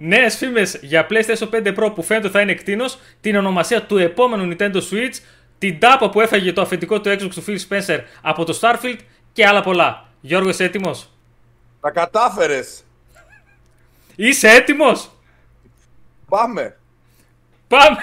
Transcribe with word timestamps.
Νέες 0.00 0.36
φήμες 0.36 0.78
για 0.82 1.06
PlayStation 1.10 1.48
5 1.50 1.74
Pro 1.76 1.94
που 1.94 2.02
φαίνεται 2.02 2.28
θα 2.28 2.40
είναι 2.40 2.50
εκτείνο, 2.50 2.84
την 3.20 3.36
ονομασία 3.36 3.82
του 3.82 3.98
επόμενου 3.98 4.56
Nintendo 4.56 4.76
Switch, 4.76 5.20
την 5.58 5.78
τάπα 5.78 6.10
που 6.10 6.20
έφαγε 6.20 6.52
το 6.52 6.60
αφεντικό 6.60 7.00
του 7.00 7.08
Xbox 7.10 7.30
του 7.34 7.44
Phil 7.46 7.58
Spencer 7.68 7.98
από 8.22 8.44
το 8.44 8.58
Starfield 8.60 8.98
και 9.32 9.46
άλλα 9.46 9.62
πολλά. 9.62 10.08
Γιώργος, 10.20 10.52
είσαι 10.52 10.64
έτοιμος; 10.64 11.10
Τα 11.80 11.90
κατάφερες. 11.90 12.84
Είσαι 14.16 14.48
έτοιμος; 14.48 15.10
Πάμε. 16.28 16.76
Πάμε. 17.68 18.02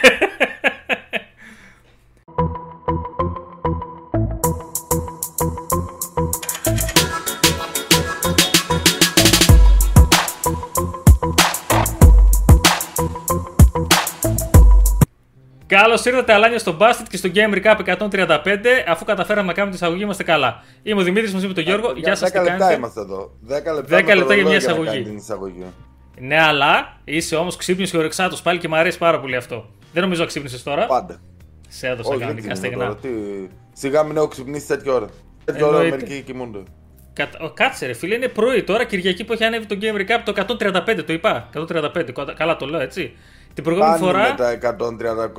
Καλώς 15.67 16.05
ήρθατε, 16.05 16.33
Αλάνια, 16.33 16.59
στο 16.59 16.77
Basket 16.79 17.05
και 17.09 17.17
στο 17.17 17.29
Game 17.35 17.53
Recap 17.63 17.97
135. 17.97 18.39
Αφού 18.87 19.05
καταφέραμε 19.05 19.47
να 19.47 19.53
κάνουμε 19.53 19.75
τη 19.75 19.81
εισαγωγή, 19.81 20.03
είμαστε 20.03 20.23
καλά. 20.23 20.63
Είμαι 20.83 21.01
ο 21.01 21.03
Δημήτρης, 21.03 21.33
μαζί 21.33 21.47
με 21.47 21.53
τον 21.53 21.63
Γιώργο. 21.63 21.93
Γεια 21.95 22.15
σας, 22.15 22.31
10 22.31 22.43
λεπτά 22.43 22.73
είμαστε 22.73 22.99
εδώ. 22.99 23.31
10 23.47 23.73
λεπτά, 23.75 23.97
10 23.97 24.15
λεπτά 24.15 24.33
για 24.33 24.43
μια 24.43 24.51
να 24.51 24.55
εισαγωγή. 24.55 24.89
κάνει 24.89 25.03
την 25.03 25.17
εισαγωγή. 25.17 25.63
Ναι, 26.19 26.41
αλλά 26.41 26.97
είσαι 27.03 27.35
όμως 27.35 27.55
ξύπνιος 27.55 27.91
και 27.91 27.97
ορεξάτος 27.97 28.41
πάλι 28.41 28.59
και 28.59 28.67
μου 28.67 28.75
αρέσει 28.75 28.97
πάρα 28.97 29.19
πολύ 29.19 29.35
αυτό. 29.35 29.65
Δεν 29.93 30.03
νομίζω 30.03 30.21
να 30.21 30.27
ξύπνησες 30.27 30.63
τώρα. 30.63 30.85
Πάντα. 30.85 31.19
Σε 31.67 31.87
έδωσα 31.87 32.09
Όχι, 32.09 32.17
δεν 32.17 32.27
κανονικά 32.27 32.51
ξυπνώ 32.53 32.69
στεγνά. 32.69 32.85
τώρα. 32.85 32.95
Τι... 32.95 33.09
Σιγά 33.73 34.03
μην 34.03 34.17
έχω 34.17 34.27
ξυπνήσει 34.27 34.67
τέτοια 34.67 34.93
ώρα. 34.93 35.07
Τέτοια 35.45 35.65
ώρα 35.65 35.75
Εννοείται. 35.77 35.95
μερικοί 36.05 36.21
κοιμούνται. 36.21 36.59
Κατα... 37.13 37.39
ο, 37.41 37.49
Κάτσε 37.49 37.85
ρε 37.85 37.93
φίλε, 37.93 38.15
είναι 38.15 38.27
πρωί 38.27 38.63
τώρα, 38.63 38.83
Κυριακή 38.83 39.23
που 39.23 39.33
έχει 39.33 39.43
ανέβει 39.43 39.65
το 39.65 39.77
Game 39.81 39.95
Recap 40.01 40.19
το 40.25 40.55
135, 40.95 41.03
το 41.05 41.13
είπα. 41.13 41.49
135, 41.55 42.11
κοτα- 42.13 42.33
καλά 42.33 42.55
το 42.55 42.65
λέω 42.65 42.79
έτσι. 42.79 43.13
Την 43.55 43.63
προηγούμενη 43.63 43.99
Πάνε 43.99 44.05
φορά, 44.11 44.27
με 44.29 44.35
τα 44.35 44.75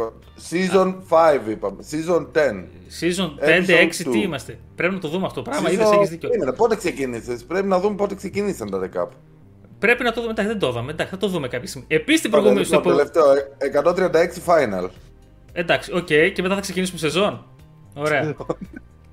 130. 0.00 0.12
Season 0.50 0.94
5 1.08 1.50
είπαμε. 1.50 1.76
Season 1.90 2.26
10. 2.32 2.64
season 3.00 3.30
5, 3.40 3.64
Episode 3.66 3.88
6, 3.88 3.96
τι 3.96 4.04
two. 4.10 4.14
είμαστε; 4.24 4.58
Πρέπει 4.74 4.94
να 4.94 5.00
το 5.00 5.08
δούμε 5.08 5.26
αυτό 5.26 5.42
το 5.42 5.50
πράγμα, 5.50 5.68
Season- 5.68 5.72
είδες, 5.72 5.90
έχεις 5.90 6.08
δίκιο. 6.08 6.28
Περίμενε, 6.28 6.56
πότε 6.56 6.76
ξεκίνησες; 6.76 7.44
Πρέπει 7.44 7.66
να 7.66 7.80
δούμε 7.80 7.96
πότε 7.96 8.14
ξεκίνησαν 8.14 8.70
τα 8.70 8.78
recap. 8.84 9.08
Πρέπει 9.78 10.02
να 10.02 10.12
το 10.12 10.20
δούμε, 10.20 10.32
εντάξει 10.32 10.50
δεν 10.52 10.58
το 10.60 10.68
είδαμε, 10.68 10.90
εντάξει 10.90 11.12
θα 11.14 11.18
το 11.20 11.28
δούμε 11.28 11.48
κάποια 11.48 11.68
στιγμή. 11.68 11.86
Επίσης 11.90 12.20
την 12.20 12.30
Ωραία, 12.34 12.42
προηγούμενη, 12.42 12.66
στο 12.66 12.76
λοιπόν, 12.76 12.92
επο- 13.00 13.10
τελευταίο, 13.12 13.32
ε, 13.58 13.66
136 13.66 14.42
final. 14.46 14.88
Εντάξει, 15.52 15.92
οκ, 15.94 16.06
και 16.06 16.42
μετά 16.42 16.54
θα 16.54 16.60
ξεκινήσουμε 16.60 16.98
σεζόν. 16.98 17.44
Ωραία. 17.94 18.34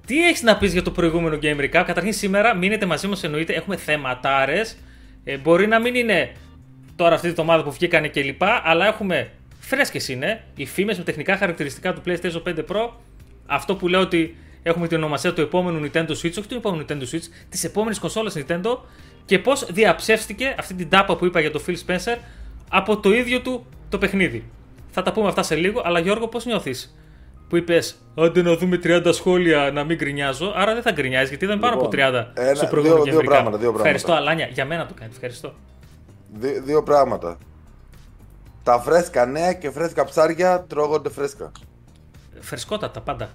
Τι 0.05 0.27
έχεις 0.27 0.41
να 0.41 0.57
πεις 0.57 0.73
για 0.73 0.81
το 0.81 0.91
προηγούμενο 0.91 1.37
Game 1.41 1.59
Recap; 1.59 1.83
Καταρχήν 1.85 2.13
σήμερα 2.13 2.55
μείνετε 2.55 2.85
μαζί 2.85 3.07
μας, 3.07 3.23
εννοείται. 3.23 3.53
Έχουμε 3.53 3.75
θεματάρες. 3.77 4.77
Ε, 5.23 5.37
μπορεί 5.37 5.67
να 5.67 5.79
μην 5.79 5.95
είναι 5.95 6.31
τώρα 6.95 7.13
αυτή 7.15 7.25
τη 7.25 7.31
εβδομάδα 7.31 7.63
που 7.63 7.71
βγήκανε 7.71 8.07
κλπ. 8.07 8.41
Αλλά 8.63 8.87
έχουμε 8.87 9.29
φρέσκες 9.59 10.07
είναι 10.07 10.43
οι 10.55 10.65
φήμες 10.65 10.97
με 10.97 11.03
τεχνικά 11.03 11.37
χαρακτηριστικά 11.37 11.93
του 11.93 12.01
PlayStation 12.05 12.41
5 12.47 12.57
Pro. 12.57 12.89
Αυτό 13.45 13.75
που 13.75 13.87
λέω 13.87 13.99
ότι 14.01 14.35
έχουμε 14.63 14.87
την 14.87 14.97
ονομασία 14.97 15.33
του 15.33 15.41
επόμενου 15.41 15.85
Nintendo 15.87 16.09
Switch, 16.09 16.33
όχι 16.37 16.47
του 16.47 16.55
επόμενου 16.55 16.85
Nintendo 16.87 17.01
Switch, 17.15 17.23
της 17.49 17.63
επόμενης 17.63 17.99
κονσόλας 17.99 18.35
Nintendo 18.37 18.77
και 19.25 19.39
πώς 19.39 19.65
διαψεύστηκε 19.71 20.55
αυτή 20.59 20.73
την 20.73 20.89
τάπα 20.89 21.15
που 21.15 21.25
είπα 21.25 21.39
για 21.39 21.51
το 21.51 21.61
Phil 21.67 21.75
Spencer 21.87 22.17
από 22.69 22.97
το 22.97 23.13
ίδιο 23.13 23.41
του 23.41 23.65
το 23.89 23.97
παιχνίδι. 23.97 24.43
Θα 24.91 25.01
τα 25.01 25.11
πούμε 25.11 25.27
αυτά 25.27 25.43
σε 25.43 25.55
λίγο, 25.55 25.81
αλλά 25.85 25.99
Γιώργο, 25.99 26.27
πώς 26.27 26.45
νιώθεις 26.45 26.95
που 27.49 27.55
είπες 27.57 27.95
Άντε 28.17 28.41
να 28.41 28.55
δούμε 28.55 28.79
30 28.83 29.09
σχόλια 29.13 29.71
να 29.73 29.83
μην 29.83 29.97
γκρινιάζω. 29.97 30.53
Άρα 30.55 30.73
δεν 30.73 30.81
θα 30.81 30.91
γκρινιάζεις 30.91 31.29
γιατί 31.29 31.45
ήταν 31.45 31.59
πάνω 31.59 31.73
από 31.75 31.87
30 31.87 31.95
Λοιπόν, 32.27 32.45
ένα- 32.45 32.55
στο 32.55 32.65
προηγούμενο 32.65 33.03
δύο- 33.03 33.11
Game 33.13 33.15
δύο 33.15 33.21
Recap. 33.21 33.33
πράγματα, 33.33 33.57
δύο 33.57 33.71
πράγματα. 33.71 33.89
Ευχαριστώ, 33.89 34.13
Αλάνια. 34.13 34.47
Για 34.53 34.65
μένα 34.65 34.85
το 34.85 34.93
κάνεις. 34.99 35.13
Ευχαριστώ. 35.15 35.53
Δι- 36.33 36.59
δύο 36.63 36.83
πράγματα. 36.83 37.37
Τα 38.63 38.79
φρέσκα 38.79 39.25
νέα 39.25 39.53
και 39.53 39.71
φρέσκα 39.71 40.05
ψάρια 40.05 40.65
τρώγονται 40.69 41.09
φρέσκα. 41.09 41.51
Φρεσκότατα 42.39 43.01
πάντα. 43.01 43.29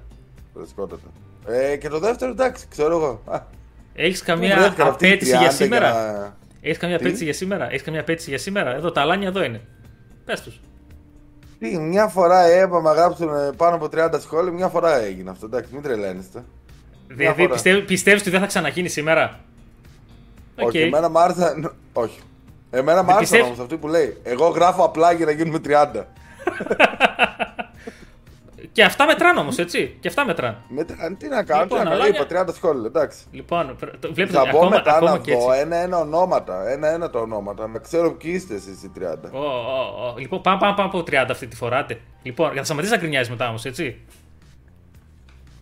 Φρεσκότατα. 0.55 1.09
Ε, 1.47 1.77
και 1.77 1.89
το 1.89 1.99
δεύτερο, 1.99 2.31
εντάξει, 2.31 2.67
ξέρω 2.71 2.97
εγώ. 2.97 3.23
Α, 3.27 3.41
Έχεις 3.95 4.19
πού 4.19 4.27
καμία 4.27 4.57
βρέθηκαν 4.57 4.89
αυτοί 4.89 5.07
οι 5.07 5.09
απέτηση 5.09 5.31
για 5.31 5.49
30 5.51 5.53
σήμερα; 5.53 5.93
να- 6.13 6.37
Έχεις 6.61 6.79
καμία 6.79 6.97
Τι; 6.99 7.03
απέτηση 7.05 7.25
για 7.25 7.33
σήμερα; 7.33 7.69
Έχεις 7.69 7.83
καμία 7.83 8.01
απέτηση 8.01 8.29
για 8.31 8.39
σήμερα; 8.39 8.75
Εδώ 8.75 8.93
τα 8.93 9.01
Αλάνια 9.01 9.29
εδώ 9.29 9.43
είναι. 9.45 9.61
Πες 10.25 10.43
τους. 10.43 10.61
Τι, 11.59 11.79
μια 11.79 12.07
φορά 12.09 12.41
έπαμε 12.45 12.89
να 12.89 12.95
γράψουν 12.95 13.29
ε, 13.29 13.51
πάνω 13.57 13.75
από 13.77 13.89
30 13.93 14.21
σχόλια, 14.21 14.53
μια 14.53 14.69
φορά 14.69 14.97
έγινε 14.99 15.31
αυτό. 15.31 15.47
Εντάξει, 15.47 15.71
μην 15.73 15.83
τρελαίνεστε. 15.83 16.45
Δηλαδή 17.07 17.41
φορά. 17.43 17.53
πιστεύει 17.53 17.83
πιστεύεις 17.83 18.21
ότι 18.21 18.31
δεν 18.31 18.41
θα 18.41 18.47
ξαναγίνει 18.47 18.89
σήμερα; 18.89 19.41
Οκ. 20.57 20.67
Όχι, 20.67 20.79
εμένα 20.79 21.09
μ' 21.09 21.19
άρεσαν. 21.19 21.75
Όχι. 21.93 22.21
Εμένα 22.71 23.03
μ' 23.03 23.07
Δεν 23.07 23.15
άρεσαν 23.15 23.19
πιστεύεις- 23.19 23.47
όμως 23.47 23.59
αυτοί 23.59 23.77
που 23.77 23.89
λέει. 23.89 24.17
Εγώ 24.23 24.49
γράφω 24.49 24.85
απλά 24.85 25.13
για 25.13 25.27
να 25.27 25.33
γίνουμε 25.33 25.59
30. 25.59 26.05
Και 28.73 28.85
αυτά 28.85 29.07
μετράνε 29.07 29.41
όμως, 29.41 29.59
έτσι. 29.59 29.97
Και 30.01 30.09
αυτά 30.09 30.25
μετράνε. 30.27 30.57
Μετά, 30.69 30.95
τι 31.19 31.29
να 31.29 31.43
κάνω, 31.43 31.63
Λοιπόν, 31.63 31.79
τι 31.79 31.85
να 31.85 31.91
κάνω. 31.91 32.03
αλλά 32.03 32.09
Είπα 32.09 32.27
30 32.51 32.55
σχόλια, 32.55 32.87
εντάξει. 32.87 33.19
Λοιπόν, 33.31 33.77
πρέ- 33.81 33.97
το- 33.99 34.13
βλέπετε 34.15 34.37
Θα 34.39 34.45
μπω 34.45 34.59
ακόμα, 34.59 34.71
μετά 34.77 34.95
ακόμα 34.97 35.11
να 35.11 35.19
και 35.19 35.33
έτσι. 35.33 35.45
δω 35.47 35.53
ένα-ένα 35.53 35.99
ονόματα. 35.99 36.69
Ένα-ένα 36.71 37.11
τα 37.11 37.19
ονόματα. 37.21 37.67
Να 37.69 37.79
ξέρω 37.79 38.13
ποιοι 38.13 38.33
είστε 38.35 38.55
εσείς 38.55 38.83
οι 38.83 38.91
30. 38.99 39.31
Ω, 39.33 39.39
ω, 39.39 40.09
ω. 40.09 40.15
Λοιπόν, 40.19 40.41
πάμε, 40.41 40.59
πάμε, 40.61 40.75
πάμε 40.77 40.89
από 40.89 41.03
30 41.03 41.27
αυτή 41.31 41.47
τη 41.47 41.57
φορά. 41.57 41.77
άντε. 41.77 42.01
Λοιπόν, 42.23 42.47
για 42.51 42.59
να 42.61 42.65
σταματήσει 42.65 42.93
να 42.93 42.99
γκρινιάζει 42.99 43.31
μετά 43.31 43.49
όμως, 43.49 43.65
έτσι. 43.65 43.97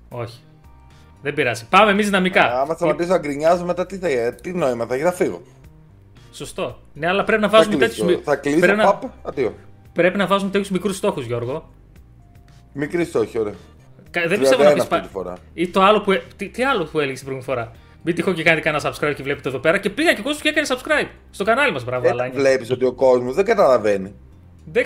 Όχι. 0.09 0.41
Δεν 1.23 1.35
πειράζει. 1.35 1.67
Πάμε 1.69 1.91
εμείς 1.91 2.05
δυναμικά. 2.05 2.61
Άμα 2.61 2.75
σταματήσω 2.75 3.11
να 3.13 3.19
γκρινιάζω 3.19 3.65
μετά 3.65 3.87
τι, 3.87 3.97
θα, 3.99 4.09
τι 4.43 4.53
νόημα 4.53 4.87
θα 4.87 4.95
έχει, 4.95 5.03
θα 5.03 5.13
φύγω. 5.13 5.43
Σωστό. 6.37 6.79
Ναι, 6.93 7.07
αλλά 7.09 7.25
πρέπει 7.25 7.43
να 7.43 7.49
Θα 7.49 7.57
βάζουμε 7.57 7.77
κλείσω, 7.77 8.05
τέτοιους. 8.05 8.25
θα 8.25 8.37
κλείσω, 8.37 8.59
πρέπει, 8.59 8.77
να, 8.77 8.85
παπ, 8.85 9.03
αντίο. 9.23 9.55
πρέπει 9.93 10.19
να 10.19 10.27
βάζουμε 10.27 10.51
τέτοιους 10.51 10.71
μικρούς 10.71 10.97
στόχους, 10.97 11.25
Γιώργο. 11.27 11.71
Μικρής 12.73 13.09
στόχη, 13.09 13.39
ωραία. 13.39 13.55
Κα- 14.11 14.21
Δεν 14.29 14.39
31 14.39 14.41
πιστεύω 14.41 14.63
να 14.63 14.73
πει 14.73 14.81
αυτή 14.81 15.01
τη 15.01 15.09
φορά. 15.09 15.33
Ή 15.55 15.69
το 15.69 15.83
άλλο 15.83 16.01
που. 16.01 16.13
ε- 16.13 16.23
Τι, 16.37 16.49
τι 16.49 16.65
άλλο 16.65 16.85
που 16.85 16.99
έλεγες 17.01 17.19
την 17.21 17.29
προηγούμενη 17.29 17.59
φορά. 17.61 17.73
Μην 18.03 18.15
τυχόν 18.15 18.35
και 18.35 18.43
κάνετε 18.43 18.63
κανένα 18.71 18.91
subscribe 18.91 19.15
και 19.17 19.23
βλέπετε 19.23 19.49
εδώ 19.49 19.59
πέρα. 19.59 19.79
Και 19.79 19.91
πήγα 19.91 20.13
και 20.13 20.21
ο 20.21 20.23
κόσμο 20.23 20.41
και 20.43 20.49
έκανε 20.49 20.67
subscribe 20.71 21.09
στο 21.31 21.45
κανάλι 21.45 21.73
μας. 21.73 21.85
Μπράβο, 21.85 22.03
Δεν 22.03 22.13
Αλάνια. 22.13 22.39
βλέπεις 22.41 22.71
ότι 22.71 22.85
ο 22.85 22.93
κόσμος 22.93 23.35
δεν 23.35 23.45
καταλαβαίνει. 23.45 24.15
Δεν- 24.73 24.85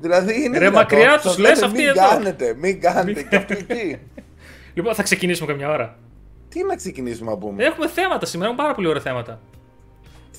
Δηλαδή 0.00 0.44
είναι. 0.44 0.58
Ρε, 0.58 0.68
δυνατόν, 0.68 0.72
μακριά 0.72 1.10
σας 1.10 1.22
τους 1.22 1.38
λες 1.38 1.52
λένε, 1.54 1.66
αυτοί 1.66 1.78
μην 1.78 1.88
εδώ. 1.88 2.08
κάνετε, 2.08 2.54
μην 2.58 2.80
κάνετε. 2.80 3.22
και 3.22 3.36
αυτοί 3.36 3.54
εκεί. 3.68 3.98
λοιπόν, 4.74 4.94
θα 4.94 5.02
ξεκινήσουμε 5.02 5.46
καμιά 5.52 5.70
ώρα. 5.70 5.96
Τι 6.48 6.64
να 6.64 6.76
ξεκινήσουμε 6.76 7.30
να 7.30 7.36
πούμε; 7.38 7.64
Έχουμε 7.64 7.88
θέματα 7.88 8.26
σήμερα, 8.26 8.48
έχουμε 8.50 8.62
πάρα 8.62 8.74
πολύ 8.74 8.88
ωραία 8.88 9.02
θέματα. 9.02 9.40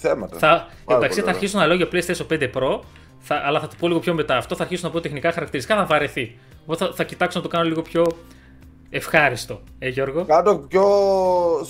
Θέματα. 0.02 0.38
Θα, 0.38 0.48
Πάρα 0.48 0.66
εντάξει, 0.66 1.00
πολύ 1.00 1.14
θα 1.14 1.22
ωραία. 1.22 1.34
αρχίσω 1.34 1.58
να 1.58 1.66
λέω 1.68 1.76
για 1.76 1.88
PlayStation 1.92 2.28
5 2.34 2.50
Pro, 2.54 2.80
θα, 3.20 3.42
αλλά 3.46 3.60
θα 3.60 3.68
το 3.68 3.76
πω 3.80 3.88
λίγο 3.88 4.00
πιο 4.00 4.14
μετά. 4.14 4.38
Αυτό 4.38 4.56
θα 4.56 4.64
αρχίσω 4.64 4.88
να 4.88 4.94
πω 4.94 5.00
τεχνικά 5.00 5.32
χαρακτηριστικά, 5.32 5.78
θα 5.78 5.86
βαρεθεί. 5.86 6.38
Εγώ 6.68 6.76
θα, 6.78 6.92
θα 6.94 7.04
κοιτάξω 7.04 7.38
να 7.38 7.44
το 7.44 7.50
κάνω 7.52 7.64
λίγο 7.68 7.82
πιο 7.82 8.06
ευχάριστο. 8.90 9.62
Ε, 9.80 9.90
Γιώργο; 9.90 10.26
Κάτω 10.26 10.58
πιο 10.58 10.84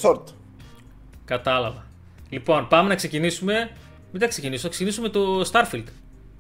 short. 0.01 0.23
Κατάλαβα. 1.25 1.85
Λοιπόν, 2.29 2.67
πάμε 2.67 2.89
να 2.89 2.95
ξεκινήσουμε. 2.95 3.69
Μην 4.11 4.21
τα 4.21 4.27
ξεκινήσω, 4.27 4.61
θα 4.61 4.69
ξεκινήσουμε 4.69 5.09
το 5.09 5.41
Starfield. 5.51 5.83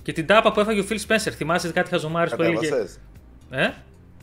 Και 0.01 0.13
την 0.13 0.25
τάπα 0.27 0.51
που 0.51 0.59
έφαγε 0.59 0.79
ο 0.79 0.85
Phil 0.89 0.97
Spencer. 1.07 1.31
Θυμάσαι 1.31 1.71
κάτι 1.71 1.89
χαζομάρε 1.89 2.35
που 2.35 2.41
έλεγε; 2.41 2.55
Κατέβασες. 2.69 2.99
Ε; 3.49 3.69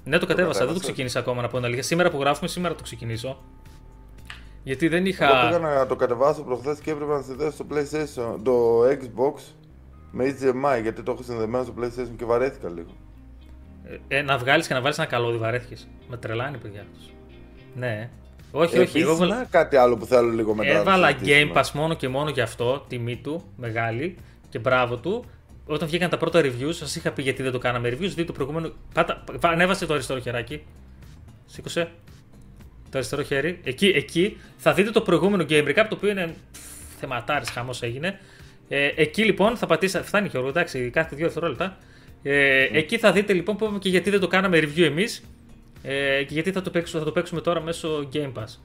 Ναι, 0.04 0.18
το 0.18 0.26
κατέβασα. 0.26 0.28
Δεν 0.28 0.42
το 0.44 0.52
κατέβασες. 0.52 0.80
ξεκίνησα 0.80 1.18
ακόμα 1.18 1.42
να 1.42 1.48
πω 1.48 1.56
την 1.56 1.64
αλήθεια. 1.64 1.82
Σήμερα 1.82 2.10
που 2.10 2.20
γράφουμε, 2.20 2.48
σήμερα 2.48 2.74
το 2.74 2.82
ξεκινήσω. 2.82 3.42
Γιατί 4.66 4.88
δεν 4.88 4.98
Εγώ 4.98 5.08
είχα. 5.08 5.26
πήγα 5.46 5.58
να 5.58 5.86
το 5.86 5.96
κατεβάσω 5.96 6.42
προχθές 6.42 6.78
και 6.78 6.90
έπρεπε 6.90 7.12
να 7.12 7.22
συνδέσω 7.22 7.50
στο 7.50 7.66
PlayStation, 7.70 8.36
το 8.42 8.82
Xbox 8.82 9.40
με 10.10 10.24
HDMI 10.40 10.82
γιατί 10.82 11.02
το 11.02 11.12
έχω 11.12 11.22
συνδεμένο 11.22 11.64
στο 11.64 11.74
PlayStation 11.80 12.14
και 12.16 12.24
βαρέθηκα 12.24 12.68
λίγο. 12.70 12.90
Ε, 14.08 14.22
να 14.22 14.38
βγάλεις 14.38 14.66
και 14.66 14.74
να 14.74 14.80
βάλεις 14.80 14.98
ένα 14.98 15.06
καλώδι, 15.06 15.38
βαρέθηκες. 15.38 15.88
Με 16.08 16.16
τρελάνει, 16.16 16.56
παιδιά 16.58 16.80
αυτός. 16.80 17.12
Ναι. 17.74 18.10
Όχι, 18.50 18.76
Ε, 18.76 18.80
όχι. 18.80 18.98
Εγώ 19.00 19.10
επίσης, 19.12 19.28
βάλα... 19.28 19.38
να, 19.38 19.44
κάτι 19.44 19.76
άλλο 19.76 19.96
που 19.96 20.04
θέλω 20.06 20.28
λίγο 20.30 20.54
μετά. 20.54 20.72
να 20.72 20.78
έβαλα 20.78 21.08
συζητήσουμε. 21.08 21.52
Game 21.54 21.58
Pass 21.58 21.70
μόνο 21.72 21.94
και 21.94 22.08
μόνο 22.08 22.30
για 22.30 22.42
αυτό, 22.42 22.84
τιμή 22.88 23.16
του, 23.16 23.42
μεγάλη 23.56 24.16
και 24.48 24.58
μπράβο 24.58 24.96
του. 24.96 25.24
Όταν 25.66 25.88
βγήκαν 25.88 26.10
τα 26.10 26.16
πρώτα 26.16 26.40
reviews, 26.40 26.72
σας 26.72 26.96
είχα 26.96 27.10
πει 27.12 27.22
γιατί 27.22 27.42
δεν 27.42 27.52
το 27.52 27.58
κάναμε 27.58 27.88
reviews. 27.88 27.98
Δείτε 28.00 28.24
το 28.24 28.32
προηγούμενο. 28.32 28.70
Πάτα, 28.94 29.22
πα- 29.40 29.48
ανέβασε 29.48 29.86
το 29.86 29.92
αριστερό 29.94 30.20
χεράκι. 30.20 30.62
Σήκωσε. 31.46 31.92
Το 32.90 32.98
αριστερό 32.98 33.22
χέρι. 33.22 33.60
Εκεί, 33.64 33.86
εκεί 33.86 34.36
θα 34.56 34.72
δείτε 34.72 34.90
το 34.90 35.00
προηγούμενο 35.00 35.44
Game 35.48 35.64
Recap, 35.68 35.84
το 35.88 35.94
οποίο 35.96 36.10
είναι 36.10 36.34
θεματάρι 37.00 37.46
χαμός 37.46 37.82
έγινε. 37.82 38.20
Ε, 38.68 38.90
εκεί 38.96 39.24
λοιπόν 39.24 39.56
θα 39.56 39.66
πατήσετε. 39.66 40.04
Φτάνει 40.04 40.28
Γιώργο, 40.28 40.48
εντάξει, 40.48 40.90
κάθε 40.90 41.16
δύο 41.16 41.24
δευτερόλεπτα. 41.24 41.76
Ε, 42.22 42.62
Εκεί 42.72 42.98
θα 42.98 43.12
δείτε 43.12 43.32
λοιπόν 43.32 43.56
που 43.56 43.64
είπαμε 43.64 43.78
και 43.78 43.88
γιατί 43.88 44.10
δεν 44.10 44.20
το 44.20 44.26
κάναμε 44.26 44.58
review 44.58 44.82
εμείς. 44.82 45.24
Ε, 45.82 46.22
και 46.22 46.34
γιατί 46.34 46.52
θα 46.52 46.62
το, 46.62 46.70
παίξουμε, 46.70 46.98
θα 47.00 47.06
το 47.06 47.12
παίξουμε 47.12 47.40
τώρα 47.40 47.60
μέσω 47.60 48.08
Game 48.12 48.32
Pass. 48.32 48.58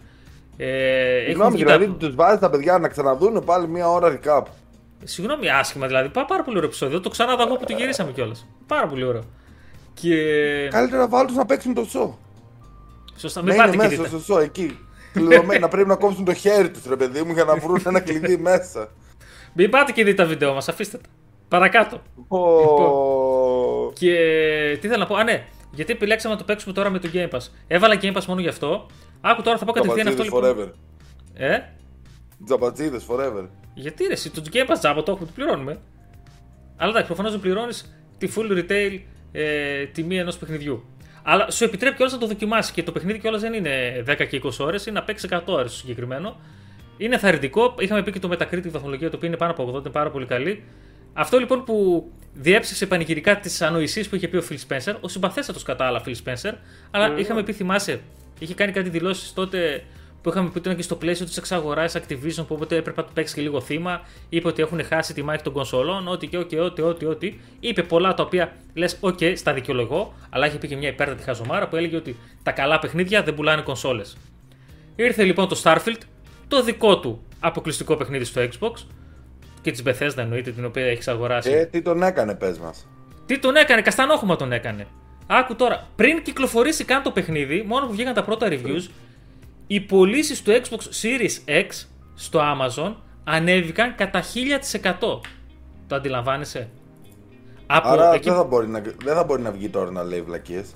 Ε, 0.58 1.16
έχουν 1.16 1.26
Συγγνώμη, 1.26 1.56
βγει 1.56 1.64
τα- 1.64 1.78
δηλαδή 1.78 1.98
τους 2.00 2.16
βάζει 2.16 2.40
τα 2.40 2.50
παιδιά 2.50 2.78
να 2.78 2.88
ξαναδούν 2.88 3.44
πάλι 3.46 3.68
μία 3.68 3.90
ώρα 3.90 4.20
recap. 4.24 4.44
Συγγνώμη, 5.04 5.50
άσχημα 5.50 5.88
δηλαδή. 5.88 6.10
Πά, 6.10 6.26
πάρα 6.26 6.44
πολύ 6.44 6.58
ωραίο 6.58 6.70
επεισόδιο. 6.70 7.00
Το 7.02 7.10
ξανάδα 7.10 7.44
εγώ 7.44 7.56
που 7.56 7.66
το 7.66 7.74
γυρίσαμε 7.74 8.12
κιόλας. 8.12 8.48
Πάρα 8.68 8.88
πολύ 8.88 9.04
ωραίο. 9.04 9.24
Και. 9.94 10.16
Καλύτερα 10.72 11.08
βάλω 11.08 11.28
τους 11.28 11.36
να 11.36 11.46
παίξουν 11.46 11.74
το 11.74 11.88
show. 11.94 12.14
Σωστά, 13.18 13.42
Να 13.42 13.46
μην 13.46 13.56
είναι 13.56 13.64
πάτε 13.66 13.78
και 13.78 13.84
μέσα 13.84 14.04
δείτε. 14.04 14.20
στο 14.24 14.36
show 14.36 14.42
εκεί. 14.44 14.78
Κλειδωμένοι, 15.14 15.60
να 15.60 15.68
πρέπει 15.68 15.88
να 15.88 15.96
κόψουν 15.96 16.26
το 16.26 16.34
χέρι 16.34 16.70
τους, 16.72 16.86
ρε 16.86 16.96
παιδί 16.96 17.22
μου, 17.24 17.34
για 17.34 17.44
να 17.44 17.56
βρουν 17.56 17.82
ένα 17.86 18.00
κλειδί 18.00 18.38
μέσα. 18.38 18.90
Μην 19.54 19.70
πάτε 19.70 19.92
και 19.92 20.04
δείτε 20.04 20.24
τα 20.24 20.30
βίντεο 20.30 20.54
μας, 20.54 20.70
αφήστε 20.70 20.98
τα. 20.98 21.10
Παρακάτω. 21.48 22.02
Oh. 22.28 22.60
Λοιπόν, 22.60 23.94
και 23.94 24.14
τι 24.82 24.88
θέλω 24.88 25.00
να 25.00 25.08
πω. 25.08 25.16
Α, 25.16 25.24
ναι. 25.24 25.46
Γιατί 25.72 25.92
επιλέξαμε 25.92 26.34
να 26.34 26.40
το 26.40 26.46
παίξουμε 26.46 26.74
τώρα 26.74 26.90
με 26.90 27.00
το 27.00 27.10
Game 27.14 27.30
Pass. 27.30 27.48
Έβαλα 27.68 28.00
Game 28.02 28.14
Pass 28.18 28.26
μόνο 28.28 28.42
γι' 28.42 28.48
αυτό. 28.48 28.86
Άκου 29.22 29.42
τώρα 29.42 29.58
θα 29.58 29.66
πω 29.66 29.72
κατευθείαν 29.72 30.08
αυτό. 30.08 30.24
Λοιπόν. 30.24 30.44
Forever. 30.44 30.70
Ε; 31.34 31.58
Τζαμπατζίδες 32.46 33.06
forever. 33.10 33.48
Γιατί 33.74 34.04
ρε, 34.06 34.16
το 34.16 34.42
Game 34.54 34.72
Pass 34.72 34.76
τζάμπο 34.80 35.04
το 35.04 35.12
έχουμε, 35.12 35.26
το 35.28 35.32
πληρώνουμε. 35.36 35.80
Αλλά 36.78 36.90
εντάξει, 36.90 37.08
προφανώς 37.08 37.32
δεν 37.32 37.42
πληρώνεις 37.42 37.96
τη 38.18 38.28
full 38.36 38.58
retail 38.58 39.00
ε, 39.32 39.86
τιμή 39.86 40.18
ενός 40.18 40.38
παιχνιδιού. 40.38 40.84
Αλλά 41.24 41.52
σου 41.52 41.64
επιτρέπει 41.64 41.96
κιόλας 41.96 42.14
να 42.14 42.20
το 42.20 42.28
δοκιμάσεις 42.28 42.72
και 42.72 42.84
το 42.84 42.92
παιχνίδι 42.92 43.20
κιόλας 43.20 43.42
δεν 43.42 43.54
είναι 43.54 44.04
10 44.08 44.28
και 44.30 44.42
20 44.44 44.50
ώρες, 44.60 44.86
είναι 44.86 45.00
να 45.00 45.06
παίξει 45.06 45.28
100 45.32 45.42
ώρες 45.46 45.72
συγκεκριμένο. 45.74 46.40
Είναι 46.98 47.18
θαρρυντικό. 47.18 47.76
Είχαμε 47.80 48.04
πει 48.04 48.12
και 48.12 48.20
το 48.20 48.30
Metacritic 48.32 48.70
βαθμολογία 48.70 49.10
το 49.10 49.16
οποίο 49.16 49.28
είναι 49.28 49.38
πάνω 49.38 49.52
από 49.52 49.74
80, 49.76 49.80
είναι 49.80 49.90
πάρα 49.90 50.10
πολύ 50.12 50.26
καλή. 50.26 50.64
Αυτό 51.14 51.38
λοιπόν 51.38 51.64
που 51.64 52.10
διέψευσε 52.34 52.86
πανηγυρικά 52.86 53.40
τις 53.40 53.62
ανοησίες 53.62 54.10
που 54.10 54.16
είχε 54.16 54.28
πει 54.28 54.38
ο 54.38 54.44
Phil 54.50 54.58
Spencer, 54.68 54.96
ο 55.02 55.08
συμπαθέστατος 55.08 55.64
κατά 55.64 55.86
άλλα 55.86 56.02
Phil 56.06 56.14
Spencer, 56.26 56.54
αλλά 56.92 57.16
mm. 57.16 57.20
είχαμε 57.20 57.44
πει, 57.44 57.54
θυμάσαι, 57.54 58.02
είχε 58.40 58.54
κάνει 58.54 58.72
κάτι 58.72 58.90
δηλώσεις 58.90 59.34
τότε 59.34 59.84
που 60.22 60.30
είχαμε 60.30 60.50
πει 60.50 60.58
ότι 60.58 60.60
ήταν 60.60 60.76
και 60.76 60.82
στο 60.82 60.96
πλαίσιο 60.96 61.26
της 61.26 61.38
εξαγοράς 61.38 61.96
Activision 61.98 62.36
που 62.36 62.46
οπότε 62.48 62.76
έπρεπε 62.76 63.02
να 63.02 63.08
του 63.08 63.14
παίξει 63.14 63.34
και 63.34 63.42
λίγο 63.42 63.62
θύμα. 63.62 64.02
Είπε 64.30 64.48
ότι 64.48 64.62
έχουν 64.62 64.84
χάσει 64.84 65.14
τη 65.14 65.24
μάχη 65.24 65.44
των 65.44 65.54
κονσολών, 65.54 66.08
ό,τι 66.08 66.28
και 66.28 66.38
ό,τι, 66.38 66.58
ό,τι, 66.58 66.82
ό,τι, 66.82 67.06
ό,τι. 67.06 67.34
Είπε 67.60 67.84
πολλά 67.84 68.14
τα 68.14 68.24
οποία 68.24 68.56
λες, 68.74 68.98
OK, 69.02 69.38
στα 69.38 69.54
δικαιολογώ, 69.54 70.14
αλλά 70.30 70.48
είχε 70.48 70.58
πει 70.58 70.68
και 70.68 70.76
μια 70.76 70.90
υπέρτατη 70.90 71.24
χαζομάρα 71.24 71.68
που 71.68 71.76
έλεγε 71.76 71.96
ότι 71.96 72.16
τα 72.44 72.52
καλά 72.52 72.80
παιχνίδια 72.80 73.24
δεν 73.24 73.34
πουλάνε 73.34 73.62
κονσόλες. 73.62 74.18
Ήρθε 74.96 75.24
λοιπόν 75.24 75.48
το 75.48 75.62
Starfield, 75.64 76.02
το 76.48 76.64
δικό 76.64 77.00
του 77.00 77.24
αποκλειστικό 77.40 77.96
παιχνίδι 77.96 78.24
στο 78.24 78.42
Xbox 78.42 78.74
και 79.62 79.72
της 79.72 79.84
Bethesda 79.86 80.18
εννοείται 80.18 80.52
την 80.52 80.66
οποία 80.66 80.86
έχει 80.86 81.10
αγοράσει. 81.10 81.52
Ε, 81.52 81.66
τι 81.66 81.82
τον 81.82 82.04
έκανε, 82.04 82.36
πες 82.36 82.60
μας. 82.60 82.88
Τι 83.26 83.40
τον 83.40 83.56
έκανε, 83.56 83.82
καστανόχωμα 83.82 84.36
τον 84.36 84.52
έκανε. 84.52 84.88
Άκου 85.28 85.56
τώρα, 85.56 85.88
πριν 85.96 86.22
κυκλοφορήσει 86.24 86.84
καν 86.84 87.04
το 87.04 87.12
παιχνίδι, 87.12 87.64
μόνο 87.68 87.86
που 87.86 87.92
βγήκαν 87.92 88.14
τα 88.14 88.24
πρώτα 88.24 88.48
reviews, 88.50 88.90
οι 89.72 89.80
πωλήσεις 89.80 90.42
του 90.42 90.52
Xbox 90.52 90.80
Series 90.80 91.50
X 91.50 91.68
στο 92.16 92.40
Amazon 92.40 92.96
ανέβηκαν 93.24 93.96
κατά 93.96 94.24
1000%. 94.82 95.00
Το 95.88 95.96
αντιλαμβάνεσαι; 95.96 96.70
Από 97.66 97.90
Άρα 97.90 98.14
εκεί... 98.14 98.30
δεν, 98.30 98.38
θα 98.38 98.44
μπορεί 98.44 98.68
να, 98.68 98.82
δεν 99.04 99.16
θα 99.16 99.24
μπορεί 99.24 99.42
να 99.42 99.52
βγει 99.52 99.70
τώρα 99.70 99.92
να 99.92 100.04
λέει 100.04 100.22
βλακίες. 100.22 100.76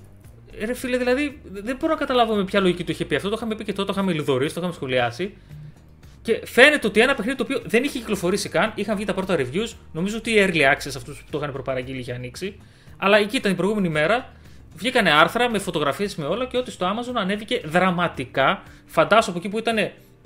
Ρε 0.66 0.74
φίλε, 0.74 0.98
δηλαδή 0.98 1.42
δεν 1.44 1.76
μπορώ 1.80 1.94
να 1.94 2.00
καταλάβω 2.00 2.36
με 2.36 2.44
ποια 2.44 2.60
λογική 2.60 2.84
το 2.84 2.92
είχε 2.92 3.06
πει 3.06 3.16
αυτό. 3.16 3.30
Το 3.30 3.36
είχαμε 3.38 3.56
πει 3.56 3.64
και 3.64 3.74
τότε, 3.74 3.88
το 3.88 3.94
είχαμε 3.96 4.14
λιδωρήσει, 4.14 4.54
το 4.54 4.60
είχαμε 4.60 4.76
σχολιάσει. 4.76 5.34
Και 6.22 6.42
φαίνεται 6.46 6.88
ότι 6.88 7.00
ένα 7.00 7.16
παιχνίδι 7.16 7.38
το 7.38 7.44
οποίο 7.44 7.62
δεν 7.66 7.84
είχε 7.84 8.00
κυκλοφορήσει 8.00 8.50
καν, 8.50 8.72
είχαν 8.76 8.96
βγει 8.96 9.06
τα 9.06 9.14
πρώτα 9.14 9.36
reviews. 9.38 9.74
Νομίζω 9.92 10.18
ότι 10.18 10.32
οι 10.32 10.36
early 10.48 10.74
access 10.74 10.94
αυτούς 10.98 11.18
που 11.18 11.30
το 11.30 11.38
είχαν 11.38 11.52
προπαραγγείλει 11.52 12.00
είχε 12.00 12.14
ανοίξει. 12.14 12.60
Αλλά 12.98 13.18
εκεί 13.18 13.36
ήταν 13.36 13.52
η 13.52 13.56
προηγούμενη 13.56 13.90
μέρα 13.90 14.34
Βγήκανε 14.76 15.12
άρθρα 15.12 15.50
με 15.50 15.60
φωτογραφίες 15.60 16.16
με 16.16 16.26
όλα 16.26 16.46
και 16.46 16.58
ότι 16.58 16.72
στο 16.72 16.86
Amazon 16.86 17.14
ανέβηκε 17.16 17.62
δραματικά. 17.66 18.64
Φαντάσου 18.86 19.30
από 19.30 19.40
εκεί 19.40 19.50
που 19.50 19.58
ήταν 19.58 19.78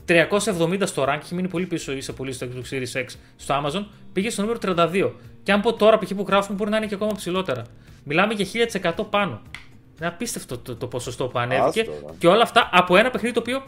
370 0.07 0.81
στο 0.83 1.03
rank, 1.03 1.19
έχει 1.21 1.35
μείνει 1.35 1.47
πολύ 1.47 1.65
πίσω 1.65 1.91
ή 1.91 2.01
σε 2.01 2.13
πολύ 2.13 2.31
στο 2.31 2.47
Xbox 2.47 2.73
Series 2.73 3.01
X 3.01 3.05
στο 3.35 3.63
Amazon, 3.63 3.85
πήγε 4.13 4.29
στο 4.29 4.41
νούμερο 4.41 4.59
32. 4.65 5.11
Και 5.43 5.51
αν 5.51 5.61
πω 5.61 5.73
τώρα 5.73 5.97
π.χ. 5.97 6.13
που 6.13 6.25
γράφουμε 6.27 6.57
μπορεί 6.57 6.69
να 6.69 6.77
είναι 6.77 6.85
και 6.85 6.95
ακόμα 6.95 7.11
ψηλότερα. 7.15 7.63
Μιλάμε 8.03 8.33
για 8.33 8.69
1000% 8.97 9.05
πάνω. 9.09 9.41
Είναι 9.99 10.07
απίστευτο 10.07 10.57
το, 10.57 10.75
το 10.75 10.87
ποσοστό 10.87 11.27
που 11.27 11.39
ανέβηκε. 11.39 11.87
Και 12.17 12.27
όλα 12.27 12.41
αυτά 12.41 12.69
από 12.71 12.97
ένα 12.97 13.09
παιχνίδι 13.09 13.33
το 13.33 13.39
οποίο 13.39 13.63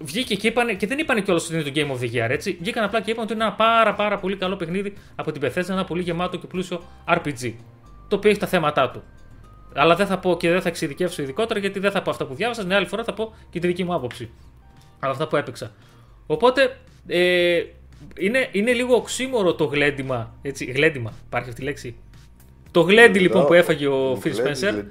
βγήκε 0.00 0.34
και 0.34 0.46
είπαν, 0.46 0.76
και 0.76 0.86
δεν 0.86 0.98
είπαν 0.98 1.22
κιόλας 1.22 1.44
ότι 1.44 1.54
είναι 1.54 1.62
το 1.62 1.72
Game 1.74 1.98
of 1.98 2.04
the 2.04 2.14
Year, 2.14 2.30
έτσι. 2.30 2.58
Βγήκαν 2.60 2.84
απλά 2.84 3.00
και 3.00 3.10
είπαν 3.10 3.24
ότι 3.24 3.32
είναι 3.32 3.44
ένα 3.44 3.52
πάρα, 3.52 3.94
πάρα 3.94 4.18
πολύ 4.18 4.36
καλό 4.36 4.56
παιχνίδι 4.56 4.94
από 5.14 5.32
την 5.32 5.42
Bethesda, 5.44 5.68
ένα 5.68 5.84
πολύ 5.84 6.02
γεμάτο 6.02 6.36
και 6.36 6.46
πλούσιο 6.46 6.82
RPG. 7.08 7.54
Το 8.08 8.16
οποίο 8.16 8.30
έχει 8.30 8.38
τα 8.38 8.46
θέματα 8.46 8.90
του. 8.90 9.02
Αλλά 9.74 9.94
δεν 9.94 10.06
θα 10.06 10.18
πω 10.18 10.36
και 10.36 10.50
δεν 10.50 10.60
θα 10.60 10.68
εξειδικεύσω 10.68 11.22
ειδικότερα 11.22 11.60
γιατί 11.60 11.78
δεν 11.78 11.90
θα 11.90 12.02
πω 12.02 12.10
αυτά 12.10 12.26
που 12.26 12.34
διάβασα. 12.34 12.62
Την 12.62 12.72
άλλη 12.72 12.86
φορά 12.86 13.04
θα 13.04 13.14
πω 13.14 13.34
και 13.50 13.60
τη 13.60 13.66
δική 13.66 13.84
μου 13.84 13.94
άποψη. 13.94 14.30
Αλλά 14.98 15.12
αυτά 15.12 15.28
που 15.28 15.36
έπαιξα. 15.36 15.72
Οπότε 16.26 16.76
ε, 17.06 17.62
είναι, 18.18 18.48
είναι 18.52 18.72
λίγο 18.72 18.94
οξύμορο 18.94 19.54
το 19.54 19.64
γλέντιμα. 19.64 20.34
Έτσι, 20.42 20.64
γλέντιμα, 20.64 21.12
υπάρχει 21.26 21.48
αυτή 21.48 21.60
η 21.60 21.64
λέξη. 21.64 21.96
Το 22.70 22.80
γλέντι 22.80 23.18
λοιπόν 23.18 23.46
που 23.46 23.54
έφαγε 23.54 23.86
ο 23.86 24.18
Phil 24.24 24.28
Spencer. 24.28 24.82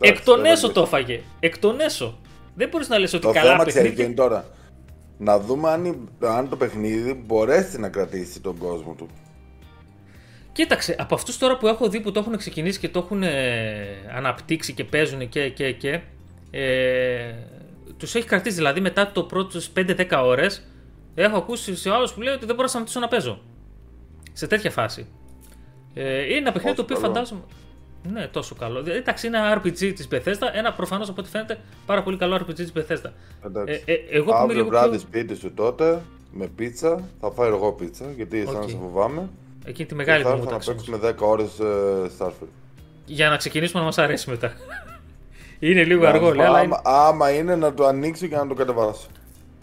Εκ 0.00 0.24
των 0.24 0.44
έσω 0.44 0.72
το 0.72 0.82
έφαγε. 0.82 1.20
Εκ 1.40 1.58
των 1.58 1.80
έσω. 1.80 2.18
Δεν 2.54 2.68
μπορείς 2.68 2.88
να 2.88 2.98
λες 2.98 3.12
ότι 3.12 3.26
το 3.26 3.32
καλά 3.32 3.50
θέμα 3.50 3.64
παιχνίδι. 3.64 4.02
είναι 4.02 4.14
τώρα. 4.14 4.44
Να 5.18 5.38
δούμε 5.38 5.70
αν, 5.70 6.08
αν 6.20 6.48
το 6.48 6.56
παιχνίδι 6.56 7.22
μπορέσει 7.26 7.78
να 7.78 7.88
κρατήσει 7.88 8.40
τον 8.40 8.58
κόσμο 8.58 8.94
του. 8.98 9.08
Κοίταξε, 10.52 10.96
από 10.98 11.14
αυτούς 11.14 11.38
τώρα 11.38 11.56
που 11.56 11.66
έχω 11.66 11.88
δει 11.88 12.00
που 12.00 12.12
το 12.12 12.20
έχουν 12.20 12.36
ξεκινήσει 12.36 12.78
και 12.78 12.88
το 12.88 12.98
έχουν 12.98 13.22
ε, 13.22 14.10
αναπτύξει 14.14 14.72
και 14.72 14.84
παίζουν 14.84 15.28
και. 15.28 15.48
και, 15.48 15.72
και 15.72 16.00
ε, 16.50 17.34
τους 17.96 18.14
έχει 18.14 18.26
κρατήσει 18.26 18.56
δηλαδή 18.56 18.80
μετά 18.80 19.12
το 19.12 19.22
πρώτο 19.22 19.60
5-10 19.76 20.06
ώρες. 20.24 20.66
Έχω 21.14 21.36
ακούσει 21.36 21.76
σε 21.76 21.90
άλλους 21.90 22.12
που 22.12 22.20
λέει 22.20 22.34
ότι 22.34 22.46
δεν 22.46 22.54
μπορώ 22.54 22.62
να 22.62 22.68
σταματήσω 22.68 23.00
να 23.00 23.08
παίζω. 23.08 23.40
Σε 24.32 24.46
τέτοια 24.46 24.70
φάση. 24.70 25.06
Ε, 25.94 26.24
είναι 26.24 26.36
ένα 26.36 26.52
παιχνίδι 26.52 26.76
το 26.76 26.82
οποίο 26.82 26.96
φαντάζομαι. 26.96 27.42
Ναι, 28.12 28.26
τόσο 28.26 28.54
καλό. 28.54 28.84
Ε, 28.86 28.96
εντάξει, 28.96 29.26
είναι 29.26 29.38
ένα 29.38 29.62
RPG 29.62 29.92
της 29.94 30.08
Bethesda. 30.10 30.48
Ένα 30.52 30.72
προφανώς 30.72 31.08
από 31.08 31.20
ό,τι 31.20 31.30
φαίνεται 31.30 31.58
πάρα 31.86 32.02
πολύ 32.02 32.16
καλό 32.16 32.36
RPG 32.36 32.54
της 32.54 32.72
Bethesda. 32.74 33.10
Εντάξει. 33.44 33.82
Ε, 33.84 33.92
ε, 33.92 33.96
εγώ 34.10 34.34
Αύριο 34.34 34.66
βράδυ 34.66 34.88
πιο... 34.90 34.98
σπίτι 34.98 35.34
σου 35.34 35.52
τότε 35.54 36.02
με 36.32 36.46
πίτσα. 36.46 37.08
Θα 37.20 37.30
φάω 37.30 37.46
εγώ 37.46 37.72
πίτσα 37.72 38.04
γιατί 38.16 38.44
okay. 38.46 38.52
σαν 38.52 38.60
να 38.60 38.68
σε 38.68 38.76
φοβάμαι. 38.76 39.28
Εκεί 39.64 39.84
τη 39.84 39.94
μεγάλη 39.94 40.22
που 40.22 40.28
μου 40.28 40.44
να 40.50 40.58
παίξουμε 40.58 40.98
10 41.02 41.12
ώρες 41.18 41.50
uh, 41.60 41.64
Starfield. 42.18 42.48
Για 43.04 43.28
να 43.28 43.36
ξεκινήσουμε 43.36 43.78
να 43.80 43.86
μας 43.86 43.98
αρέσει 43.98 44.30
μετά. 44.30 44.52
είναι 45.58 45.84
λίγο 45.84 46.06
αργό, 46.06 46.34
λέει. 46.34 46.46
Άμα, 46.46 46.80
άμα 46.84 47.30
είναι 47.30 47.56
να 47.56 47.74
το 47.74 47.86
ανοίξω 47.86 48.26
και 48.26 48.36
να 48.36 48.46
το 48.46 48.54
κατεβάσω. 48.54 49.06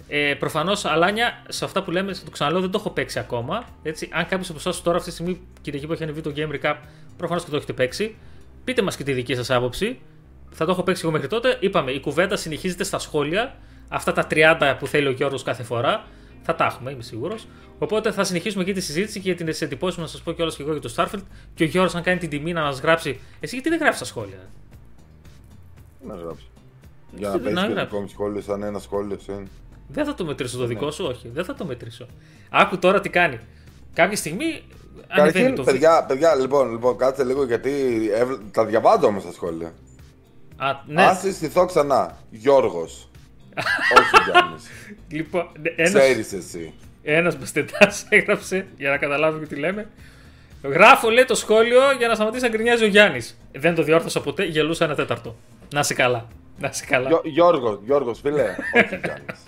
Ε, 0.08 0.34
Προφανώς, 0.34 0.86
Αλάνια, 0.86 1.44
σε 1.48 1.66
αυτά 1.66 1.84
που 1.84 1.92
λέμε, 1.92 2.14
το 2.14 2.32
ξαναλέω, 2.32 2.62
δεν 2.62 2.72
το 2.72 2.78
έχω 2.80 2.90
παίξει 2.90 3.20
ακόμα. 3.20 3.64
Έτσι, 3.84 4.10
αν 4.12 4.28
κάποιος 4.28 4.50
από 4.50 4.60
εσά 4.66 4.82
τώρα 4.82 4.98
αυτή 4.98 5.10
τη 5.10 5.16
στιγμή, 5.16 5.42
Κυριακή 5.62 5.88
που 5.88 5.94
έχει 5.94 6.04
ανεβεί 6.04 6.22
το 6.22 6.34
Game 6.36 6.66
Recap, 6.66 6.76
προφανώς 7.18 7.44
και 7.44 7.50
το 7.50 7.56
έχετε 7.56 7.74
παίξει. 7.74 8.16
Πείτε 8.64 8.82
μας 8.82 8.96
και 8.96 9.04
τη 9.04 9.14
δική 9.14 9.36
σας 9.36 9.50
άποψη. 9.50 10.00
Θα 10.50 10.66
το 10.66 10.72
έχω 10.72 10.84
παίξει 10.84 11.02
εγώ 11.04 11.12
μέχρι 11.12 11.28
τότε. 11.28 11.58
Είπαμε, 11.60 11.92
η 11.92 12.00
κουβέντα 12.00 12.36
συνεχίζεται 12.36 12.84
στα 12.84 13.00
σχόλια. 13.00 13.56
Αυτά 13.90 14.12
τα 14.12 14.28
30 14.32 14.76
που 14.80 14.88
θέλει 14.88 15.08
ο 15.08 15.12
Γιώργος 15.12 15.44
κάθε 15.44 15.64
φορά. 15.64 16.06
Θα 16.48 16.56
τα 16.56 16.66
έχουμε, 16.66 16.92
είμαι 16.92 17.04
σίγουρος. 17.04 17.48
Οπότε 17.80 18.12
θα 18.12 18.24
συνεχίσουμε 18.24 18.64
εκεί 18.64 18.74
τη 18.74 18.82
συζήτηση 18.82 19.20
και 19.20 19.32
για 19.32 19.46
τι 19.46 19.66
εντυπώσει 19.66 20.00
να 20.00 20.08
σας 20.08 20.22
πω 20.22 20.32
κιόλας 20.32 20.56
και 20.56 20.62
εγώ 20.62 20.72
για 20.72 20.82
το 20.82 20.94
Starfield. 20.96 21.24
Και 21.56 21.64
ο 21.64 21.68
Γιώργο, 21.68 21.98
αν 21.98 22.04
κάνει 22.04 22.20
την 22.20 22.30
τιμή 22.30 22.54
να 22.54 22.62
μας 22.62 22.80
γράψει. 22.80 23.20
Εσύ 23.40 23.56
γιατί 23.56 23.70
δεν 23.70 23.80
γράφεις 23.80 24.00
τα 24.00 24.06
σχόλια; 24.06 24.50
Να 26.08 26.16
γράψει. 26.16 26.48
Για 27.12 27.30
να 27.30 27.40
παίξει 27.40 27.68
και 27.68 27.74
δικό 27.74 28.00
μου 28.00 28.08
σχόλιο, 28.08 28.42
σαν 28.42 28.64
ένα 28.64 28.80
σχόλιο 28.80 29.18
είναι. 29.30 29.48
Δεν 29.88 30.06
θα 30.06 30.14
το 30.14 30.26
μετρήσω 30.26 30.58
το 30.58 30.62
ναι. 30.62 30.68
δικό 30.68 30.92
σου, 30.92 31.06
όχι. 31.06 31.30
Δεν 31.34 31.46
θα 31.46 31.56
το 31.56 31.66
μετρήσω. 31.66 32.06
Άκου 32.50 32.78
τώρα 32.78 33.00
τι 33.00 33.10
κάνει. 33.10 33.40
Κάποια 33.94 34.18
στιγμή. 34.18 34.64
Καταρχήν, 35.08 35.56
το 35.56 35.64
παιδιά, 35.64 36.06
παιδιά, 36.06 36.36
λοιπόν, 36.36 36.72
λοιπόν, 36.72 36.98
κάτσε 36.98 37.24
λίγο 37.24 37.46
γιατί 37.46 37.72
τα 38.52 38.66
διαβάζω 38.66 39.08
όμως 39.08 39.24
τα 39.24 39.32
σχόλια. 39.32 39.74
Α, 40.58 40.68
ναι. 40.86 41.04
Α 41.04 41.16
συστηθώ 41.16 41.66
ξανά. 41.66 42.18
Γιώργος. 42.30 43.10
όχι 43.98 44.32
Γιάννης. 44.32 44.64
Λοιπόν, 45.10 45.48
ένας... 45.76 45.94
Ξέρει 45.94 46.20
εσύ. 46.20 46.74
Ένας 47.04 47.38
μπαστετά 47.38 47.92
έγραψε 48.10 48.68
για 48.78 48.90
να 48.90 48.98
καταλάβουμε 48.98 49.46
τι 49.46 49.56
λέμε. 49.56 49.88
Γράφω 50.64 51.10
λέει 51.10 51.26
το 51.26 51.36
σχόλιο 51.36 51.92
για 51.98 52.08
να 52.08 52.16
σταματήσει 52.16 52.44
να 52.44 52.50
γκρινιάζει 52.50 52.84
ο 52.84 52.88
Γιάννης. 52.88 53.38
Δεν 53.52 53.76
το 53.76 53.84
διόρθωσα 53.84 54.22
ποτέ, 54.22 54.44
γελούσα 54.44 54.86
ένα 54.86 54.96
τέταρτο. 54.96 55.36
Να 55.74 55.84
σε 55.84 55.94
καλά. 55.94 56.28
Να 56.60 56.72
σε 56.72 56.86
καλά. 56.86 57.22
Γιώργος, 57.24 57.80
Γιώργος, 57.86 58.20
φίλε. 58.20 58.56
Όχι 58.74 59.00
Γιάννης. 59.04 59.40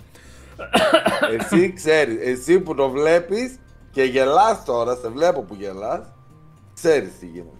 εσύ 1.38 1.72
ξέρεις, 1.72 2.16
εσύ 2.20 2.60
που 2.60 2.74
το 2.74 2.88
βλέπεις 2.90 3.58
και 3.92 4.02
γελάς 4.02 4.64
τώρα, 4.64 4.96
σε 4.96 5.08
βλέπω 5.08 5.42
που 5.42 5.54
γελάς, 5.54 6.12
ξέρεις 6.74 7.18
τι 7.18 7.26
γίνεται. 7.26 7.56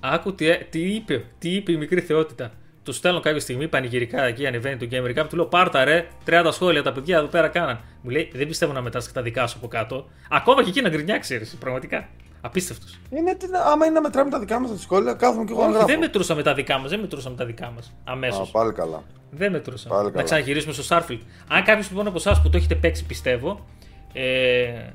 Άκου 0.00 0.34
τι, 0.34 0.64
τι, 0.64 0.94
είπε, 0.94 1.24
τι 1.38 1.54
είπε 1.54 1.72
η 1.72 1.76
μικρή 1.76 2.00
θεότητα. 2.00 2.52
Του 2.82 2.92
στέλνω 2.92 3.20
κάποια 3.20 3.40
στιγμή 3.40 3.68
πανηγυρικά 3.68 4.22
εκεί, 4.22 4.46
ανεβαίνει 4.46 4.76
το 4.76 4.88
Gamer 4.90 5.20
Cup. 5.20 5.26
Του 5.28 5.36
λέω 5.36 5.46
Πάρτα 5.46 5.84
ρε, 5.84 6.08
30 6.26 6.48
σχόλια 6.50 6.82
τα 6.82 6.92
παιδιά 6.92 7.16
εδώ 7.16 7.26
πέρα 7.26 7.48
κάναν. 7.48 7.80
Μου 8.02 8.10
λέει 8.10 8.30
Δεν 8.34 8.48
πιστεύω 8.48 8.72
να 8.72 8.80
μετράς 8.80 9.06
και 9.06 9.12
τα 9.12 9.22
δικά 9.22 9.46
σου 9.46 9.56
από 9.58 9.68
κάτω. 9.68 10.06
Ακόμα 10.30 10.62
και 10.62 10.68
εκεί 10.68 10.80
να 10.80 10.88
γκρινιάξει, 10.88 11.38
ρε, 11.38 11.44
πραγματικά. 11.58 12.08
Απίστευτος. 12.40 12.98
Είναι, 13.10 13.34
τι, 13.34 13.46
άμα 13.72 13.84
είναι 13.84 13.94
να 13.94 14.00
μετράμε 14.00 14.30
τα 14.30 14.38
δικά 14.38 14.60
μας 14.60 14.70
τα 14.70 14.76
σχόλια, 14.76 15.12
κάθομαι 15.12 15.44
και 15.44 15.52
εγώ 15.52 15.64
να 15.64 15.70
γράφω. 15.70 15.86
Δεν 15.86 15.98
μετρούσαμε 15.98 16.42
τα 16.42 16.54
δικά 16.54 16.78
μας, 16.78 16.90
δεν 16.90 17.00
μετρούσαμε 17.00 17.36
τα 17.36 17.44
δικά 17.44 17.70
μας. 17.74 17.92
Αμέσως. 18.04 18.50
Πάλι 18.50 18.72
καλά. 18.72 19.02
Δεν 19.30 19.52
μετρούσαμε. 19.52 19.94
Πάλι 19.94 20.06
καλά. 20.06 20.18
Να 20.18 20.24
ξαναγυρίσουμε 20.24 20.72
στο 20.72 20.96
Starfield. 20.96 21.20
Αν 21.48 21.64
κάποιος 21.64 21.88
λοιπόν 21.88 22.06
από 22.06 22.16
εσάς 22.16 22.42
που 22.42 22.50
το 22.50 22.56
έχετε 22.56 22.74
παίξει, 22.74 23.06
πιστεύω, 23.06 23.66
ε, 24.12 24.90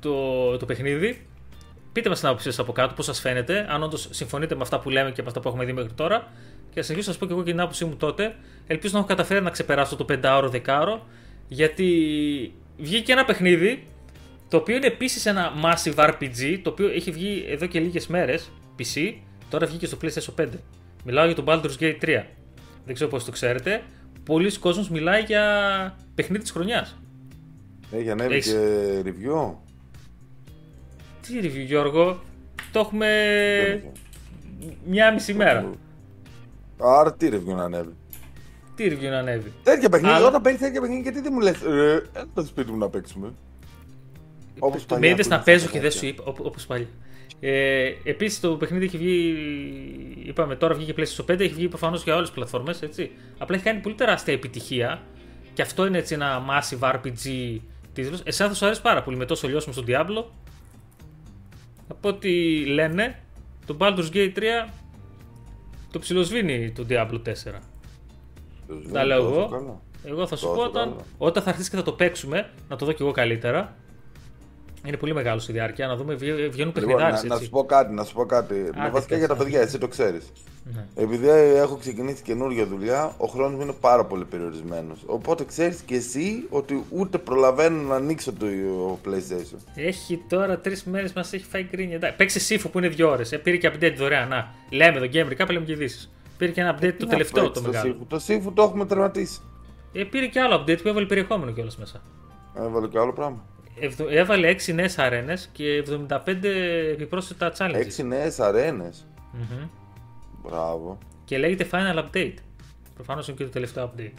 το, 0.00 0.56
το 0.56 0.66
παιχνίδι, 0.66 1.26
πείτε 1.92 2.08
μας 2.08 2.18
την 2.18 2.28
άποψή 2.28 2.50
σας 2.50 2.58
από 2.58 2.72
κάτω, 2.72 2.94
πώς 2.94 3.04
σας 3.04 3.20
φαίνεται, 3.20 3.66
αν 3.70 3.82
όντως 3.82 4.08
συμφωνείτε 4.10 4.54
με 4.54 4.62
αυτά 4.62 4.80
που 4.80 4.90
λέμε 4.90 5.10
και 5.10 5.22
με 5.22 5.28
αυτά 5.28 5.40
που 5.40 5.48
έχουμε 5.48 5.64
δει 5.64 5.72
μέχρι 5.72 5.92
τώρα. 5.92 6.28
Και 6.76 6.82
θα 6.82 6.88
συνεχίσω 6.88 7.10
να 7.10 7.16
σας 7.16 7.18
πω 7.18 7.26
και 7.26 7.32
εγώ 7.32 7.42
και 7.42 7.50
την 7.50 7.60
άποψή 7.60 7.84
μου 7.84 7.96
τότε. 7.96 8.34
Ελπίζω 8.66 8.92
να 8.92 8.98
έχω 8.98 9.08
καταφέρει 9.08 9.44
να 9.44 9.50
ξεπεράσω 9.50 9.96
το 9.96 10.06
5ωρο, 10.08 10.50
10ωρο. 10.50 11.00
Γιατί 11.48 11.88
βγήκε 12.78 13.12
ένα 13.12 13.24
παιχνίδι 13.24 13.86
Το 14.48 14.56
οποίο 14.56 14.76
είναι 14.76 14.86
επίσης 14.86 15.26
ένα 15.26 15.52
massive 15.64 15.94
RPG, 15.94 16.58
το 16.62 16.70
οποίο 16.70 16.88
έχει 16.88 17.10
βγει 17.10 17.44
εδώ 17.48 17.66
και 17.66 17.80
λίγες 17.80 18.06
μέρες 18.06 18.50
PC, 18.78 19.14
τώρα 19.50 19.66
βγήκε 19.66 19.86
στο 19.86 19.98
PlayStation 20.02 20.42
5. 20.42 20.48
Μιλάω 21.04 21.26
για 21.26 21.34
το 21.34 21.44
Baldur's 21.46 21.80
Gate 21.80 21.98
3. 22.02 22.24
Δεν 22.84 22.94
ξέρω 22.94 23.10
πώς 23.10 23.24
το 23.24 23.30
ξέρετε. 23.30 23.82
Πολλοί 24.24 24.58
κόσμος 24.58 24.90
μιλάει 24.90 25.22
για 25.22 25.44
παιχνίδι 26.14 26.42
της 26.42 26.50
χρονιάς. 26.52 26.96
Έχει 27.90 28.10
ανέβει 28.10 28.34
Έχεις... 28.34 28.52
και 28.52 29.02
review. 29.04 29.54
Τι 31.20 31.38
review, 31.42 31.66
Γιώργο; 31.66 32.22
Το 32.72 32.78
έχουμε 32.78 33.08
μια 34.86 35.12
μισή 35.12 35.34
μέρα. 35.34 35.70
Άρα 36.78 37.14
τι 37.14 37.28
review 37.32 37.54
να 37.54 37.64
ανέβει. 37.64 37.94
Τι 38.74 38.88
review 38.90 39.10
να 39.10 39.18
ανέβει. 39.18 39.52
Τέτοια 39.62 39.88
παιχνίδια, 39.88 40.16
Αλλά... 40.16 40.26
όταν 40.26 40.42
παίρνεις 40.42 40.60
τέτοια 40.60 40.80
παιχνίδια, 40.80 41.02
γιατί 41.02 41.20
δεν 41.20 41.32
μου 41.34 41.40
λες. 41.40 41.62
Ε, 41.62 42.02
το 42.34 42.44
σπίτι 42.44 42.70
μου 42.70 42.78
να 42.78 42.88
παίξουμε. 42.88 43.32
Όπως 44.58 44.86
το 44.86 44.98
με 44.98 45.08
είδε 45.08 45.24
να 45.28 45.40
παίζω 45.40 45.66
και 45.66 45.80
δεν 45.80 45.90
σου 45.90 46.06
είπα, 46.06 46.22
όπως 46.24 46.66
πάλι. 46.66 46.88
Ε, 47.40 47.92
Επίσης 48.04 48.40
το 48.40 48.56
παιχνίδι 48.56 48.84
έχει 48.84 48.96
βγει. 48.96 49.36
Είπαμε 50.26 50.56
τώρα 50.56 50.74
βγήκε 50.74 50.94
PlayStation 50.96 51.32
5, 51.32 51.40
έχει 51.40 51.54
βγει 51.54 51.68
προφανώς 51.68 52.02
για 52.02 52.14
όλες 52.14 52.26
τις 52.26 52.36
πλατφόρμες. 52.36 52.82
Απλά 53.38 53.56
έχει 53.56 53.64
κάνει 53.64 53.80
πολύ 53.80 53.94
τεράστια 53.94 54.34
επιτυχία. 54.34 55.02
Και 55.52 55.62
αυτό 55.62 55.86
είναι 55.86 55.98
έτσι 55.98 56.14
ένα 56.14 56.42
massive 56.48 56.90
RPG 56.94 57.58
τίτλο. 57.92 58.18
Εσένα 58.24 58.48
θα 58.48 58.54
σου 58.54 58.64
αρέσει 58.64 58.82
πάρα 58.82 59.02
πολύ 59.02 59.16
με 59.16 59.24
τόσο 59.24 59.48
λιώσιμο 59.48 59.74
στον 59.74 59.84
Diablo. 59.88 60.24
Από 61.88 62.08
ό,τι 62.08 62.64
λένε, 62.64 63.18
το 63.66 63.76
Baldur's 63.80 64.10
Gate 64.12 64.32
3 64.36 64.42
το 65.90 65.98
ψιλοσβήνει 65.98 66.70
το 66.70 66.86
Diablo 66.88 67.20
4. 67.22 67.32
Τα 68.92 69.04
λέω 69.04 69.24
εγώ. 69.26 69.48
Εγώ 70.04 70.26
θα 70.26 70.36
σου 70.36 70.46
πω 70.46 70.62
όταν, 70.62 70.96
όταν 71.18 71.42
θα 71.42 71.50
έρθει 71.50 71.70
και 71.70 71.76
θα 71.76 71.82
το 71.82 71.92
παίξουμε, 71.92 72.50
να 72.68 72.76
το 72.76 72.86
δω 72.86 72.92
κι 72.92 73.02
εγώ 73.02 73.10
καλύτερα. 73.10 73.76
Είναι 74.86 74.96
πολύ 74.96 75.14
μεγάλο 75.14 75.40
στη 75.40 75.52
διάρκεια. 75.52 75.86
Να 75.86 75.96
δούμε, 75.96 76.14
βγαίνουν 76.14 76.50
λοιπόν, 76.54 76.72
παιχνιδάρες. 76.72 77.22
Να, 77.22 77.34
να, 77.34 77.40
σου 77.40 77.50
πω 77.50 77.64
κάτι, 77.64 77.94
να 77.94 78.04
σου 78.04 78.14
πω 78.14 78.24
κάτι. 78.24 78.54
με 78.54 78.90
βασικά 78.90 79.16
για 79.16 79.28
τα 79.28 79.36
παιδιά, 79.36 79.60
εσύ 79.60 79.78
το 79.78 79.88
ξέρεις. 79.88 80.32
Ναι. 80.74 80.86
Επειδή 80.94 81.28
έχω 81.56 81.76
ξεκινήσει 81.76 82.22
καινούργια 82.22 82.66
δουλειά, 82.66 83.14
ο 83.16 83.26
χρόνος 83.26 83.54
μου 83.54 83.62
είναι 83.62 83.74
πάρα 83.80 84.04
πολύ 84.04 84.24
περιορισμένος. 84.24 84.98
Οπότε 85.06 85.44
ξέρεις 85.44 85.80
και 85.80 85.94
εσύ 85.94 86.46
ότι 86.50 86.84
ούτε 86.90 87.18
προλαβαίνω 87.18 87.82
να 87.82 87.94
ανοίξω 87.94 88.32
το 88.32 88.46
PlayStation. 89.04 89.58
Έχει 89.74 90.22
τώρα 90.28 90.58
τρεις 90.58 90.84
μέρες 90.84 91.12
μας 91.12 91.32
έχει 91.32 91.44
φάει 91.44 91.66
γκρίνια. 91.70 92.14
Παίξει 92.16 92.40
σύφου 92.40 92.70
που 92.70 92.78
είναι 92.78 92.88
δύο 92.88 93.10
ώρες. 93.10 93.32
Ε, 93.32 93.38
πήρε 93.38 93.56
και 93.56 93.72
update 93.72 93.94
δωρεάν. 93.96 94.28
Να, 94.28 94.54
λέμε 94.70 94.98
το 94.98 95.06
Gamer, 95.12 95.34
κάπου 95.34 95.52
λέμε 95.52 95.64
και 95.64 95.72
ειδήσεις. 95.72 96.10
Πήρε 96.38 96.52
και 96.52 96.60
ένα 96.60 96.78
update 96.78 96.94
το 96.98 97.06
τελευταίο 97.06 97.50
το 97.50 97.62
μεγάλο. 97.62 97.96
Το 98.08 98.18
σύφου 98.18 98.52
το 98.52 98.62
έχουμε 98.62 98.86
τερματίσει. 98.86 99.40
Ε, 99.92 100.04
πήρε 100.04 100.26
και 100.26 100.40
άλλο 100.40 100.60
update 100.60 100.82
που 100.82 100.88
έβαλε 100.88 101.06
περιεχόμενο 101.06 101.52
κιόλας 101.52 101.76
μέσα. 101.76 102.02
Έβαλε 102.54 102.88
και 102.88 102.98
άλλο 102.98 103.12
πράγμα 103.12 103.44
έβαλε 104.10 104.54
6 104.66 104.74
νέες 104.74 104.98
αρένες 104.98 105.48
και 105.52 105.84
75 106.08 106.44
επιπρόσθετα 106.92 107.52
challenges. 107.58 108.00
6 108.00 108.04
νέες 108.04 108.40
αρένες. 108.40 109.06
Μπράβο. 110.42 110.98
Και 111.24 111.38
λέγεται 111.38 111.66
Final 111.70 112.04
Update. 112.04 112.34
Προφανώς 112.94 113.28
είναι 113.28 113.36
και 113.36 113.44
το 113.44 113.50
τελευταίο 113.50 113.92
update. 113.92 114.12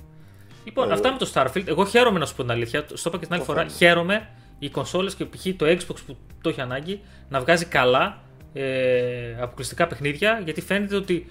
Λοιπόν, 0.63 0.89
ε, 0.89 0.93
αυτά 0.93 1.11
με 1.11 1.17
το 1.17 1.31
Starfield. 1.33 1.67
Εγώ 1.67 1.85
χαίρομαι 1.85 2.19
να 2.19 2.25
σου 2.25 2.35
πω 2.35 2.41
την 2.41 2.51
αλήθεια. 2.51 2.85
Το 2.85 2.95
είπα 3.05 3.17
και 3.17 3.25
την 3.25 3.33
άλλη 3.33 3.43
φορά. 3.43 3.59
Φαίνεται. 3.59 3.77
Χαίρομαι 3.77 4.29
οι 4.59 4.69
κονσόλες 4.69 5.15
και 5.15 5.25
π.χ. 5.25 5.45
το 5.55 5.65
Xbox 5.65 5.95
που 6.05 6.17
το 6.41 6.49
έχει 6.49 6.61
ανάγκη 6.61 7.01
να 7.29 7.39
βγάζει 7.39 7.65
καλά 7.65 8.21
ε, 8.53 9.35
αποκλειστικά 9.41 9.87
παιχνίδια 9.87 10.41
γιατί 10.43 10.61
φαίνεται 10.61 10.95
ότι 10.95 11.27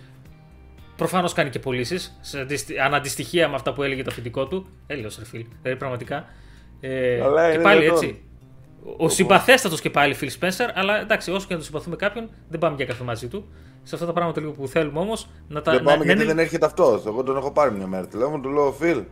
προφανώς 0.97 1.33
κάνει 1.33 1.51
και 1.51 1.59
πωλήσεις. 1.59 2.19
Αναντιστοιχεία 2.85 3.49
με 3.49 3.55
αυτά 3.55 3.73
που 3.73 3.83
έλεγε 3.83 4.03
το 4.03 4.11
αφεντικό 4.13 4.47
του. 4.47 4.67
Έλεος 4.87 5.19
ρε 5.19 5.25
φίλ. 5.25 5.47
Δηλαδή 5.63 5.79
πραγματικά. 5.79 6.29
Ε, 6.81 7.21
και 7.53 7.59
πάλι 7.59 7.85
έτσι. 7.85 8.21
Ο 8.97 9.09
συμπαθέστατος 9.09 9.81
και 9.81 9.91
πάλι 9.91 10.17
Phil 10.21 10.29
Spencer, 10.41 10.71
αλλά 10.75 11.01
εντάξει, 11.01 11.31
όσο 11.31 11.47
και 11.47 11.53
να 11.53 11.59
το 11.59 11.65
συμπαθούμε 11.65 11.97
κάποιον, 11.97 12.29
δεν 12.49 12.61
πάμε 12.61 12.77
για 12.77 12.85
καφέ 12.85 13.05
μαζί 13.05 13.29
του. 13.29 13.49
Σε 13.83 13.95
αυτά 13.95 14.07
τα 14.07 14.13
πράγματα 14.13 14.41
λίγο 14.41 14.53
που 14.53 14.69
θέλουμε 14.69 14.99
όμως 14.99 15.29
να 15.49 15.63
τα. 15.63 15.73
Δεν 15.73 15.83
πάμε 15.83 16.05
γιατί 16.05 16.25
δεν 16.25 16.39
έρχεται 16.39 16.67
αυτός. 16.67 17.07
Εγώ 17.07 17.23
τον 17.23 17.37
έχω 17.37 17.53
πάρει 17.53 17.75
μια 17.75 17.87
μέρα 17.87 18.07
τηλέφωνο, 18.07 18.41
του 18.41 18.49
λέω 18.49 18.77
Phil. 18.81 19.05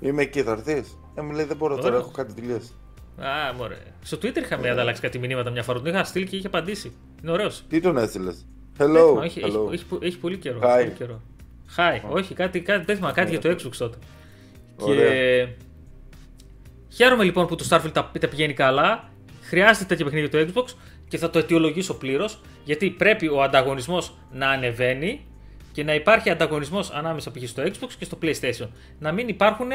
Είμαι 0.00 0.22
εκεί, 0.22 0.42
θα 0.42 0.52
έρθεις; 0.52 0.98
Ε, 1.14 1.20
μου 1.20 1.32
λέει 1.32 1.44
δεν 1.44 1.56
μπορώ 1.56 1.76
τώρα, 1.76 1.96
έχω 1.96 2.10
κάτι 2.10 2.32
δουλειές. 2.40 2.74
Α, 3.18 3.54
μωρέ. 3.56 3.76
Στο 4.02 4.16
Twitter 4.16 4.36
είχαμε 4.36 4.70
ανταλλάξει 4.70 5.02
κάτι 5.02 5.18
μηνύματα 5.18 5.50
μια 5.50 5.62
φορά. 5.62 5.80
Τον 5.80 5.94
είχα 5.94 6.04
στείλει 6.04 6.26
και 6.26 6.36
είχε 6.36 6.46
απαντήσει. 6.46 6.92
Είναι 7.22 7.30
ωραίος. 7.30 7.64
Τι 7.68 7.80
τον 7.80 7.96
έστειλες; 7.96 8.46
Hello. 8.78 9.22
Έχει, 9.22 9.40
Hello. 9.44 9.72
Έχει, 9.72 9.72
έχει, 9.72 9.84
έχει, 10.00 10.18
πολύ 10.18 10.36
καιρό. 10.36 10.58
Hi. 10.62 10.78
Πολύ 10.78 10.90
καιρό. 10.90 11.20
Hi. 11.76 12.00
Όχι, 12.08 12.34
κάτι, 12.34 12.60
κάτι, 12.60 12.84
κάτι, 12.84 13.12
κάτι 13.12 13.30
για 13.30 13.40
το 13.40 13.48
Xbox 13.48 13.76
τότε. 13.76 13.96
Και 14.76 15.48
Χαίρομαι 16.94 17.24
λοιπόν 17.24 17.46
που 17.46 17.56
το 17.56 17.66
Starfield 17.70 17.92
τα, 17.92 18.10
τα 18.20 18.28
πηγαίνει 18.28 18.52
καλά. 18.52 19.10
Χρειάζεται 19.42 19.84
τέτοια 19.84 20.04
παιχνίδια 20.04 20.30
το 20.30 20.52
Xbox 20.52 20.74
και 21.08 21.18
θα 21.18 21.30
το 21.30 21.38
αιτιολογήσω 21.38 21.94
πλήρως 21.94 22.40
γιατί 22.64 22.90
πρέπει 22.90 23.28
ο 23.28 23.42
ανταγωνισμός 23.42 24.14
να 24.32 24.48
ανεβαίνει 24.48 25.26
και 25.72 25.84
να 25.84 25.94
υπάρχει 25.94 26.30
ανταγωνισμός 26.30 26.90
ανάμεσα 26.90 27.30
π.χ. 27.30 27.48
στο 27.48 27.62
Xbox 27.62 27.88
και 27.98 28.04
στο 28.04 28.18
PlayStation. 28.22 28.68
Να 28.98 29.12
μην 29.12 29.28
υπάρχουν 29.28 29.68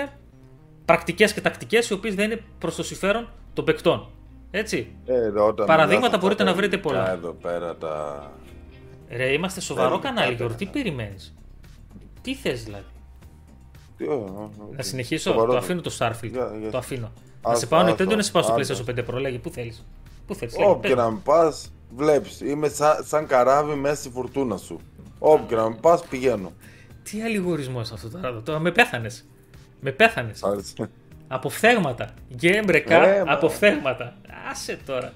πρακτικές 0.85 1.33
και 1.33 1.41
τακτικές 1.41 1.89
οι 1.89 1.93
οποίες 1.93 2.15
δεν 2.15 2.31
είναι 2.31 2.41
προς 2.59 2.75
το 2.75 2.83
συμφέρον 2.83 3.29
των 3.53 3.65
παικτών. 3.65 4.09
Έτσι. 4.51 4.95
Ε, 5.05 5.31
Παραδείγματα 5.65 6.17
μπορείτε 6.17 6.43
να 6.43 6.53
βρείτε 6.53 6.77
πολλά. 6.77 7.11
Εδώ 7.11 7.31
πέρα 7.31 7.75
τα... 7.75 8.31
Ρε, 9.09 9.31
είμαστε 9.33 9.61
σοβαρό 9.61 9.99
κανάλι, 9.99 10.33
Γιώργο. 10.33 10.55
Τι 10.55 10.65
περιμένεις; 10.65 11.35
Τι 12.21 12.35
θες 12.35 12.63
δηλαδή; 12.63 12.83
Να 14.75 14.83
συνεχίσω. 14.83 15.33
Το 15.33 15.57
αφήνω 15.57 15.81
το 15.81 15.95
Starfield. 15.99 16.31
Το 16.71 16.77
αφήνω. 16.77 17.11
Να 17.41 17.55
σε 17.55 17.65
πάω 17.65 17.87
Nintendo 17.87 18.15
να 18.15 18.21
σε 18.21 18.31
πάω 18.31 18.43
στο 18.43 18.55
PlayStation 18.55 18.95
5 18.95 19.03
Pro. 19.09 19.19
Λέγει 19.19 19.37
πού 19.37 19.49
θέλεις. 19.49 19.85
Πού 20.27 20.35
θέλεις. 20.35 20.55
Όπου 20.57 20.87
και 20.87 20.95
να 20.95 21.11
με 21.11 21.19
πας, 21.23 21.71
βλέπεις. 21.95 22.41
Είμαι 22.41 22.69
σαν, 23.03 23.27
καράβι 23.27 23.75
μέσα 23.75 23.95
στη 23.95 24.09
φουρτούνα 24.09 24.57
σου. 24.57 24.79
Όπου 25.19 25.45
και 25.45 25.55
να 25.55 25.69
με 25.69 25.77
πας, 25.81 26.03
πηγαίνω. 26.03 26.51
Τι 27.03 27.21
αλληγορισμός 27.21 27.91
αυτό 27.91 28.09
τώρα. 28.09 28.41
Τώρα 28.41 28.59
με 28.59 28.71
πέθανες. 28.71 29.25
Με 29.79 29.91
πέθανες. 29.91 30.43
Από 31.27 31.49
φθέγματα. 31.49 32.13
Γκέμπρεκα 32.35 33.07
ε, 33.07 33.23
από 33.27 33.49
φθέγματα. 33.49 34.15
Άσε 34.51 34.79
τώρα. 34.85 35.13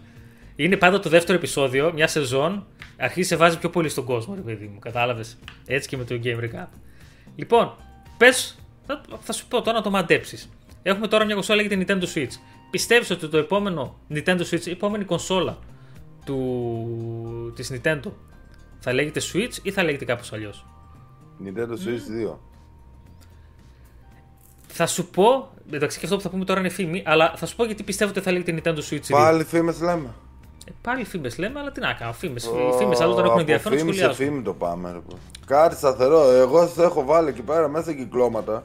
Είναι 0.55 0.77
πάντα 0.77 0.99
το 0.99 1.09
δεύτερο 1.09 1.37
επεισόδιο, 1.37 1.93
μια 1.93 2.07
σεζόν. 2.07 2.65
Αρχίζει 2.97 3.27
σε 3.27 3.35
βάζει 3.35 3.57
πιο 3.57 3.69
πολύ 3.69 3.89
στον 3.89 4.05
κόσμο, 4.05 4.35
ρε 4.35 4.41
παιδί 4.41 4.65
μου. 4.73 4.79
Κατάλαβες. 4.79 5.37
Έτσι 5.65 5.87
και 5.87 5.97
με 5.97 6.03
το 6.03 6.19
Game 6.23 6.39
Recap. 6.39 6.67
Λοιπόν, 7.35 7.75
πες 8.17 8.60
θα, 9.09 9.17
θα 9.21 9.33
σου 9.33 9.47
πω 9.47 9.61
τώρα 9.61 9.77
να 9.77 9.83
το 9.83 9.89
μαντέψεις. 9.89 10.49
Έχουμε 10.83 11.07
τώρα 11.07 11.25
μια 11.25 11.33
κονσόλα 11.33 11.61
για 11.61 11.77
την 11.77 11.85
Nintendo 11.87 12.03
Switch. 12.15 12.33
Πιστεύεις 12.71 13.09
ότι 13.09 13.27
το 13.27 13.37
επόμενο 13.37 13.95
Nintendo 14.09 14.41
Switch, 14.51 14.65
η 14.65 14.69
επόμενη 14.69 15.03
κονσόλα 15.03 15.57
του, 16.25 17.53
της 17.55 17.71
Nintendo 17.73 18.11
θα 18.79 18.93
λέγεται 18.93 19.21
Switch 19.33 19.57
ή 19.61 19.71
θα 19.71 19.83
λέγεται 19.83 20.05
κάπως 20.05 20.33
αλλιώς; 20.33 20.65
Nintendo 21.45 21.71
Switch 21.71 22.31
2. 22.31 22.37
Θα 24.67 24.87
σου 24.87 25.07
πω, 25.07 25.49
εντάξει 25.71 25.99
και 25.99 26.05
αυτό 26.05 26.17
που 26.17 26.23
θα 26.23 26.29
πούμε 26.29 26.45
τώρα 26.45 26.59
είναι 26.59 26.69
φήμη, 26.69 27.03
αλλά 27.05 27.33
θα 27.35 27.45
σου 27.45 27.55
πω 27.55 27.65
γιατί 27.65 27.83
πιστεύω 27.83 28.11
ότι 28.11 28.21
θα 28.21 28.31
λέγεται 28.31 28.61
Nintendo 28.63 28.79
Switch 28.89 28.99
2. 28.99 29.09
Πάλι 29.09 29.43
φήμες 29.43 29.81
λέμε. 29.81 30.09
Ε, 30.65 30.71
πάλι 30.81 31.03
φήμες 31.03 31.37
λέμε, 31.37 31.59
αλλά 31.59 31.71
τι 31.71 31.79
να 31.79 31.93
κάνω. 31.93 32.13
Φήμες. 32.13 32.49
Oh, 32.49 32.77
φήμες, 32.77 33.01
άλλο 33.01 33.13
τώρα 33.13 33.25
έχουν 33.27 33.39
ενδιαφέρον. 33.39 33.77
Φήμε 33.77 33.93
σε 33.93 34.13
φήμη 34.13 34.41
το 34.41 34.53
πάμε. 34.53 35.01
Κάτι 35.45 35.75
σταθερό. 35.75 36.31
Εγώ 36.31 36.67
σα 36.67 36.83
έχω 36.83 37.05
βάλει 37.05 37.29
εκεί 37.29 37.41
πέρα 37.41 37.67
μέσα 37.67 37.93
κυκλώματα 37.93 38.63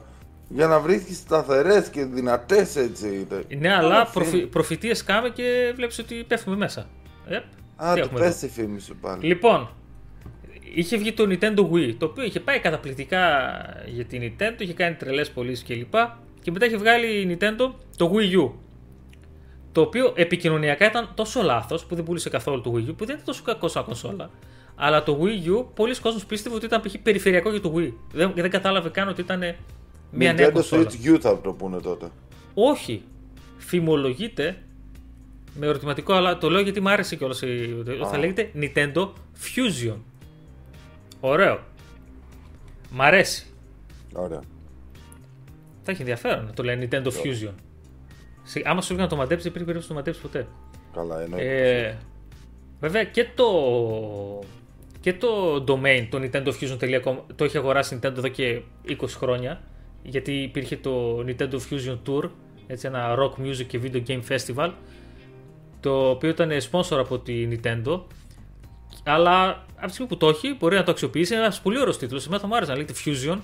για 0.49 0.67
να 0.67 0.79
βρίσκεις 0.79 1.17
σταθερές 1.17 1.89
και 1.89 2.05
δυνατές 2.05 2.75
έτσι. 2.75 3.27
Ναι, 3.59 3.73
αλλά 3.73 4.05
προφη, 4.05 4.37
προφητείες 4.45 5.03
κάμε 5.03 5.29
και 5.29 5.73
βλέπεις 5.75 5.99
ότι 5.99 6.23
πέφτουμε 6.27 6.55
μέσα. 6.55 6.87
Yep. 7.29 7.43
Α, 7.75 7.93
το 7.95 8.07
πες 8.07 8.35
τη 8.35 8.49
φήμη 8.49 8.79
σου 8.79 8.95
πάλι. 9.01 9.27
Λοιπόν, 9.27 9.69
είχε 10.73 10.97
βγει 10.97 11.13
το 11.13 11.23
Nintendo 11.29 11.71
Wii, 11.71 11.95
το 11.97 12.05
οποίο 12.05 12.23
είχε 12.23 12.39
πάει 12.39 12.59
καταπληκτικά 12.59 13.19
για 13.85 14.05
την 14.05 14.21
Nintendo, 14.21 14.61
είχε 14.61 14.73
κάνει 14.73 14.95
τρελές 14.95 15.31
πωλήσεις 15.31 15.65
κλπ. 15.65 15.93
Και 16.41 16.51
μετά 16.51 16.65
είχε 16.65 16.77
βγάλει 16.77 17.07
η 17.07 17.37
Nintendo 17.39 17.73
το 17.97 18.11
Wii 18.13 18.45
U. 18.45 18.51
Το 19.71 19.81
οποίο 19.81 20.13
επικοινωνιακά 20.15 20.85
ήταν 20.85 21.11
τόσο 21.15 21.41
λάθος 21.41 21.85
που 21.85 21.95
δεν 21.95 22.03
πούλησε 22.03 22.29
καθόλου 22.29 22.61
το 22.61 22.73
Wii 22.75 22.89
U, 22.89 22.93
που 22.97 23.05
δεν 23.05 23.15
ήταν 23.15 23.25
τόσο 23.25 23.43
κακό 23.43 23.67
σαν 23.67 23.83
κονσόλα. 23.83 24.29
Αλλά 24.75 25.03
το 25.03 25.19
Wii 25.21 25.49
U, 25.49 25.65
πολλοί 25.73 25.99
κόσμοι 25.99 26.21
πίστευαν 26.27 26.57
ότι 26.57 26.65
ήταν 26.65 26.81
π.χ. 26.81 26.93
περιφερειακό 27.03 27.49
για 27.49 27.61
το 27.61 27.73
Wii. 27.77 27.93
Δεν, 28.13 28.31
δεν 28.35 28.49
κατάλαβε 28.49 28.89
καν 28.89 29.07
ότι 29.07 29.21
ήταν 29.21 29.55
μια 30.11 30.33
νέα 30.33 30.49
κονσόλα. 30.49 30.83
Switch 30.83 31.15
U 31.15 31.17
θα 31.19 31.41
το 31.41 31.51
πούνε 31.51 31.79
τότε. 31.79 32.09
Όχι. 32.53 33.03
Φημολογείται 33.57 34.57
με 35.59 35.65
ερωτηματικό, 35.65 36.13
αλλά 36.13 36.37
το 36.37 36.49
λέω 36.49 36.61
γιατί 36.61 36.81
μου 36.81 36.89
άρεσε 36.89 37.15
κιόλας. 37.15 37.43
Θα 38.09 38.17
λέγεται 38.17 38.51
Nintendo 38.55 39.09
Fusion. 39.43 39.97
Ωραίο. 41.19 41.59
Μ' 42.91 43.01
αρέσει. 43.01 43.45
Ωραία. 44.13 44.41
Θα 45.83 45.91
έχει 45.91 46.01
ενδιαφέρον 46.01 46.45
να 46.45 46.53
το 46.53 46.63
λένε 46.63 46.87
Nintendo 46.91 47.07
Fusion. 47.07 47.53
Άμα 48.63 48.81
σου 48.81 48.95
να 48.95 49.07
το 49.07 49.15
μαντέψεις, 49.15 49.51
δεν 49.51 49.61
υπήρχε 49.61 49.65
περίπτωση 49.65 49.87
να 49.87 49.87
το 49.87 49.93
μαντέψεις 49.93 50.21
ποτέ. 50.23 50.47
Καλά, 50.93 51.21
εννοείται. 51.21 51.87
Ε, 51.87 51.97
βέβαια 52.79 53.03
και 53.03 53.27
το, 53.35 53.49
και 54.99 55.13
το 55.13 55.55
domain, 55.67 56.07
το 56.09 56.19
Nintendo 56.21 56.47
Fusion.com, 56.47 57.17
το 57.35 57.43
έχει 57.43 57.57
αγοράσει 57.57 57.99
Nintendo 57.99 58.17
εδώ 58.17 58.27
και 58.27 58.61
20 58.87 58.95
χρόνια. 59.07 59.61
Γιατί 60.09 60.31
υπήρχε 60.31 60.77
το 60.77 61.19
Nintendo 61.19 61.57
Fusion 61.69 61.97
Tour 62.07 62.29
έτσι, 62.67 62.87
ένα 62.87 63.15
rock 63.17 63.41
music 63.41 63.65
και 63.67 63.79
video 63.83 64.03
game 64.07 64.21
festival, 64.29 64.71
το 65.79 66.09
οποίο 66.09 66.29
ήταν 66.29 66.51
sponsor 66.71 66.97
από 66.97 67.19
τη 67.19 67.47
Nintendo. 67.51 68.01
Αλλά 69.03 69.65
από 69.75 69.85
τη 69.85 69.91
στιγμή 69.91 70.09
που 70.09 70.17
το 70.17 70.27
έχει, 70.27 70.55
μπορεί 70.59 70.75
να 70.75 70.83
το 70.83 70.91
αξιοποιήσει. 70.91 71.33
Είναι 71.33 71.41
ένας 71.41 71.61
πολύ 71.61 71.79
ωραίος 71.79 71.97
τίτλος. 71.97 72.25
Εμένα 72.25 72.41
θα 72.41 72.47
μου 72.47 72.55
άρεσε 72.55 72.71
να 72.71 72.77
λέγεται 72.77 72.99
Fusion. 73.05 73.37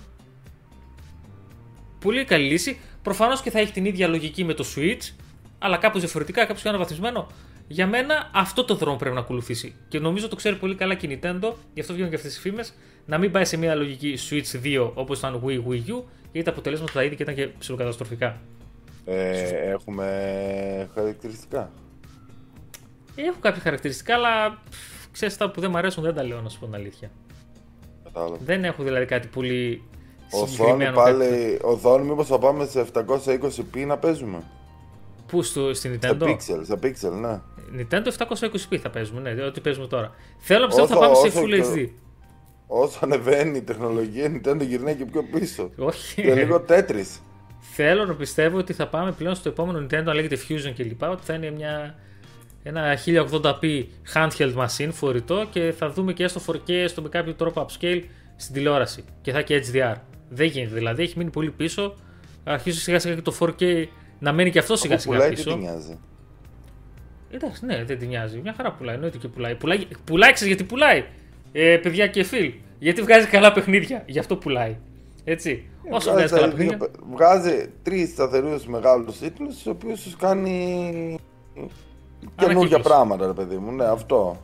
Πολύ 1.99 2.25
καλή 2.25 2.45
λύση. 2.47 2.79
Προφανώς 3.01 3.41
και 3.41 3.49
θα 3.49 3.59
έχει 3.59 3.71
την 3.71 3.85
ίδια 3.85 4.07
λογική 4.07 4.43
με 4.43 4.53
το 4.53 4.65
Switch, 4.75 5.13
αλλά 5.59 5.77
κάπως 5.77 6.01
διαφορετικά, 6.01 6.45
κάπως 6.45 6.61
πιο 6.61 6.69
αναβαθμισμένο. 6.69 7.27
Για 7.67 7.87
μένα 7.87 8.29
αυτό 8.33 8.63
το 8.63 8.75
δρόμο 8.75 8.97
πρέπει 8.97 9.15
να 9.15 9.21
ακολουθήσει. 9.21 9.75
Και 9.87 9.99
νομίζω 9.99 10.27
το 10.27 10.35
ξέρει 10.35 10.55
πολύ 10.55 10.75
καλά 10.75 10.93
και 10.93 11.07
η 11.07 11.19
Nintendo, 11.21 11.53
γι' 11.73 11.79
αυτό 11.79 11.93
βγαίνουν 11.93 12.09
και 12.09 12.15
αυτές 12.15 12.37
οι 12.37 12.39
φήμες, 12.39 12.73
να 13.05 13.17
μην 13.17 13.31
πάει 13.31 13.45
σε 13.45 13.57
μια 13.57 13.75
λογική 13.75 14.17
Switch 14.29 14.63
2 14.63 14.91
όπως 14.93 15.17
ήταν 15.17 15.41
Wii 15.45 15.63
Wii 15.69 15.89
U, 15.89 16.03
γιατί 16.33 16.47
τα 16.47 16.51
αποτελέσματα 16.51 16.91
τα 16.91 17.03
είδη 17.03 17.15
και 17.15 17.23
ήταν 17.23 17.35
και 17.35 17.47
ψηλοκαταστροφικά. 17.47 18.41
Ε, 19.05 19.71
έχουμε 19.71 20.89
χαρακτηριστικά. 20.93 21.71
Έχω 23.15 23.37
κάποια 23.39 23.61
χαρακτηριστικά, 23.61 24.13
αλλά 24.13 24.61
ξέρεις 25.11 25.37
τα 25.37 25.51
που 25.51 25.61
δεν 25.61 25.69
μου 25.71 25.77
αρέσουν 25.77 26.03
δεν 26.03 26.13
τα 26.13 26.23
λέω 26.23 26.41
να 26.41 26.49
σου 26.49 26.59
πω 26.59 26.65
την 26.65 26.75
αλήθεια. 26.75 27.11
Κατάλαβα. 28.03 28.37
Δεν 28.45 28.63
έχω 28.63 28.83
δηλαδή 28.83 29.05
κάτι 29.05 29.27
πολύ 29.27 29.83
Οθόνη 30.31 30.91
πάλι, 30.91 31.59
οθόνη 31.61 32.05
μήπως 32.05 32.27
θα 32.27 32.39
πάμε 32.39 32.65
σε 32.65 32.85
720p 32.93 33.85
να 33.85 33.97
παίζουμε; 33.97 34.43
Πού 35.27 35.43
στο, 35.43 35.73
στην 35.73 35.99
Nintendo? 36.01 36.35
Σε 36.37 36.53
pixel, 36.53 36.61
σε 36.61 36.79
pixel, 36.83 37.11
ναι. 37.11 37.41
Nintendo 37.77 38.07
720p 38.27 38.77
θα 38.77 38.89
παίζουμε, 38.89 39.33
ναι, 39.33 39.43
ό,τι 39.43 39.61
παίζουμε 39.61 39.87
τώρα. 39.87 40.11
Θέλω 40.37 40.59
να 40.59 40.67
πιστεύω 40.67 40.87
θα 40.87 40.97
πάμε 40.97 41.15
σε 41.15 41.31
Full 41.35 41.63
HD. 41.63 41.89
Όσο 42.75 42.99
ανεβαίνει 43.01 43.57
η 43.57 43.61
τεχνολογία, 43.61 44.23
η 44.23 44.31
Nintendo 44.35 44.61
γυρνάει 44.61 44.95
και 44.95 45.05
πιο 45.05 45.23
πίσω. 45.23 45.69
Όχι. 45.77 46.21
Και 46.21 46.33
λίγο 46.33 46.65
Tetris. 46.69 47.19
Θέλω 47.59 48.05
να 48.05 48.13
πιστεύω 48.13 48.57
ότι 48.57 48.73
θα 48.73 48.87
πάμε 48.87 49.11
πλέον 49.11 49.35
στο 49.35 49.49
επόμενο 49.49 49.79
Nintendo, 49.79 50.03
αν 50.07 50.13
λέγεται 50.13 50.37
Fusion 50.47 50.73
κλπ. 50.75 51.03
Ότι 51.03 51.23
θα 51.23 51.33
είναι 51.33 51.51
μια, 51.51 51.95
ένα 52.63 52.97
1080p 53.05 53.85
handheld 54.13 54.55
machine 54.55 54.89
φορητό 54.91 55.47
και 55.49 55.73
θα 55.77 55.89
δούμε 55.89 56.13
και 56.13 56.27
στο 56.27 56.41
4K, 56.47 56.85
στο 56.87 57.01
με 57.01 57.09
κάποιο 57.09 57.33
τρόπο 57.33 57.65
upscale 57.65 58.01
στην 58.35 58.53
τηλεόραση. 58.53 59.03
Και 59.21 59.31
θα 59.31 59.39
έχει 59.39 59.61
HDR. 59.71 59.95
Δεν 60.29 60.47
γίνεται 60.47 60.73
δηλαδή, 60.73 61.03
έχει 61.03 61.17
μείνει 61.17 61.29
πολύ 61.29 61.51
πίσω. 61.51 61.95
Αρχίζει 62.43 62.79
σιγά 62.79 62.99
σιγά 62.99 63.15
και 63.15 63.21
το 63.21 63.35
4K 63.39 63.85
να 64.19 64.33
μένει 64.33 64.51
και 64.51 64.59
αυτό 64.59 64.75
σιγά 64.75 64.97
σιγά 64.97 65.29
πίσω. 65.29 65.49
Δεν 65.49 65.59
νοιάζει. 65.59 65.99
Εντάξει, 67.29 67.65
ναι, 67.65 67.83
δεν 67.83 67.99
την 67.99 68.07
νοιάζει. 68.07 68.39
Μια 68.39 68.53
χαρά 68.57 68.71
πουλάει. 68.71 68.95
Εννοείται 68.95 69.17
και 69.17 69.27
πουλάει. 69.27 69.55
Πουλάει, 69.55 69.87
πουλάει 70.03 70.31
γιατί 70.45 70.63
πουλάει. 70.63 71.03
Ε, 71.55 71.77
παιδιά 71.77 72.07
και 72.07 72.23
φίλ. 72.23 72.53
Γιατί 72.79 73.01
βγάζει 73.01 73.27
καλά 73.27 73.51
παιχνίδια. 73.51 74.03
Γι' 74.05 74.19
αυτό 74.19 74.35
πουλάει. 74.35 74.77
Έτσι. 75.23 75.65
Ε, 75.83 75.95
Όσο 75.95 76.11
βγάζει 76.11 76.33
καλά 76.33 76.47
παιχνίδια. 76.47 76.77
Βγάζει 77.11 77.69
τρεις 77.83 78.09
σταθερούς 78.09 78.65
μεγάλους 78.65 79.17
τίτλους, 79.17 79.55
του 79.63 79.71
οποίους 79.75 80.01
τους 80.01 80.15
κάνει 80.15 81.19
καινούργια 82.35 82.79
πράγματα, 82.79 83.25
ρε 83.25 83.33
παιδί 83.33 83.55
μου. 83.57 83.71
Ναι, 83.71 83.85
αυτό. 83.85 84.41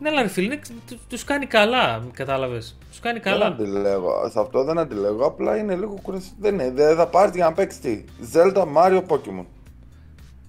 Ναι, 0.00 0.08
αλλά 0.08 0.28
φίλε, 0.28 0.58
του 1.08 1.18
κάνει 1.24 1.46
καλά, 1.46 2.02
κατάλαβες. 2.12 2.78
Τους 2.90 3.00
κάνει 3.00 3.20
καλά. 3.20 3.54
Δεν 3.54 3.66
αντιλέγω. 3.66 4.28
Σε 4.30 4.40
αυτό 4.40 4.64
δεν 4.64 4.78
αντιλέγω. 4.78 5.26
Απλά 5.26 5.56
είναι 5.56 5.74
λίγο 5.74 5.98
κουραστικό. 6.02 6.36
Δεν, 6.40 6.54
είναι, 6.54 6.70
δεν 6.70 6.96
θα 6.96 7.06
πάρεις 7.06 7.34
για 7.34 7.44
να 7.44 7.52
παίξεις 7.52 7.80
τι; 7.80 8.04
Zelda, 8.32 8.64
Mario, 8.76 9.02
Pokemon. 9.08 9.44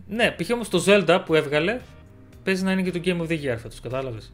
Ναι, 0.07 0.35
π.χ. 0.37 0.49
όμως 0.53 0.69
το 0.69 0.83
Zelda 0.87 1.21
που 1.25 1.35
έβγαλε 1.35 1.79
παίζει 2.43 2.63
να 2.63 2.71
είναι 2.71 2.81
και 2.81 2.91
το 2.91 2.99
Game 3.05 3.21
of 3.21 3.31
the 3.31 3.35
Year 3.35 3.57
φέτος, 3.57 3.79
κατάλαβες. 3.79 4.33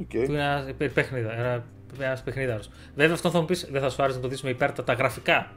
Okay. 0.00 0.24
Που 0.24 0.32
είναι 0.32 0.66
ένας 0.78 0.92
παιχνίδι. 0.92 1.28
Ένα 1.98 2.18
παιχνίδαρος. 2.24 2.70
Βέβαια, 2.94 3.14
αυτό 3.14 3.30
θα 3.30 3.40
μου 3.40 3.44
πεις, 3.44 3.68
δεν 3.70 3.80
θα 3.80 3.90
σου 3.90 4.02
άρεσε 4.02 4.16
να 4.16 4.22
το 4.22 4.28
δεις 4.28 4.42
με 4.42 4.50
υπέρτατα 4.50 4.92
γραφικά. 4.92 5.50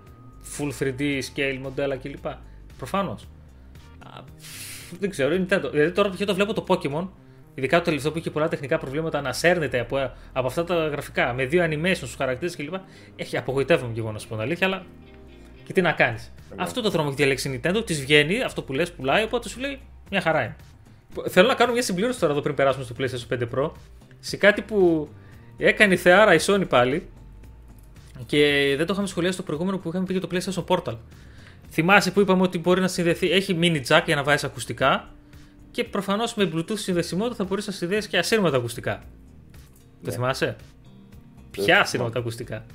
Full 0.58 0.72
3D 0.80 1.02
scale 1.02 1.58
μοντέλα 1.62 1.96
κλπ. 1.96 2.26
Προφανώς. 2.78 3.28
Δεν 5.00 5.10
ξέρω, 5.10 5.34
είναι 5.34 5.46
τέτοιο. 5.46 5.70
Δηλαδή 5.70 5.92
τώρα 5.92 6.10
π.χ. 6.10 6.22
το 6.26 6.34
βλέπω 6.34 6.54
το 6.54 6.66
Pokemon 6.68 7.08
Ειδικά 7.56 7.78
το 7.78 7.84
τελευταίο 7.84 8.12
που 8.12 8.18
είχε 8.18 8.30
πολλά 8.30 8.48
τεχνικά 8.48 8.78
προβλήματα 8.78 9.22
να 9.22 9.34
σέρνεται 9.34 9.80
από, 9.80 10.12
από 10.34 10.48
αυτά 10.48 10.64
τα 10.64 10.88
γραφικά 10.88 11.34
με 11.34 11.46
δύο 11.46 11.66
animations 11.70 11.96
στου 11.96 12.18
χαρακτήρες 12.18 12.56
κλπ. 12.56 12.74
Έχει 13.16 13.38
απογοητεύομαι 13.38 13.94
και 13.94 14.00
εγώ 14.00 14.12
να 14.12 14.20
σου 14.20 14.28
πω 14.28 14.34
την 14.34 14.44
αλήθεια, 14.44 14.68
αλλά 14.68 14.86
και 15.64 15.74
τι 15.74 15.82
να 15.82 15.92
κάνεις. 15.92 16.32
Αυτό 16.56 16.82
το 16.82 16.90
δρόμο 16.90 17.08
έχει 17.08 17.18
διαλέξει 17.18 17.50
η 17.50 17.62
Nintendo, 17.64 17.86
της 17.86 18.02
βγαίνει 18.02 18.42
αυτό 18.42 18.62
που 18.62 18.74
λες, 18.74 18.92
πουλάει, 18.92 19.24
οπότε 19.24 19.50
σου 19.50 19.60
λέει 19.60 19.80
μια 20.10 20.22
χαρά 20.22 20.44
είναι. 20.44 20.56
Θέλω 21.28 21.48
να 21.48 21.54
κάνω 21.54 21.74
μια 21.74 21.82
συμπλήρωση 21.82 22.20
τώρα 22.20 22.32
εδώ 22.34 22.42
πριν 22.42 22.56
περάσουμε 22.56 22.84
στο 22.86 22.96
PlayStation 23.00 23.40
5 23.40 23.48
Pro 23.56 23.72
σε 24.26 24.38
κάτι 24.38 24.62
που 24.62 25.10
έκανε 25.58 25.94
η 25.94 25.98
θεάρα 25.98 26.34
η 26.34 26.38
Sony 26.42 26.66
πάλι 26.70 27.08
και 28.26 28.74
δεν 28.78 28.86
το 28.86 28.94
είχαμε 28.94 29.08
σχολιάσει 29.08 29.36
στο 29.36 29.44
προηγούμενο 29.44 29.78
που 29.78 29.90
είχαμε 29.90 30.06
πει 30.06 30.14
για 30.14 30.22
το 30.22 30.28
PlayStation 30.32 30.66
Portal. 30.66 30.98
Θυμάσαι 31.72 32.12
που 32.12 32.20
είπαμε 32.20 32.42
ότι 32.42 32.60
μπορεί 32.60 32.82
να 32.82 32.88
συνδεθεί, 32.88 33.32
έχει 33.32 33.58
mini 33.62 33.82
jack 33.88 34.02
για 34.06 34.16
να 34.16 34.24
βάζει 34.24 34.46
ακουστικά 34.46 35.10
και 35.72 35.84
προφανώς 35.84 36.36
με 36.36 36.52
Bluetooth 36.54 36.78
συνδεσιμότητα 36.78 37.36
θα 37.36 37.44
μπορείς 37.44 37.68
να 37.68 37.74
συνδέσεις 37.74 38.08
και 38.08 38.18
ασύρματα 38.18 38.58
ακουστικά. 38.58 39.04
Το 40.04 40.10
ναι. 40.10 40.12
θυμάσαι; 40.12 40.56
Ποια 41.52 41.80
ασύρματα 41.80 42.20
ακουστικά; 42.20 42.66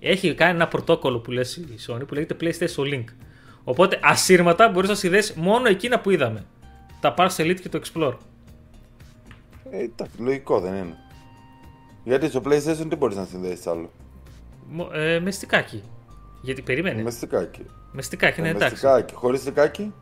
Έχει 0.00 0.34
κάνει 0.34 0.54
ένα 0.54 0.68
πρωτόκολλο 0.68 1.18
που 1.18 1.30
λες 1.30 1.56
η 1.56 1.78
Sony 1.86 2.06
που 2.06 2.14
λέγεται 2.14 2.36
PlayStation 2.40 2.94
Link. 2.94 3.04
Οπότε 3.64 3.98
ασύρματα 4.02 4.68
μπορείς 4.68 4.88
να 4.88 4.94
συνδέσεις 4.94 5.34
μόνο 5.34 5.68
εκείνα 5.68 6.00
που 6.00 6.10
είδαμε. 6.10 6.44
Τα 7.00 7.14
Parse 7.18 7.36
Elite 7.36 7.60
και 7.60 7.68
το 7.68 7.80
Explore. 7.84 8.14
Ε, 9.70 9.86
λογικό 10.18 10.60
δεν 10.60 10.74
είναι. 10.74 10.96
Γιατί 12.04 12.28
στο 12.28 12.42
PlayStation 12.44 12.86
τι 12.88 12.96
μπορείς 12.96 13.16
να 13.16 13.24
συνδέσεις 13.24 13.66
άλλο; 13.66 13.90
Ε, 14.92 15.18
με 15.18 15.30
στικάκι. 15.30 15.82
Γιατί 16.42 16.62
περίμενε. 16.62 17.02
Με 17.02 17.10
στικάκι. 17.10 17.66
Με 17.92 18.02
στικάκι, 18.02 18.40
ναι, 18.40 18.48
εντάξει. 18.48 18.86
Χωρίς 19.14 19.40
στικάκι; 19.40 19.92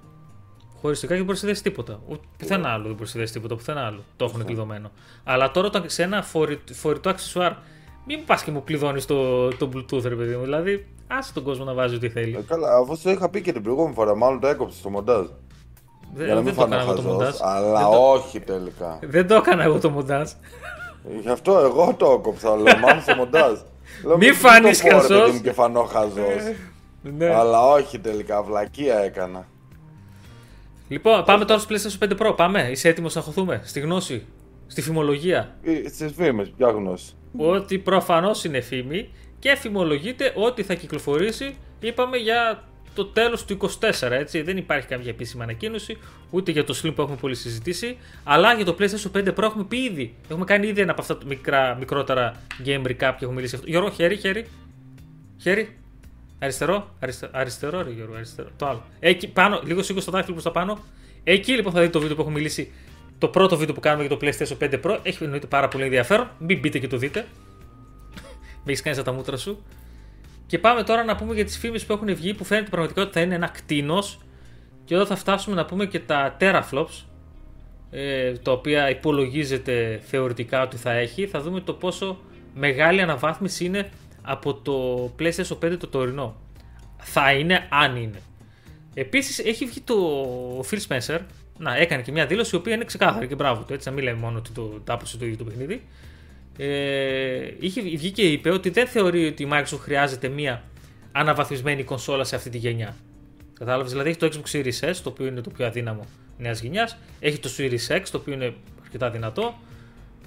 Χωριστικά 0.81 1.13
και 1.13 1.19
δεν 1.19 1.27
μπορείς 1.27 1.43
να 1.43 1.49
συνδέσεις 1.49 1.63
τίποτα. 1.63 2.01
Πουθενά 2.39 2.69
άλλο 2.69 2.83
δεν 2.83 2.93
μπορείς 2.93 3.01
να 3.01 3.07
συνδέσεις 3.07 3.35
τίποτα. 3.35 3.55
Πουθενά 3.57 3.87
άλλο. 3.87 4.03
Το 4.17 4.25
έχουν 4.25 4.45
κλειδωμένο. 4.45 4.91
Αλλά 5.25 5.51
τώρα 5.51 5.67
όταν 5.67 5.85
σε 5.87 6.03
ένα 6.03 6.23
φορητό 6.73 7.09
αξισουάρ, 7.09 7.53
μην 8.07 8.25
πας 8.25 8.43
και 8.43 8.51
μου 8.51 8.65
κλειδώνεις 8.65 9.07
το, 9.07 9.49
το 9.49 9.71
Bluetooth, 9.75 10.03
ρε 10.03 10.15
παιδί 10.15 10.37
μου. 10.37 10.43
Δηλαδή, 10.43 10.87
άσε 11.07 11.33
τον 11.33 11.43
κόσμο 11.43 11.65
να 11.65 11.75
βάζει 11.75 11.95
ό,τι 11.95 12.09
θέλει. 12.09 12.37
Ε, 12.37 12.43
καλά, 12.47 12.77
αφού 12.77 12.99
το 13.03 13.11
είχα 13.11 13.29
πει 13.29 13.41
και 13.41 13.53
την 13.53 13.63
προηγούμενη 13.63 13.95
φορά, 13.95 14.17
μάλλον 14.17 14.41
το 14.41 14.47
έκοψες 14.47 14.79
στο 14.79 14.91
μοντάζ. 14.91 15.27
Δεν, 16.15 16.45
δεν 16.45 16.55
το 16.55 16.63
έκανα 16.63 16.81
εγώ 16.81 16.95
το 16.95 17.03
μοντάζ. 17.03 17.35
Αλλά 17.41 17.89
όχι 17.89 18.41
τελικά. 18.41 18.99
Δεν 19.03 19.27
το 19.27 19.35
έκανα 19.35 19.63
εγώ 19.63 19.79
το 19.79 19.91
μοντάζ. 19.91 20.31
Γι' 21.21 21.29
αυτό 21.29 21.59
εγώ 21.59 21.95
το 21.97 22.17
έκοψα, 22.19 22.51
αλλά 22.51 22.79
μάλλον 22.79 23.03
στο 23.03 23.15
μοντάζ. 23.15 23.59
Μη 24.19 24.33
φανεί 24.33 24.75
χαζός. 24.75 25.41
και 25.43 25.53
φανώ 25.53 25.83
χαζός. 25.83 26.55
Ναι. 27.03 27.35
Αλλά 27.35 27.63
όχι 27.67 27.99
τελικά, 27.99 28.43
βλακεία 28.43 28.99
έκανα. 28.99 29.47
Λοιπόν, 30.89 31.25
πάμε 31.25 31.45
τώρα 31.45 31.61
στο 31.61 31.75
PlayStation 31.75 32.09
5 32.09 32.27
Pro. 32.27 32.37
Πάμε. 32.37 32.69
Είσαι 32.71 32.89
έτοιμος 32.89 33.15
να 33.15 33.21
χωθούμε 33.21 33.61
στη 33.65 33.81
γνώση, 33.81 34.27
στη 34.67 34.83
φημολογία; 34.83 35.57
Ε, 35.63 35.89
Στις 35.89 36.13
φήμες, 36.17 36.53
ποια 36.57 36.69
γνώση. 36.69 37.15
Ότι 37.37 37.79
προφανώς 37.79 38.45
είναι 38.45 38.61
φήμη 38.61 39.11
και 39.39 39.57
φημολογείται 39.57 40.33
ότι 40.37 40.63
θα 40.63 40.75
κυκλοφορήσει, 40.75 41.57
είπαμε, 41.81 42.17
για 42.17 42.63
το 42.97 43.07
τέλος 43.07 43.45
του 43.45 43.59
24. 44.01 44.11
Έτσι. 44.11 44.43
Δεν 44.43 44.57
υπάρχει 44.57 44.87
κάποια 44.87 45.11
επίσημη 45.11 45.43
ανακοίνωση, 45.43 45.99
ούτε 46.31 46.51
για 46.51 46.65
το 46.65 46.81
Slim 46.83 46.93
που 46.95 47.03
έχουμε 47.03 47.17
πολύ 47.17 47.35
συζητήσει, 47.35 47.97
αλλά 48.25 48.55
για 48.55 48.65
το 48.65 48.77
PlayStation 48.79 49.11
5 49.17 49.29
Pro 49.35 49.43
έχουμε 49.43 49.65
πει 49.65 49.77
ήδη. 49.77 50.15
Έχουμε 50.29 50.45
κάνει 50.45 50.67
ήδη 50.67 50.81
ένα 50.81 50.93
από 50.93 51.01
αυτά 51.01 51.19
τα 51.19 51.25
μικρά, 51.27 51.77
μικρότερα 51.79 52.43
game 52.65 52.87
recap 52.87 52.95
και 52.97 53.07
έχουμε 53.07 53.35
μιλήσει 53.35 53.55
αυτό. 53.55 53.67
Γιώργο, 53.69 53.91
χέρι, 53.91 54.17
χέρι. 54.17 54.47
Χέρι. 55.41 55.77
Αριστερό, 56.39 56.95
αριστε, 57.01 57.29
αριστερό, 57.33 57.83
ρε 57.83 57.91
Γιώργο, 57.91 58.15
αριστερό. 58.15 58.49
Το 58.57 58.67
άλλο. 58.67 58.85
Εκεί 59.01 59.29
πάνω, 59.29 59.61
λίγο 59.65 59.83
σήκω 59.83 60.01
στο 60.01 60.11
δάχτυλο 60.11 60.33
προς 60.33 60.45
τα 60.45 60.51
πάνω. 60.61 60.79
Εκεί 61.25 61.53
λοιπόν 61.53 61.73
θα 61.73 61.81
δείτε 61.81 61.93
το 61.93 62.01
βίντεο 62.01 62.17
που 62.17 62.23
έχω 62.23 62.31
μιλήσει. 62.31 62.73
Το 63.19 63.29
πρώτο 63.29 63.57
βίντεο 63.57 63.75
που 63.75 63.81
κάνουμε 63.81 64.07
για 64.07 64.17
το 64.17 64.27
PlayStation 64.27 64.71
5 64.71 64.81
Pro. 64.83 64.99
Έχει 65.03 65.25
εννοείται 65.25 65.47
πάρα 65.47 65.69
πολύ 65.69 65.85
ενδιαφέρον. 65.85 66.31
Μην 66.39 66.59
μπείτε 66.59 66.79
και 66.79 66.89
το 66.89 66.97
δείτε. 66.97 67.27
Με 68.65 68.73
έχεις 68.73 68.83
κάνει 68.83 69.03
τα 69.03 69.13
μούτρα 69.13 69.37
σου. 69.37 69.63
Και 70.47 70.59
πάμε 70.59 70.83
τώρα 70.83 71.05
να 71.05 71.17
πούμε 71.17 71.35
για 71.35 71.45
τις 71.45 71.59
φήμες 71.59 71.85
που 71.85 71.93
έχουν 71.93 72.15
βγει 72.15 72.35
που 72.35 72.45
φαίνεται 72.45 72.71
πραγματικά 72.71 73.03
ότι 73.03 73.13
θα 73.13 73.21
είναι 73.21 73.35
ένα 73.35 73.49
κτίνος. 73.49 74.19
Και 74.85 74.95
εδώ 74.95 75.07
θα 75.07 75.17
φτάσουμε 75.17 75.57
να 75.57 75.65
πούμε 75.65 75.87
και 75.87 76.01
τα 76.01 76.37
teraflops. 76.41 77.05
Ε, 77.91 78.33
τα 78.33 78.53
οποία 78.53 78.91
υπολογίζεται 78.91 80.01
θεωρητικά 80.05 80.63
ότι 80.63 80.77
θα 80.77 80.93
έχει. 80.93 81.27
Θα 81.27 81.41
δούμε 81.41 81.61
το 81.61 81.73
πόσο 81.73 82.19
μεγάλη 82.55 83.01
αναβάθμιση 83.01 83.65
είναι 83.65 83.91
από 84.23 84.55
το 84.55 85.05
PlayStation 85.19 85.59
5 85.65 85.77
το 85.79 85.87
τωρινό. 85.87 86.37
Θα 86.99 87.33
είναι 87.33 87.67
αν 87.71 87.97
είναι. 87.97 88.21
Επίσης 88.95 89.39
έχει 89.39 89.65
βγει 89.65 89.81
το 89.81 89.97
Phil 90.71 90.79
Spencer. 90.89 91.19
Να, 91.59 91.77
έκανε 91.77 92.03
και 92.03 92.13
μια 92.13 92.27
δήλωση 92.27 92.57
η 92.57 92.59
οποία 92.59 92.75
είναι 92.75 92.85
ξεκάθαρη 92.85 93.27
και 93.27 93.35
μπράβο 93.35 93.63
του. 93.63 93.73
Έτσι, 93.73 93.89
να 93.89 93.95
μην 93.95 94.05
λέμε 94.05 94.19
μόνο 94.19 94.39
ότι 94.39 94.51
το 94.51 94.81
τάπωσε 94.85 95.17
το 95.17 95.25
ίδιο 95.25 95.37
το 95.37 95.45
παιχνίδι. 95.45 95.83
Ε, 96.57 97.55
είχε 97.59 97.81
βγει 97.81 98.11
και 98.11 98.23
είπε 98.23 98.51
ότι 98.51 98.71
δεν 98.71 98.87
θεωρεί 98.87 99.27
ότι 99.27 99.43
η 99.43 99.49
Microsoft 99.53 99.79
χρειάζεται 99.81 100.29
μια 100.29 100.63
αναβαθμισμένη 101.13 101.85
κονσόλα 101.85 102.25
σε 102.25 102.37
αυτή 102.37 102.51
τη 102.51 102.59
γενιά. 102.59 102.97
Κατάλαβες, 103.59 103.91
δηλαδή 103.91 104.09
έχει 104.09 104.19
το 104.19 104.29
Xbox 104.33 104.57
Series 104.57 104.91
S, 104.91 104.95
το 105.03 105.09
οποίο 105.09 105.27
είναι 105.27 105.41
το 105.41 105.51
πιο 105.51 105.67
αδύναμο 105.67 106.05
νέας 106.39 106.61
γενιάς, 106.61 106.99
έχει 107.21 107.39
το 107.39 107.51
Series 107.59 107.97
X, 107.97 108.03
το 108.11 108.19
οποίο 108.19 108.35
είναι 108.35 108.55
αρκετά 108.83 109.11
δυνατό, 109.11 109.55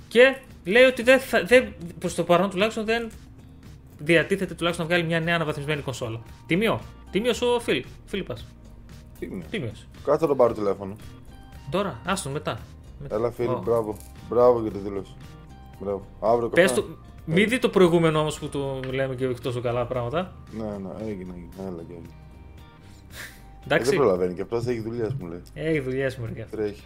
και 0.08 0.38
λέει 0.64 0.84
ότι 0.84 1.04
δεν, 1.04 1.20
δεν, 1.46 1.74
προς 2.00 2.16
το 2.16 2.24
παρόν 2.24 2.50
τουλάχιστον 2.50 2.86
δεν 2.86 3.10
διατίθεται 3.98 4.54
τουλάχιστον 4.54 4.88
να 4.88 4.92
βγάλει 4.92 5.08
μια 5.08 5.20
νέα 5.20 5.36
αναβαθμισμένη 5.36 5.82
κονσόλα. 5.82 6.22
Τιμίο. 6.48 6.82
Τιμίο 7.12 7.32
ο 7.56 7.60
Φίλ. 7.60 7.86
Φίλιππας. 8.06 8.46
Τίμιος. 9.50 9.88
Κάτσε 10.04 10.28
τον 10.28 10.38
πάρω 10.38 10.54
τηλέφωνο. 10.54 10.96
Τώρα, 11.72 12.00
άστον 12.06 12.32
μετά. 12.32 12.60
Έλα 13.10 13.32
φίλοι, 13.32 13.56
oh. 13.58 13.62
μπράβο. 13.64 13.98
Μπράβο 14.30 14.62
για 14.62 14.72
τη 14.72 14.78
δήλωση. 14.78 15.16
Μπράβο. 15.80 16.06
Αύριο 16.20 16.50
Πες 16.50 16.74
το... 16.74 16.86
Μην 17.26 17.50
δει 17.50 17.60
το 17.60 17.70
προηγούμενο 17.70 18.20
όμως 18.20 18.40
που 18.40 18.50
το 18.50 18.80
λέμε 18.92 19.16
και 19.16 19.28
όχι 19.28 19.42
τόσο 19.42 19.62
καλά 19.62 19.86
πράγματα. 19.86 20.34
Ναι, 20.52 20.64
ναι, 20.64 20.90
έγινε, 21.00 21.34
έγινε. 21.36 21.50
Έλα 21.68 21.84
και 21.88 21.94
έγινε. 21.94 22.14
Εντάξει. 23.66 23.88
Ε, 23.88 23.90
δεν 23.90 24.00
προλαβαίνει 24.00 24.34
και 24.34 24.42
αυτός 24.42 24.66
έχει 24.66 24.80
δουλειά 24.80 25.16
μου 25.20 25.28
λέει. 25.28 25.42
Έχει 25.54 25.80
δουλειά 25.80 26.12
μου 26.20 26.26
λέει. 26.34 26.46
Τρέχει. 26.52 26.82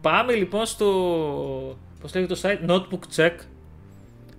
Πάμε 0.00 0.34
λοιπόν 0.34 0.66
στο. 0.66 0.86
Πώς 2.00 2.14
λέγεται 2.14 2.34
το 2.34 2.40
site 2.42 2.70
Notebookcheck. 2.70 3.34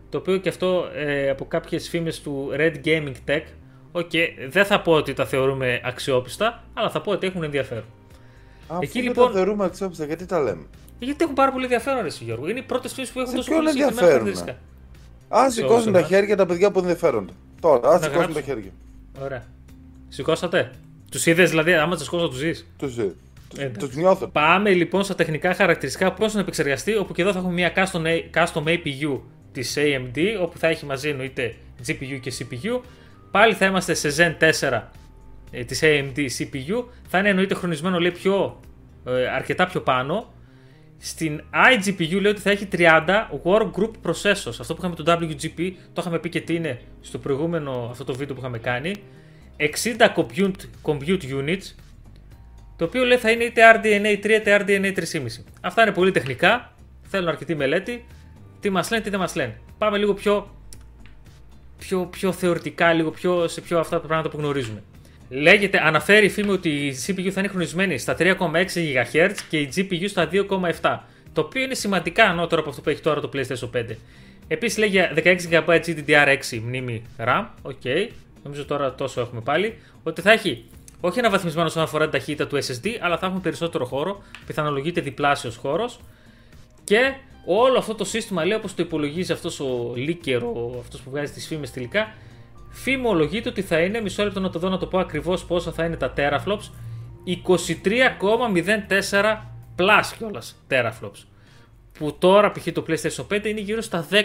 Το 0.10 0.18
οποίο 0.18 0.38
και 0.38 0.50
αυτό 0.50 0.86
ε, 0.94 1.30
από 1.30 1.46
κάποιες 1.46 1.90
φήμες 1.90 2.22
του 2.22 2.50
Red 2.54 2.74
Gaming 2.86 3.14
Tech. 3.28 3.44
OK, 3.92 4.10
okay, 4.14 4.28
δεν 4.50 4.66
θα 4.66 4.82
πω 4.82 4.92
ότι 4.92 5.14
τα 5.14 5.26
θεωρούμε 5.26 5.82
αξιόπιστα, 5.84 6.64
αλλά 6.74 6.90
θα 6.90 7.02
πω 7.02 7.12
ότι 7.12 7.28
έχουν 7.28 7.44
ενδιαφέρον. 7.44 7.84
Αφού 8.68 8.80
Εκεί 8.82 9.00
δεν 9.00 9.04
λοιπόν. 9.04 9.28
τα 9.28 9.32
θεωρούμε 9.34 9.66
αξιόπιστα, 9.66 10.06
γιατί 10.06 10.26
τα 10.26 10.42
λέμε; 10.42 10.66
Γιατί 11.00 11.24
έχουν 11.24 11.36
πάρα 11.36 11.52
πολύ 11.52 11.64
ενδιαφέρον, 11.64 12.02
Ρε 12.04 12.10
Γιώργο. 12.20 12.50
Είναι 12.50 12.60
οι 12.60 12.64
πρώτες 12.64 12.94
φήμες 12.94 13.08
που 13.14 13.20
έχουν 13.20 13.36
τόσο 13.36 13.54
πολύ 13.54 13.70
ενδιαφέρον. 13.70 14.34
Ας 15.28 15.50
σηκώσουν 15.50 15.94
τα 15.94 16.02
χέρια 16.02 16.36
τα 16.36 16.46
παιδιά 16.46 16.72
που 16.72 16.80
ενδιαφέρονται. 16.80 17.34
Τώρα, 17.62 17.90
ας 17.90 18.04
σηκώσουν 18.04 18.34
τα 18.34 18.42
χέρια. 18.42 18.72
Ωραία. 19.22 19.44
Σηκώσατε. 20.08 20.72
Τους 21.12 21.26
είδες 21.26 21.50
δηλαδή, 21.50 21.74
άμα 21.74 21.98
τους 21.98 22.12
να 22.12 22.28
τους 22.28 22.38
ζεις. 22.38 22.68
Τους 22.78 22.92
ζεις. 22.92 23.16
Τους 23.80 23.96
νιώθω. 23.96 24.28
Πάμε 24.28 24.70
λοιπόν 24.70 25.04
στα 25.04 25.16
τεχνικά 25.16 25.54
χαρακτηριστικά 25.54 26.14
πώς 26.14 26.34
να 26.34 26.40
επεξεργαστεί. 26.40 26.96
Όπου 26.96 27.14
και 27.14 27.22
εδώ 27.22 27.32
θα 27.32 27.38
έχουμε 27.38 27.54
μια 27.54 27.72
custom, 27.76 28.02
custom 28.34 28.64
APU 28.64 29.20
της 29.52 29.78
AMD, 29.78 30.18
όπου 30.42 30.58
θα 30.58 30.68
έχει 30.68 30.86
μαζί 30.86 31.10
εννοείται 31.10 31.56
GPU 31.88 32.20
και 32.22 32.34
CPU. 32.40 32.82
Πάλι 33.32 33.54
θα 33.54 33.66
είμαστε 33.66 33.94
σε 33.94 34.10
Zen 34.18 34.44
4 34.70 34.82
ε, 35.52 35.64
της 35.64 35.80
AMD 35.84 36.18
CPU. 36.18 36.84
Θα 37.08 37.20
είναι 37.20 37.30
εννοείται 37.30 37.54
χρονισμένο 37.54 38.00
λέει 38.00 38.12
πιο, 38.12 38.60
ε, 39.06 39.28
αρκετά 39.28 39.68
πιο 39.68 39.82
πάνω. 39.82 40.34
Στην 40.98 41.44
iGPU 41.52 42.22
λέει 42.22 42.32
ότι 42.32 42.42
θα 42.42 42.50
έχει 42.50 42.68
30 42.72 43.06
Workgroup 43.44 43.92
Processors. 44.06 44.56
Αυτό 44.60 44.76
που 44.76 44.80
είχαμε 44.80 44.96
το 44.96 45.04
WGP, 45.08 45.72
το 45.94 46.02
είχαμε 46.02 46.20
πει 46.20 46.30
και 46.30 46.42
τι 46.42 46.56
είναι 46.56 46.82
στο 47.02 47.18
προηγούμενο 47.18 47.88
αυτό 47.92 48.04
το 48.04 48.14
βίντεο 48.14 48.36
που 48.36 48.42
είχαμε 48.42 48.58
κάνει. 48.58 48.96
60 49.58 50.08
compute, 50.16 50.52
compute 50.84 51.22
units, 51.22 51.76
το 52.76 52.86
οποίο 52.86 53.04
λέει 53.04 53.18
θα 53.18 53.32
είναι 53.32 53.44
είτε 53.44 53.62
RDNA 53.76 54.26
3 54.26 54.30
είτε 54.30 54.64
RDNA 54.66 54.98
3,5. 54.98 55.26
Αυτά 55.62 55.82
είναι 55.82 55.92
πολύ 55.92 56.12
τεχνικά, 56.12 56.74
θέλουν 57.02 57.28
αρκετή 57.28 57.56
μελέτη. 57.56 58.06
Τι 58.60 58.70
μας 58.70 58.92
λένε, 58.92 59.04
τι 59.04 59.10
δεν 59.10 59.20
μας 59.20 59.36
λένε. 59.36 59.60
Πάμε 59.78 59.98
λίγο 59.98 60.14
πιο, 60.14 60.56
πιο, 61.78 62.06
πιο 62.06 62.32
θεωρητικά, 62.32 62.94
λίγο 62.94 63.12
πιο 63.12 63.48
σε 63.48 63.62
πιο 63.62 63.80
αυτά 63.80 64.02
τα 64.02 64.08
πράγματα 64.08 64.30
που 64.30 64.38
γνωρίζουμε. 64.38 64.84
Λέγεται, 65.30 65.82
αναφέρει 65.86 66.26
η 66.26 66.30
φήμη 66.30 66.52
ότι 66.52 66.70
η 66.70 66.96
CPU 67.08 67.30
θα 67.30 67.40
είναι 67.40 67.50
χρονισμένη 67.50 67.98
στα 67.98 68.16
3,6 68.20 68.36
GHz 68.76 69.36
και 69.50 69.58
η 69.58 69.70
GPU 69.76 70.06
στα 70.10 70.30
2,7. 70.32 71.00
Το 71.34 71.42
οποίο 71.42 71.62
είναι 71.62 71.74
σημαντικά 71.74 72.24
ανώτερο 72.24 72.62
από 72.62 72.70
αυτό 72.70 72.82
που 72.82 72.90
έχει 72.90 73.02
τώρα 73.02 73.22
το 73.22 73.30
PlayStation 73.34 73.70
5. 73.78 73.96
Επίσης 74.48 74.78
λέει 74.78 75.00
16 75.16 75.38
GB 75.50 75.82
GDDR6 75.86 76.60
μνήμη 76.64 77.02
RAM. 77.18 77.46
OK. 77.62 77.72
Okay. 77.84 78.08
Νομίζω 78.44 78.66
τώρα 78.66 78.96
τόσο 78.96 79.22
έχουμε 79.22 79.42
πάλι. 79.42 79.78
Ότι 80.04 80.22
θα 80.22 80.32
έχει 80.32 80.66
όχι 81.02 81.20
αναβαθμισμένο 81.20 81.68
όσον 81.68 81.84
αφορά 81.84 82.04
την 82.04 82.20
ταχύτητα 82.20 82.48
του 82.48 82.58
SSD, 82.64 82.88
αλλά 83.02 83.18
θα 83.18 83.26
έχουμε 83.26 83.42
περισσότερο 83.42 83.86
χώρο. 83.86 84.24
Πιθανολογείται 84.48 85.02
διπλάσιος 85.02 85.56
χώρος. 85.56 86.00
Και 86.84 87.14
όλο 87.46 87.78
αυτό 87.78 87.96
το 87.96 88.04
σύστημα 88.04 88.46
λέει 88.46 88.58
όπως 88.58 88.76
το 88.76 88.84
υπολογίζει 88.84 89.32
αυτός 89.32 89.60
ο 89.60 89.94
leaker, 89.96 90.42
αυτός 90.80 91.02
που 91.02 91.10
βγάζει 91.10 91.32
τις 91.32 91.48
φήμες 91.48 91.72
τελικά, 91.72 92.14
φημολογείται 92.76 93.50
ότι 93.50 93.62
θα 93.62 93.80
είναι, 93.80 94.02
μισό 94.02 94.24
λεπτό 94.24 94.40
να 94.40 94.50
το 94.50 94.60
δω 94.60 94.70
να 94.70 94.78
το 94.78 94.88
πω 94.88 95.00
ακριβώς 95.00 95.46
πόσα 95.46 95.72
θα 95.72 95.86
είναι 95.86 95.96
τα 95.96 96.14
teraflops, 96.18 96.70
23,04 97.26 99.42
plus 99.78 100.04
κιόλας 100.18 100.64
teraflops. 100.70 101.24
Που 102.00 102.16
τώρα 102.20 102.52
π.χ. 102.52 102.68
το 102.74 102.86
PlayStation 102.88 103.28
5 103.32 103.46
είναι 103.46 103.60
γύρω 103.60 103.82
στα 103.82 104.06
10, 104.12 104.16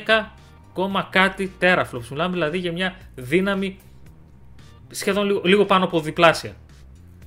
κάτι 1.11 1.53
teraflops. 1.61 2.09
Μιλάμε 2.11 2.33
δηλαδή 2.33 2.59
για 2.59 2.73
μια 2.73 2.97
δύναμη 3.15 3.79
σχεδόν 4.91 5.27
λίγο, 5.27 5.41
λίγο 5.45 5.65
πάνω 5.65 5.85
από 5.85 6.01
διπλάσια. 6.01 6.53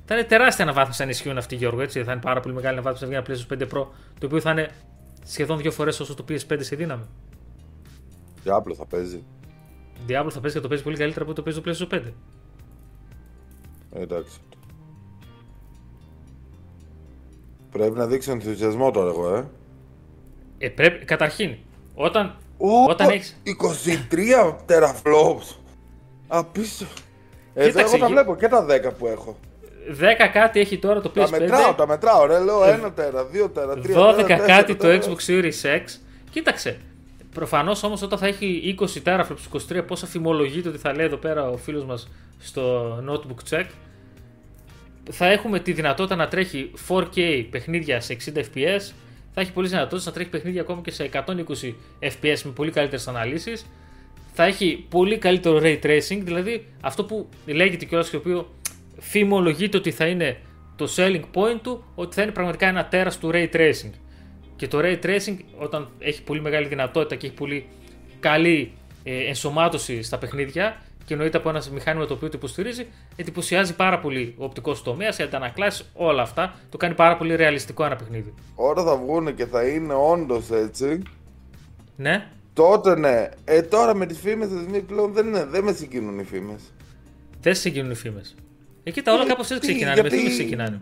Θα 0.04 0.14
είναι 0.14 0.24
τεράστια 0.24 0.64
αναβάθμιση 0.64 1.02
αν 1.02 1.08
ισχύουν 1.08 1.38
αυτοί, 1.38 1.56
Γιώργο. 1.56 1.80
Έτσι. 1.80 2.04
Θα 2.04 2.12
είναι 2.12 2.20
πάρα 2.20 2.40
πολύ 2.40 2.54
μεγάλη 2.54 2.78
αναβάθμιση 2.78 3.12
να 3.12 3.20
βγει 3.20 3.32
ένα 3.32 3.44
PlayStation 3.48 3.62
5 3.62 3.66
Pro, 3.78 3.86
το 4.18 4.26
οποίο 4.26 4.40
θα 4.40 4.50
είναι 4.50 4.70
σχεδόν 5.24 5.58
δύο 5.58 5.70
φορές 5.70 6.00
όσο 6.00 6.14
το 6.14 6.24
PS5 6.28 6.56
σε 6.58 6.76
δύναμη. 6.76 7.04
Διάπλο 8.42 8.74
θα 8.74 8.86
παίζει. 8.86 9.24
Diablo 10.08 10.30
θα 10.30 10.40
παίζει 10.40 10.56
και 10.56 10.62
το 10.62 10.68
παίζει 10.68 10.82
πολύ 10.82 10.96
καλύτερα 10.96 11.24
από 11.24 11.34
το 11.34 11.42
παίζει 11.42 11.60
το 11.60 11.70
PlayStation 11.70 11.94
5. 11.94 12.00
Ε, 13.92 14.02
εντάξει. 14.02 14.38
Πρέπει 17.70 17.96
να 17.96 18.06
δείξω 18.06 18.32
ενθουσιασμό 18.32 18.90
τώρα 18.90 19.10
εγώ, 19.10 19.34
ε. 19.34 19.46
Ε, 20.58 20.68
πρέπει, 20.68 21.04
καταρχήν, 21.04 21.56
όταν, 21.94 22.36
oh, 22.58 22.90
όταν 22.90 23.08
έχεις... 23.08 23.40
23 24.06 24.54
teraflops. 24.66 25.56
Απίστευτο. 26.26 27.02
Εδώ 27.54 27.68
Κοίταξε, 27.68 27.96
εγώ 27.96 28.04
τα 28.04 28.10
βλέπω 28.10 28.36
και 28.36 28.48
τα 28.48 28.66
10 28.66 28.90
που 28.98 29.06
έχω. 29.06 29.36
10 30.00 30.28
κάτι 30.32 30.60
έχει 30.60 30.78
τώρα 30.78 31.00
το 31.00 31.12
PS5. 31.14 31.20
Τα 31.30 31.38
μετράω, 31.38 31.74
τα 31.74 31.86
μετράω, 31.86 32.26
ρε, 32.26 32.38
λέω 32.38 32.62
1 32.86 32.92
τέρα, 32.94 33.26
2 33.44 33.50
τέρα, 33.54 33.74
3 33.74 34.36
12 34.36 34.44
κάτι 34.46 34.74
το 34.76 34.88
Xbox 34.88 35.30
Series 35.30 35.62
X. 35.62 35.82
Κοίταξε, 36.30 36.78
Προφανώς 37.34 37.82
όμως 37.82 38.02
όταν 38.02 38.18
θα 38.18 38.26
έχει 38.26 38.76
20 38.78 39.02
teraflops, 39.04 39.76
23, 39.78 39.82
πόσα 39.86 40.06
φημολογείται 40.06 40.68
ότι 40.68 40.78
θα 40.78 40.94
λέει 40.94 41.06
εδώ 41.06 41.16
πέρα 41.16 41.48
ο 41.48 41.56
φίλος 41.56 41.84
μας 41.84 42.08
στο 42.38 42.96
notebook 43.08 43.54
check, 43.54 43.64
θα 45.10 45.26
έχουμε 45.26 45.60
τη 45.60 45.72
δυνατότητα 45.72 46.16
να 46.16 46.28
τρέχει 46.28 46.70
4K 46.88 47.46
παιχνίδια 47.50 48.00
σε 48.00 48.16
60 48.34 48.38
FPS, 48.38 48.92
θα 49.34 49.40
έχει 49.40 49.52
πολλές 49.52 49.70
δυνατότητες 49.70 50.06
να 50.06 50.12
τρέχει 50.12 50.30
παιχνίδια 50.30 50.60
ακόμα 50.60 50.80
και 50.80 50.90
σε 50.90 51.10
120 51.12 51.74
FPS 52.00 52.40
με 52.44 52.50
πολύ 52.54 52.70
καλύτερες 52.70 53.08
αναλύσεις. 53.08 53.66
Θα 54.32 54.44
έχει 54.44 54.86
πολύ 54.88 55.18
καλύτερο 55.18 55.60
ray 55.62 55.78
tracing, 55.82 56.20
δηλαδή 56.22 56.66
αυτό 56.80 57.04
που 57.04 57.28
λέγεται 57.46 57.84
κιόλας 57.84 58.10
και 58.10 58.16
το 58.16 58.22
οποίος 58.28 58.46
φημολογείται 58.98 59.76
ότι 59.76 59.90
θα 59.90 60.06
είναι 60.06 60.40
το 60.76 60.88
selling 60.96 61.22
point 61.34 61.58
του, 61.62 61.84
ότι 61.94 62.14
θα 62.14 62.22
είναι 62.22 62.32
πραγματικά 62.32 62.66
ένα 62.66 62.86
τέρας 62.86 63.18
του 63.18 63.30
ray 63.32 63.48
tracing. 63.52 63.90
Και 64.56 64.68
το 64.68 64.78
ray 64.82 64.98
tracing, 65.04 65.36
όταν 65.58 65.88
έχει 65.98 66.22
πολύ 66.22 66.40
μεγάλη 66.40 66.66
δυνατότητα 66.66 67.14
και 67.14 67.26
έχει 67.26 67.34
πολύ 67.34 67.66
καλή 68.20 68.72
ε, 69.02 69.26
ενσωμάτωση 69.26 70.02
στα 70.02 70.18
παιχνίδια 70.18 70.82
και 71.04 71.14
εννοείται 71.14 71.36
από 71.36 71.48
ένα 71.48 71.62
μηχάνημα 71.72 72.06
το 72.06 72.14
οποίο 72.14 72.28
το 72.28 72.36
υποστηρίζει, 72.36 72.86
εντυπωσιάζει 73.16 73.74
πάρα 73.74 73.98
πολύ 73.98 74.34
ο 74.38 74.44
οπτικός 74.44 74.82
τομέας, 74.82 75.18
οι 75.18 75.22
αντανακλάσεις, 75.22 75.90
όλα 75.94 76.22
αυτά. 76.22 76.54
Το 76.68 76.76
κάνει 76.76 76.94
πάρα 76.94 77.16
πολύ 77.16 77.34
ρεαλιστικό 77.34 77.84
ένα 77.84 77.96
παιχνίδι. 77.96 78.34
Όταν 78.54 78.84
θα 78.84 78.96
βγουν 78.96 79.34
και 79.34 79.46
θα 79.46 79.64
είναι 79.64 79.94
όντως 79.94 80.50
έτσι. 80.50 81.02
Ναι. 81.96 82.26
Τότε 82.52 82.98
ναι. 82.98 83.28
Ε, 83.44 83.62
τώρα 83.62 83.94
με 83.94 84.06
τις 84.06 84.18
φήμες 84.18 84.48
πλέον 84.86 85.12
δεν, 85.12 85.26
είναι, 85.26 85.44
δεν 85.44 85.64
με 85.64 85.72
συγκινούν 85.72 86.18
οι 86.18 86.24
φήμες. 86.24 86.62
Δεν 87.40 87.54
συγκινούν 87.54 87.90
οι 87.90 87.94
φήμες. 87.94 88.34
Εκεί 88.82 89.02
τα 89.02 89.12
όλα 89.12 89.22
ε, 89.22 89.26
κάπως 89.26 89.50
έτσι 89.50 89.68
ξεκινάνε. 89.68 90.00
Γιατί... 90.00 90.10
Με 90.10 90.16
φήμες 90.16 90.32
ξεκινάνε. 90.32 90.80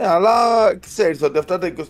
Ε, 0.00 0.06
αλλά 0.06 0.34
ξέρεις 0.78 1.22
ότι 1.22 1.38
αυτά 1.38 1.58
τα 1.58 1.72
24 1.76 1.80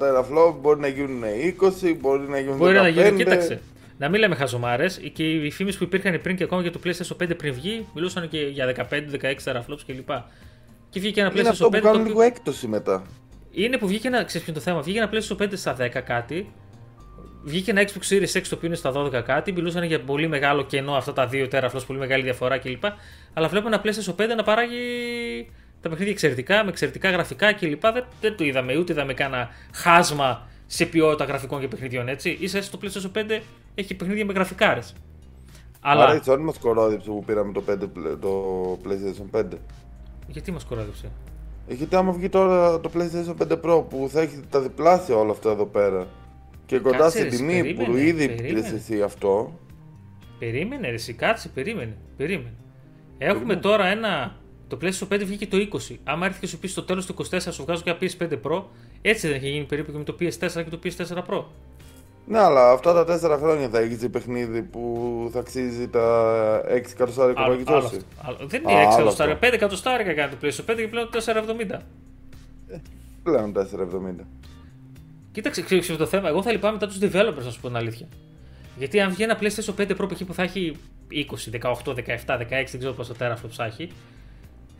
teraflop 0.00 0.54
μπορεί 0.60 0.80
να 0.80 0.88
γίνουν 0.88 1.22
20, 1.22 1.96
μπορεί 2.00 2.28
να 2.28 2.38
γίνουν 2.38 2.56
μπορεί 2.56 2.76
15. 2.76 2.80
Μπορεί 2.80 2.92
να 2.92 3.02
γίνουν, 3.02 3.16
κοίταξε. 3.16 3.60
Να 3.98 4.08
μην 4.08 4.20
λέμε 4.20 4.34
χαζομάρες. 4.34 5.00
Και 5.12 5.22
οι 5.30 5.50
φήμες 5.50 5.76
που 5.76 5.84
υπήρχαν 5.84 6.20
πριν 6.20 6.36
και 6.36 6.44
ακόμα 6.44 6.62
για 6.62 6.72
το 6.72 6.80
PlayStation 6.84 7.22
5 7.22 7.36
πριν 7.36 7.54
βγει, 7.54 7.86
μιλούσαν 7.94 8.28
και 8.28 8.38
για 8.38 8.74
15-16 8.90 8.94
teraflops 9.44 9.80
κλπ. 9.86 10.08
Και 10.90 11.00
βγήκε 11.00 11.20
ένα 11.20 11.30
PlayStation 11.30 11.36
5. 11.36 11.38
Είναι 11.38 11.48
αυτό 11.48 11.68
που 11.68 11.80
κάνουν 11.80 12.02
το... 12.02 12.08
λίγο 12.08 12.22
έκπτωση 12.22 12.66
μετά. 12.66 13.02
Είναι 13.50 13.78
που 13.78 13.86
βγήκε 13.86 14.08
ένα. 14.08 14.24
Ξέρεις 14.24 14.46
ποιο 14.46 14.54
το 14.54 14.60
θέμα. 14.60 14.80
Βγήκε 14.80 14.98
ένα 14.98 15.10
PlayStation 15.12 15.42
5 15.42 15.48
στα 15.54 15.76
10 15.80 15.88
κάτι. 16.04 16.52
Βγήκε 17.42 17.70
ένα 17.70 17.82
Xbox 17.82 18.14
Series 18.14 18.38
X 18.38 18.42
το 18.48 18.54
οποίο 18.54 18.66
είναι 18.66 18.76
στα 18.76 18.92
12 18.96 19.22
κάτι. 19.24 19.52
Μιλούσαν 19.52 19.84
για 19.84 20.00
πολύ 20.00 20.28
μεγάλο 20.28 20.64
κενό 20.64 20.92
αυτά 20.94 21.12
τα 21.12 21.28
2 21.32 21.48
teraflops, 21.50 21.86
πολύ 21.86 21.98
μεγάλη 21.98 22.22
διαφορά 22.22 22.58
κλπ. 22.58 22.84
Αλλά 23.32 23.48
βλέπω 23.48 23.66
ένα 23.66 23.82
PlayStation 23.84 24.14
5 24.22 24.28
να 24.36 24.42
παράγει 24.42 24.78
τα 25.84 25.90
παιχνίδια 25.90 26.12
εξαιρετικά, 26.12 26.64
με 26.64 26.70
εξαιρετικά 26.70 27.10
γραφικά 27.10 27.52
κλπ. 27.52 27.80
Δεν, 27.80 28.04
δεν 28.20 28.36
το 28.36 28.44
είδαμε, 28.44 28.76
ούτε 28.76 28.92
είδαμε 28.92 29.14
κανένα 29.14 29.48
χάσμα 29.72 30.46
σε 30.66 30.86
ποιότητα 30.86 31.24
γραφικών 31.24 31.60
και 31.60 31.68
παιχνιδιών 31.68 32.08
έτσι. 32.08 32.46
σα 32.46 32.62
στο 32.62 32.78
PlayStation 32.82 33.18
5 33.18 33.40
έχει 33.74 33.94
παιχνίδια 33.94 34.24
με 34.24 34.32
γραφικάρε. 34.32 34.80
Αλλά. 35.80 36.04
Άρα, 36.04 36.12
έτσι, 36.12 36.36
μας 36.36 36.58
κορόδεψε 36.58 37.10
που 37.10 37.24
πήραμε 37.26 37.52
το, 37.52 37.62
5, 37.68 37.76
το 38.20 38.78
PlayStation 38.84 39.40
5. 39.40 39.44
Γιατί 40.26 40.52
μας 40.52 40.64
κορόδεψε; 40.64 41.10
Ε, 41.68 41.74
γιατί 41.74 41.96
άμα 41.96 42.12
βγει 42.12 42.28
τώρα 42.28 42.80
το 42.80 42.90
PlayStation 42.94 43.48
5 43.48 43.60
Pro 43.64 43.84
που 43.88 44.08
θα 44.12 44.20
έχει 44.20 44.40
τα 44.50 44.60
διπλάσια 44.60 45.16
όλα 45.16 45.30
αυτά 45.30 45.50
εδώ 45.50 45.66
πέρα 45.66 46.06
και 46.66 46.78
κοντά 46.78 47.10
σε 47.10 47.24
τιμή 47.24 47.60
περίμενε, 47.60 47.84
που 47.84 47.96
ήδη 47.96 48.28
πήρες 48.28 48.72
εσύ 48.72 49.02
αυτό. 49.02 49.58
Περίμενε, 50.38 50.88
ρε, 50.88 50.94
εσύ, 50.94 51.12
κάτσε, 51.12 51.48
περίμενε. 51.48 51.96
περίμενε. 52.16 52.54
Έχουμε 53.18 53.34
περίμενε. 53.34 53.60
τώρα 53.60 53.86
ένα 53.86 54.42
το 54.68 54.78
PlayStation 54.80 55.14
5 55.14 55.20
βγήκε 55.24 55.46
το 55.46 55.56
20. 55.90 55.96
Άμα 56.04 56.26
έρθει 56.26 56.40
και 56.40 56.46
σου 56.46 56.58
πει 56.58 56.68
στο 56.68 56.82
τέλος 56.82 57.06
του 57.06 57.14
24 57.30 57.38
σου 57.50 57.62
βγάζω 57.62 57.82
και 57.82 57.94
PS5 58.00 58.38
Pro, 58.42 58.62
έτσι 59.02 59.26
δεν 59.26 59.36
έχει 59.36 59.48
γίνει 59.48 59.64
περίπου 59.64 59.92
και 59.92 59.98
με 59.98 60.04
το 60.04 60.16
PS4 60.20 60.64
και 60.64 60.70
το 60.70 60.78
PS4 60.84 61.16
Pro. 61.16 61.44
Ναι, 62.26 62.38
αλλά 62.38 62.70
αυτά 62.70 63.04
τα 63.04 63.36
4 63.36 63.38
χρόνια 63.38 63.68
θα 63.68 63.78
έχει 63.78 64.08
παιχνίδι 64.08 64.62
που 64.62 65.28
θα 65.32 65.38
αξίζει 65.38 65.88
τα 65.88 66.62
6 66.64 66.70
εκατοστάρικα 66.70 67.44
που 67.44 67.50
έχει 67.50 67.62
δώσει. 67.62 68.00
Δεν 68.46 68.62
είναι 68.62 68.86
6 68.88 68.92
εκατοστάρικα, 68.92 69.38
5 69.48 69.52
εκατοστάρικα 69.52 70.14
κάνει 70.14 70.34
το 70.34 70.36
PlayStation 70.42 70.72
5 70.72 70.76
και 70.76 70.88
πλέον 70.88 71.08
4,70. 71.12 71.78
Ε, 72.68 72.76
πλέον 73.22 73.52
4,70. 73.56 74.24
Κοίταξε, 75.32 75.62
ξέρει 75.62 75.96
το 75.96 76.06
θέμα. 76.06 76.28
Εγώ 76.28 76.42
θα 76.42 76.52
λυπάμαι 76.52 76.72
μετά 76.72 76.86
τους 76.86 76.98
developers, 77.00 77.44
να 77.44 77.50
σου 77.50 77.60
πω 77.60 77.66
την 77.66 77.76
αλήθεια. 77.76 78.06
Γιατί 78.76 79.00
αν 79.00 79.10
βγει 79.10 79.22
ένα 79.22 79.38
PlayStation 79.40 79.74
5 79.78 79.90
Pro 79.90 80.08
που 80.26 80.34
θα 80.34 80.42
έχει 80.42 80.76
20, 81.10 81.14
18, 81.60 81.94
17, 81.94 81.94
16, 81.94 82.46
δεν 82.48 82.78
ξέρω 82.78 82.92
πόσο 82.92 83.14
teraflops 83.18 83.50
θα 83.50 83.64
έχει, 83.64 83.88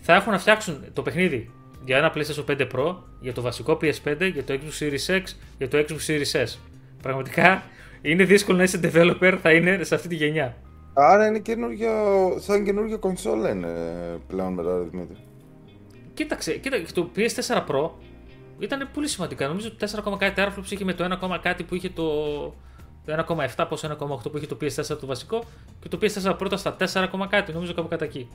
θα 0.07 0.15
έχουν 0.15 0.33
να 0.33 0.39
φτιάξουν 0.39 0.85
το 0.93 1.03
παιχνίδι 1.03 1.51
για 1.85 1.97
ένα 1.97 2.13
PlayStation 2.15 2.45
5 2.47 2.67
Pro, 2.75 2.97
για 3.21 3.33
το 3.33 3.43
βασικό 3.43 3.79
PS5, 3.81 4.31
για 4.33 4.45
το 4.45 4.55
Xbox 4.55 4.83
Series 4.83 5.17
X, 5.17 5.23
για 5.59 5.69
το 5.69 5.79
Xbox 5.79 6.07
Series 6.07 6.45
S. 6.45 6.59
Πραγματικά 7.03 7.63
είναι 8.03 8.25
δύσκολο 8.25 8.57
να 8.57 8.63
είσαι 8.63 8.81
developer, 8.83 9.39
θα 9.43 9.53
είναι 9.53 9.85
σε 9.85 9.95
αυτή 9.95 10.09
τη 10.09 10.15
γενιά. 10.15 10.57
Άρα 10.95 11.27
είναι 11.27 11.39
καινούργιο, 11.39 11.91
σαν 12.39 12.65
καινούργιο 12.65 12.99
κονσόλα 12.99 13.51
είναι 13.51 13.73
πλέον 14.27 14.53
μετά, 14.53 14.79
Δημήτρη. 14.79 15.17
Κοίταξε, 16.15 16.53
κοίταξε, 16.53 16.95
το 16.95 17.11
PS4 17.17 17.67
Pro 17.67 17.91
ήταν 18.59 18.89
πολύ 18.93 19.09
σημαντικά. 19.09 19.49
Νομίζω 19.49 19.69
ότι 19.69 19.93
4, 19.97 20.17
κάτι 20.19 20.43
teraflops 20.43 20.71
είχε 20.71 20.85
με 20.85 20.95
το 20.95 21.19
1, 21.21 21.39
κάτι 21.43 21.63
που 21.63 21.75
είχε 21.75 21.89
το, 21.89 22.05
το 23.05 23.25
1,7 23.57 23.65
πως 23.69 23.85
1,8 23.87 24.31
που 24.31 24.37
είχε 24.37 24.47
το 24.47 24.57
PS4 24.61 24.99
το 25.01 25.07
βασικό 25.07 25.45
και 25.81 25.89
το 25.89 25.99
PS4 26.01 26.35
πρώτα 26.39 26.57
στα 26.57 26.77
4, 26.79 27.27
κάτι, 27.29 27.53
νομίζω 27.53 27.75
κάπου 27.75 27.89
κατά 27.89 28.05
εκεί. 28.05 28.29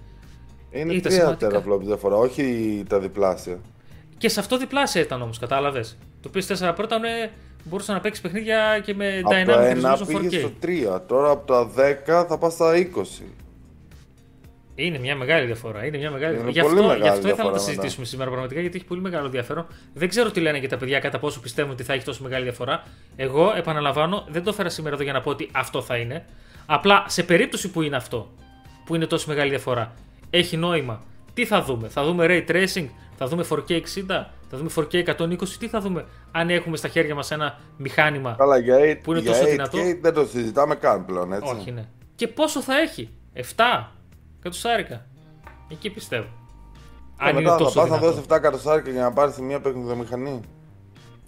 Είναι 0.71 0.99
τρία 0.99 1.37
teraflops 1.41 1.81
διαφορά, 1.81 2.15
όχι 2.15 2.83
τα 2.89 2.99
διπλάσια. 2.99 3.59
Και 4.17 4.29
σε 4.29 4.39
αυτό 4.39 4.57
διπλάσια 4.57 5.01
ήταν 5.01 5.21
όμως, 5.21 5.39
κατάλαβες. 5.39 5.97
Το 6.21 6.29
PS4 6.33 6.73
πρώτα 6.75 6.95
είναι, 6.95 7.31
μπορούσε 7.63 7.91
να 7.91 7.99
παίξεις 7.99 8.23
παιχνίδια 8.23 8.81
και 8.83 8.93
με 8.93 9.21
από 9.23 9.31
dynamic 9.33 9.81
resolution 9.81 10.15
4K. 10.15 10.19
πήγε 10.21 10.39
στο 10.39 10.51
3, 10.97 11.01
τώρα 11.07 11.29
από 11.29 11.47
τα 11.47 11.69
10 12.21 12.25
θα 12.27 12.37
πας 12.37 12.53
στα 12.53 12.73
20. 12.75 13.23
Είναι 14.75 14.99
μια 14.99 15.15
μεγάλη 15.15 15.45
διαφορά. 15.45 15.85
Είναι 15.85 15.97
μια 15.97 16.11
μεγάλη... 16.11 16.39
Είναι 16.39 16.49
γι' 16.49 16.59
αυτό, 16.59 16.75
πολύ 16.81 17.01
γι 17.01 17.07
αυτό 17.07 17.27
ήθελα 17.27 17.47
να 17.47 17.51
τα 17.51 17.59
συζητήσουμε 17.59 18.05
σήμερα 18.05 18.29
πραγματικά 18.29 18.61
γιατί 18.61 18.77
έχει 18.77 18.85
πολύ 18.85 19.01
μεγάλο 19.01 19.25
ενδιαφέρον. 19.25 19.67
Δεν 19.93 20.09
ξέρω 20.09 20.31
τι 20.31 20.39
λένε 20.39 20.59
και 20.59 20.67
τα 20.67 20.77
παιδιά 20.77 20.99
κατά 20.99 21.19
πόσο 21.19 21.39
πιστεύουν 21.39 21.71
ότι 21.71 21.83
θα 21.83 21.93
έχει 21.93 22.05
τόσο 22.05 22.23
μεγάλη 22.23 22.43
διαφορά. 22.43 22.83
Εγώ 23.15 23.53
επαναλαμβάνω, 23.57 24.25
δεν 24.29 24.43
το 24.43 24.49
έφερα 24.49 24.69
σήμερα 24.69 24.95
εδώ 24.95 25.03
για 25.03 25.13
να 25.13 25.21
πω 25.21 25.29
ότι 25.29 25.49
αυτό 25.51 25.81
θα 25.81 25.97
είναι. 25.97 26.25
Απλά 26.65 27.03
σε 27.07 27.23
περίπτωση 27.23 27.69
που 27.69 27.81
είναι 27.81 27.95
αυτό, 27.95 28.31
που 28.85 28.95
είναι 28.95 29.05
τόσο 29.05 29.25
μεγάλη 29.27 29.49
διαφορά, 29.49 29.93
έχει 30.29 30.57
νόημα. 30.57 31.01
Τι 31.33 31.45
θα 31.45 31.63
δούμε, 31.63 31.87
θα 31.87 32.03
δούμε 32.03 32.25
ray 32.29 32.51
tracing, 32.51 32.87
θα 33.17 33.27
δούμε 33.27 33.45
4K 33.49 33.71
60, 33.71 33.81
θα 34.49 34.57
δούμε 34.57 34.69
4K 34.75 35.03
120, 35.03 35.47
τι 35.59 35.67
θα 35.67 35.79
δούμε 35.79 36.05
αν 36.31 36.49
έχουμε 36.49 36.77
στα 36.77 36.87
χέρια 36.87 37.15
μας 37.15 37.31
ένα 37.31 37.59
μηχάνημα 37.77 38.35
Καλά, 38.37 38.57
για 38.57 38.77
8, 38.77 38.97
που 39.03 39.11
είναι 39.11 39.21
για 39.21 39.31
τόσο 39.31 39.43
8K 39.43 39.49
δυνατό; 39.49 39.77
δεν 40.01 40.13
το 40.13 40.25
συζητάμε 40.25 40.75
καν 40.75 41.05
πλέον, 41.05 41.33
έτσι. 41.33 41.55
Όχι, 41.55 41.71
ναι. 41.71 41.87
Και 42.15 42.27
πόσο 42.27 42.61
θα 42.61 42.79
έχει, 42.79 43.09
7, 43.33 43.41
Κατοσάρικα. 44.41 45.05
Εκεί 45.71 45.89
πιστεύω. 45.89 46.27
Και 47.17 47.25
Αν 47.25 47.35
μετά 47.35 47.49
είναι 47.49 47.57
τόσο 47.57 47.71
θα 47.71 47.81
πας 47.81 47.89
να 47.89 47.97
δώσεις 47.97 48.23
7 48.27 48.37
κατοσάρικα 48.41 48.91
για 48.91 49.01
να 49.01 49.11
πάρεις 49.11 49.37
μια 49.37 49.59
παιχνιδομηχανή. 49.59 50.39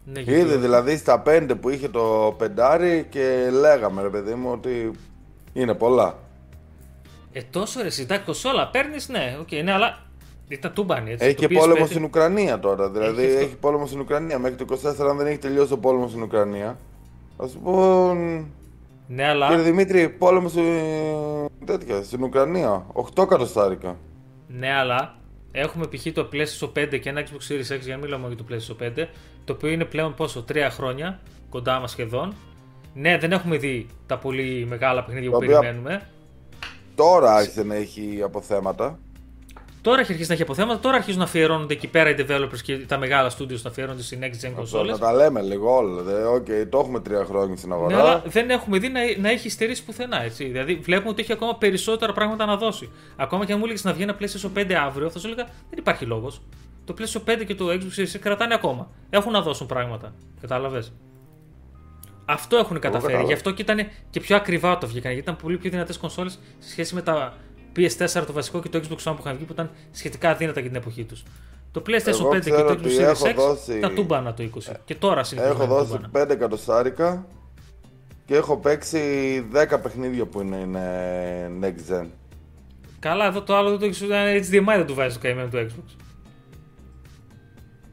Ναι, 0.05 0.19
Είδε 0.19 0.57
δηλαδή 0.57 0.97
στα 0.97 1.23
5 1.25 1.51
που 1.61 1.69
είχε 1.69 1.89
το 1.89 2.35
πεντάρι 2.37 3.07
και 3.09 3.49
λέγαμε 3.51 4.01
ρε 4.01 4.09
παιδί 4.09 4.33
μου 4.33 4.51
ότι 4.51 4.91
είναι 5.53 5.73
πολλά. 5.73 6.15
Ε, 7.31 7.41
τόσο 7.49 7.81
ρε, 7.81 7.89
συντάξει 7.89 8.25
κοσόλα. 8.25 8.67
Παίρνεις, 8.67 9.09
ναι, 9.09 9.37
okay, 9.41 9.63
ναι, 9.63 9.71
αλλά 9.71 9.97
ήταν 10.47 10.73
τούμπανι. 10.73 11.11
Έτσι, 11.11 11.25
έχει 11.25 11.35
και 11.35 11.47
πόλεμο 11.47 11.85
στην 11.85 12.03
Ουκρανία 12.03 12.59
τώρα. 12.59 12.89
Δηλαδή 12.89 13.23
έχει, 13.23 13.35
έχει 13.35 13.55
πόλεμο 13.55 13.85
στην 13.85 13.99
Ουκρανία. 13.99 14.39
Μέχρι 14.39 14.55
το 14.57 14.79
24 14.99 15.07
αν 15.09 15.17
δεν 15.17 15.27
έχει 15.27 15.37
τελειώσει 15.37 15.73
ο 15.73 15.77
πόλεμος 15.77 16.09
στην 16.09 16.21
Ουκρανία. 16.21 16.77
Α 17.37 17.47
σου 17.51 17.59
πω. 17.59 18.13
Ναι, 19.07 19.27
αλλά. 19.27 19.47
Κύριε 19.47 19.63
Δημήτρη, 19.63 20.09
πόλεμο 20.09 20.49
στην, 20.49 20.63
τέτοια, 21.65 22.03
στην 22.03 22.23
Ουκρανία. 22.23 22.85
8 23.15 23.27
κατοστάρικα. 23.27 23.97
Ναι, 24.47 24.73
αλλά 24.73 25.15
έχουμε 25.51 25.87
π.χ. 25.87 26.07
το 26.13 26.29
PlayStation 26.33 26.69
5 26.77 26.99
και 26.99 27.09
ένα 27.09 27.23
Xbox 27.23 27.51
Series 27.51 27.77
X 27.77 27.79
για 27.79 27.95
να 27.95 28.01
μιλάμε 28.01 28.27
για 28.27 28.37
το 28.37 28.45
PlayStation 28.49 29.01
5. 29.01 29.07
Το 29.43 29.53
οποίο 29.53 29.69
είναι 29.69 29.85
πλέον 29.85 30.13
πόσο, 30.13 30.45
3 30.53 30.67
χρόνια 30.71 31.19
κοντά 31.49 31.79
μας 31.79 31.91
σχεδόν. 31.91 32.33
Ναι, 32.93 33.17
δεν 33.17 33.31
έχουμε 33.31 33.57
δει 33.57 33.87
τα 34.05 34.17
πολύ 34.17 34.65
μεγάλα 34.69 35.03
παιχνίδια 35.03 35.31
που 35.31 35.39
περιμένουμε. 35.39 36.01
Τώρα 37.01 37.35
άρχισε 37.35 37.63
να 37.63 37.75
έχει 37.75 38.21
αποθέματα. 38.23 38.99
Τώρα 39.81 39.99
έχει 39.99 40.11
αρχίσει 40.11 40.27
να 40.27 40.33
έχει 40.33 40.43
αποθέματα, 40.43 40.79
τώρα 40.79 40.95
αρχίζουν 40.95 41.19
να 41.19 41.25
αφιερώνονται 41.25 41.73
εκεί 41.73 41.87
πέρα 41.87 42.09
οι 42.09 42.15
developers 42.17 42.61
και 42.63 42.77
τα 42.77 42.97
μεγάλα 42.97 43.31
studios 43.37 43.61
να 43.61 43.69
αφιερώνονται 43.69 44.03
στη 44.03 44.19
next 44.21 44.45
gen 44.45 44.61
consoles. 44.61 44.85
Να 44.85 44.97
τα 44.97 45.13
λέμε 45.13 45.41
λίγο 45.41 45.75
όλα. 45.75 46.29
OK, 46.29 46.45
okay, 46.45 46.67
το 46.69 46.79
έχουμε 46.79 46.99
τρία 46.99 47.25
χρόνια 47.25 47.57
στην 47.57 47.71
αγορά. 47.71 47.95
Ναι, 47.95 48.01
αλλά 48.01 48.23
δεν 48.25 48.49
έχουμε 48.49 48.77
δει 48.77 48.89
να, 48.89 48.99
να 49.17 49.29
έχει 49.29 49.49
στερήσει 49.49 49.83
πουθενά. 49.85 50.23
Έτσι. 50.23 50.43
Δηλαδή 50.45 50.75
βλέπουμε 50.75 51.09
ότι 51.09 51.21
έχει 51.21 51.31
ακόμα 51.31 51.57
περισσότερα 51.57 52.13
πράγματα 52.13 52.45
να 52.45 52.57
δώσει. 52.57 52.89
Ακόμα 53.15 53.45
και 53.45 53.51
αν 53.51 53.57
μου 53.57 53.63
έλεγες 53.65 53.83
να 53.83 53.93
βγει 53.93 54.03
ένα 54.03 54.17
PlayStation 54.19 54.59
5 54.59 54.73
αύριο, 54.73 55.09
θα 55.09 55.19
σου 55.19 55.27
έλεγα 55.27 55.43
δεν 55.43 55.79
υπάρχει 55.79 56.05
λόγος. 56.05 56.41
Το 56.85 56.93
PlayStation 56.97 57.31
5 57.31 57.45
και 57.45 57.55
το 57.55 57.65
Xbox 57.69 58.01
Series 58.01 58.19
κρατάνε 58.19 58.53
ακόμα. 58.53 58.89
Έχουν 59.09 59.31
να 59.31 59.41
δώσουν 59.41 59.67
πράγματα. 59.67 60.13
Κατάλαβες; 60.41 60.93
Αυτό 62.31 62.57
έχουν 62.57 62.79
καταφέρει. 62.79 63.23
Γι' 63.23 63.33
αυτό 63.33 63.51
και 63.51 63.61
ήταν 63.61 63.87
και 64.09 64.19
πιο 64.19 64.35
ακριβά 64.35 64.77
το 64.77 64.87
βγήκαν. 64.87 65.11
Γιατί 65.11 65.29
ήταν 65.29 65.41
πολύ 65.41 65.57
πιο 65.57 65.69
δυνατές 65.69 65.97
κονσόλες 65.97 66.39
σε 66.59 66.69
σχέση 66.69 66.95
με 66.95 67.01
τα 67.01 67.33
PS4 67.75 68.23
το 68.25 68.33
βασικό 68.33 68.61
και 68.61 68.69
το 68.69 68.81
Xbox 68.83 69.11
One 69.11 69.15
που 69.15 69.17
είχαν 69.19 69.35
βγει 69.35 69.43
που 69.43 69.53
ήταν 69.53 69.69
σχετικά 69.91 70.29
αδύνατα 70.29 70.59
για 70.59 70.69
την 70.69 70.79
εποχή 70.79 71.03
τους. 71.03 71.23
Το 71.71 71.81
PlayStation 71.87 72.35
5 72.35 72.41
και 72.43 72.49
το 72.51 72.79
Xbox 72.83 72.99
Series 72.99 73.31
X 73.31 73.33
δώσει... 73.35 73.79
τα 73.79 73.91
τούμπανα 73.91 74.33
το 74.33 74.43
20. 74.55 74.73
Και 74.85 74.95
τώρα 74.95 75.23
συνεχίζει. 75.23 75.53
Έχω 75.53 75.65
δώσει 75.65 75.99
5 76.13 76.29
εκατοστάρικα 76.29 77.25
και 78.25 78.35
έχω 78.35 78.57
παίξει 78.57 78.99
10 79.53 79.79
παιχνίδια 79.81 80.25
που 80.25 80.41
είναι, 80.41 80.57
είναι 80.57 81.51
next 81.61 81.93
gen. 81.93 82.05
Καλά, 82.99 83.25
εδώ 83.25 83.41
το 83.41 83.55
άλλο 83.55 83.69
δεν 83.69 83.79
το 83.79 83.85
έχεις 83.85 84.01
HDMI 84.49 84.75
δεν 84.75 84.85
του 84.85 84.93
βάζεις 84.93 85.13
το 85.13 85.19
καημένο 85.19 85.49
του 85.49 85.57
Xbox. 85.57 86.10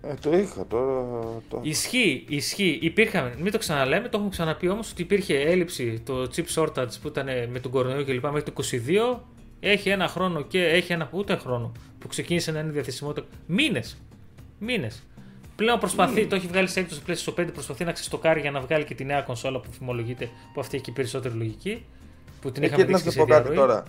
Ε, 0.08 0.14
το 0.20 0.36
είχα 0.36 0.66
τώρα. 0.66 1.06
Το... 1.48 1.60
Ισχύει, 1.62 2.24
ισχύει. 2.28 2.78
Υπήρχαν, 2.82 3.32
μην 3.38 3.52
το 3.52 3.58
ξαναλέμε, 3.58 4.08
το 4.08 4.10
έχουμε 4.12 4.30
ξαναπεί 4.30 4.68
όμως 4.68 4.90
ότι 4.90 5.02
υπήρχε 5.02 5.40
έλλειψη 5.40 6.00
το 6.04 6.30
chip 6.36 6.44
shortage 6.54 7.00
που 7.02 7.08
ήταν 7.08 7.26
με 7.50 7.60
τον 7.60 7.70
κορονοϊό 7.70 8.02
και 8.02 8.12
λοιπά 8.12 8.32
μέχρι 8.32 8.52
το 8.52 8.62
22 9.16 9.18
έχει 9.60 9.88
ένα 9.88 10.08
χρόνο 10.08 10.42
και 10.42 10.64
έχει 10.64 10.92
ένα 10.92 11.08
ούτε 11.12 11.36
χρόνο 11.36 11.72
που 11.98 12.08
ξεκίνησε 12.08 12.50
να 12.50 12.60
είναι 12.60 12.70
διαθεσιμότητα. 12.70 13.26
Μήνες. 13.46 13.98
Μήνες. 14.58 15.02
Πλέον 15.56 15.78
προσπαθεί, 15.78 16.26
το 16.26 16.34
έχει 16.34 16.46
βγάλει 16.46 16.68
σε 16.68 16.80
έκπτωση 16.80 17.02
PlayStation 17.06 17.40
5, 17.40 17.48
προσπαθεί 17.52 17.84
να 17.84 17.92
ξεστοκάρει 17.92 18.40
για 18.40 18.50
να 18.50 18.60
βγάλει 18.60 18.84
και 18.84 18.94
τη 18.94 19.04
νέα 19.04 19.20
κονσόλα 19.20 19.60
που 19.60 19.72
φημολογείται, 19.72 20.28
που 20.54 20.60
αυτή 20.60 20.76
έχει 20.76 20.92
περισσότερη 20.92 21.34
λογική. 21.34 21.84
Που 22.40 22.52
την 22.52 22.62
είχαμε 22.62 22.84
δείξει 22.84 23.10
σε 23.10 23.24
διαρροή. 23.24 23.56
Τώρα. 23.56 23.82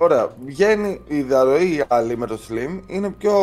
Ωραία, 0.00 0.28
βγαίνει 0.44 1.00
η 1.06 1.22
διαρροή 1.22 1.74
η 1.74 1.84
άλλη 1.88 2.16
με 2.16 2.26
το 2.26 2.38
Slim, 2.48 2.80
είναι 2.86 3.10
πιο 3.10 3.34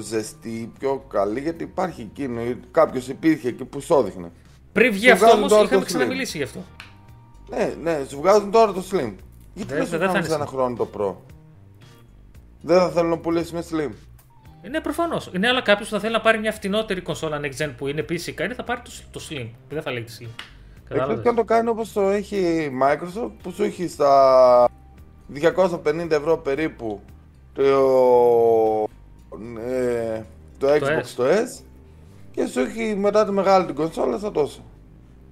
ζεστή, 0.00 0.72
πιο 0.78 1.04
καλή, 1.08 1.40
γιατί 1.40 1.64
υπάρχει 1.64 2.00
εκείνο, 2.00 2.40
κάποιος 2.70 3.08
υπήρχε 3.08 3.50
και 3.50 3.64
που 3.64 3.80
σου 3.80 3.94
έδειχνε. 3.94 4.30
Πριν 4.72 4.92
βγει 4.92 5.10
αυτό 5.10 5.30
όμως, 5.30 5.62
είχαμε 5.62 5.84
ξαναμιλήσει 5.84 6.36
γι' 6.36 6.42
αυτό. 6.42 6.64
Ναι, 7.48 7.74
ναι, 7.82 8.04
σου 8.08 8.20
βγάζουν 8.20 8.50
τώρα 8.50 8.72
το 8.72 8.84
Slim. 8.90 9.14
Γιατί 9.54 9.74
δεν, 9.74 9.86
δεν 9.86 10.10
θα 10.10 10.18
είναι 10.18 10.34
ένα 10.34 10.46
χρόνο 10.46 10.76
το 10.76 10.88
Pro; 10.96 11.14
Δεν 12.60 12.78
θα 12.78 12.88
θέλω 12.88 13.08
να 13.08 13.18
πουλήσεις 13.18 13.52
με 13.52 13.64
Slim. 13.70 13.90
Ναι, 14.70 14.80
προφανώς. 14.80 15.30
Ναι, 15.32 15.48
αλλά 15.48 15.62
κάποιος 15.62 15.88
θα 15.88 16.00
θέλει 16.00 16.12
να 16.12 16.20
πάρει 16.20 16.38
μια 16.38 16.52
φτηνότερη 16.52 17.00
κονσόλα 17.00 17.40
Next 17.42 17.64
Gen 17.64 17.72
που 17.76 17.86
είναι 17.86 18.00
επίσης 18.00 18.26
ικανή, 18.26 18.54
θα 18.54 18.64
πάρει 18.64 18.80
το, 18.84 18.90
το 19.10 19.20
Slim. 19.30 19.48
Δεν 19.68 19.82
θα 19.82 19.90
λέει 19.90 20.02
τη 20.02 20.16
Slim. 20.20 20.28
Εκτός 20.90 21.22
και 21.22 21.28
αν 21.28 21.34
το 21.34 21.44
κάνει 21.44 21.68
όπως 21.68 21.92
το 21.92 22.00
έχει 22.00 22.36
η 22.36 22.78
Microsoft 22.82 23.30
που 23.42 23.50
σου 23.50 23.62
έχει 23.62 23.88
στα 23.88 24.68
250 25.34 26.10
ευρώ 26.10 26.36
περίπου 26.38 27.00
το, 27.52 27.62
ε, 29.68 30.22
το 30.58 30.68
Xbox 30.68 31.04
το 31.16 31.24
S. 31.24 31.62
και 32.30 32.46
σου 32.46 32.60
έχει 32.60 32.94
μετά 32.96 33.24
τη 33.24 33.32
μεγάλη 33.32 33.66
την 33.66 33.74
κονσόλα 33.74 34.18
στα 34.18 34.30
τόσο. 34.32 34.64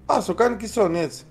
Α, 0.06 0.22
το 0.26 0.34
κάνει 0.34 0.56
και 0.56 0.64
η 0.64 0.70
Sony 0.74 0.94
έτσι. 0.94 1.24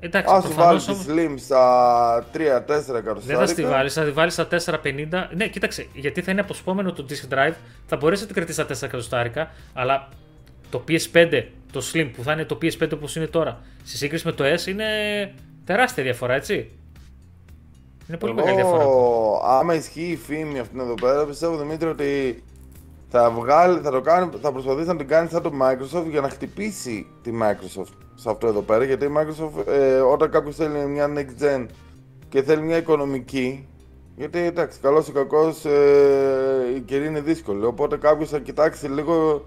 Εντάξει, 0.00 0.34
Α 0.34 0.40
βάλει 0.40 0.80
τη 0.80 0.94
Slim 1.08 1.34
στα 1.36 2.24
3-4 2.34 2.38
εκατοστάρικα. 2.38 3.20
Δεν 3.20 3.36
θα 3.36 3.46
στη 3.46 3.64
βάλεις, 3.64 3.92
θα 3.92 4.04
τη 4.04 4.10
βάλεις 4.10 4.32
στα 4.32 4.48
4,50. 4.50 5.28
Ναι, 5.34 5.48
κοίταξε, 5.48 5.86
γιατί 5.94 6.22
θα 6.22 6.30
είναι 6.30 6.40
αποσπόμενο 6.40 6.92
το 6.92 7.06
Disk 7.08 7.34
Drive, 7.34 7.54
θα 7.86 7.96
μπορέσει 7.96 8.20
να 8.20 8.26
την 8.26 8.36
κρατήσεις 8.36 8.64
στα 8.64 8.74
4 8.74 8.82
εκατοστάρικα, 8.82 9.50
αλλά 9.72 10.08
το 10.70 10.84
PS5, 10.88 11.42
το 11.72 11.82
Slim 11.92 12.10
που 12.16 12.22
θα 12.22 12.32
είναι 12.32 12.44
το 12.44 12.58
PS5 12.62 12.92
όπως 12.92 13.16
είναι 13.16 13.26
τώρα, 13.26 13.60
σε 13.82 13.96
σύγκριση 13.96 14.26
με 14.26 14.32
το 14.32 14.44
S 14.44 14.66
είναι 14.66 14.84
τεράστια 15.64 16.02
διαφορά, 16.02 16.34
έτσι. 16.34 16.70
Είναι 18.08 18.18
πολύ 18.18 18.32
Εγώ, 18.32 18.40
μεγάλη 18.40 18.62
διαφορά. 18.62 18.84
Άμα 19.58 19.74
ισχύει 19.74 20.10
η 20.10 20.16
φήμη 20.16 20.58
αυτή 20.58 20.78
εδώ 20.80 20.94
πέρα, 20.94 21.24
πιστεύω 21.24 21.56
Δημήτρη 21.56 21.88
ότι 21.88 22.42
θα, 23.08 23.30
βγάλει, 23.30 23.80
θα, 23.80 23.90
το 23.90 24.00
κάνει, 24.00 24.30
θα 24.40 24.52
προσπαθήσει 24.52 24.86
να 24.86 24.96
την 24.96 25.08
κάνει 25.08 25.28
σαν 25.28 25.42
το 25.42 25.52
Microsoft 25.62 26.06
για 26.10 26.20
να 26.20 26.28
χτυπήσει 26.28 27.06
τη 27.22 27.30
Microsoft 27.42 27.94
σε 28.14 28.30
αυτό 28.30 28.46
εδώ 28.46 28.60
πέρα. 28.60 28.84
Γιατί 28.84 29.04
η 29.04 29.10
Microsoft, 29.16 29.66
ε, 29.72 29.98
όταν 29.98 30.30
κάποιος 30.30 30.56
θέλει 30.56 30.86
μια 30.86 31.12
next 31.16 31.42
gen 31.44 31.66
και 32.28 32.42
θέλει 32.42 32.62
μια 32.62 32.76
οικονομική, 32.76 33.68
γιατί 34.16 34.38
εντάξει, 34.38 34.78
καλός 34.80 35.08
ή 35.08 35.12
κακός 35.12 35.64
ε, 35.64 36.72
η 36.76 36.80
καιρή 36.80 37.06
είναι 37.06 37.20
δύσκολη. 37.20 37.64
Οπότε 37.64 37.96
κάποιος 37.96 38.28
θα 38.28 38.38
κοιτάξει 38.38 38.88
λίγο 38.88 39.44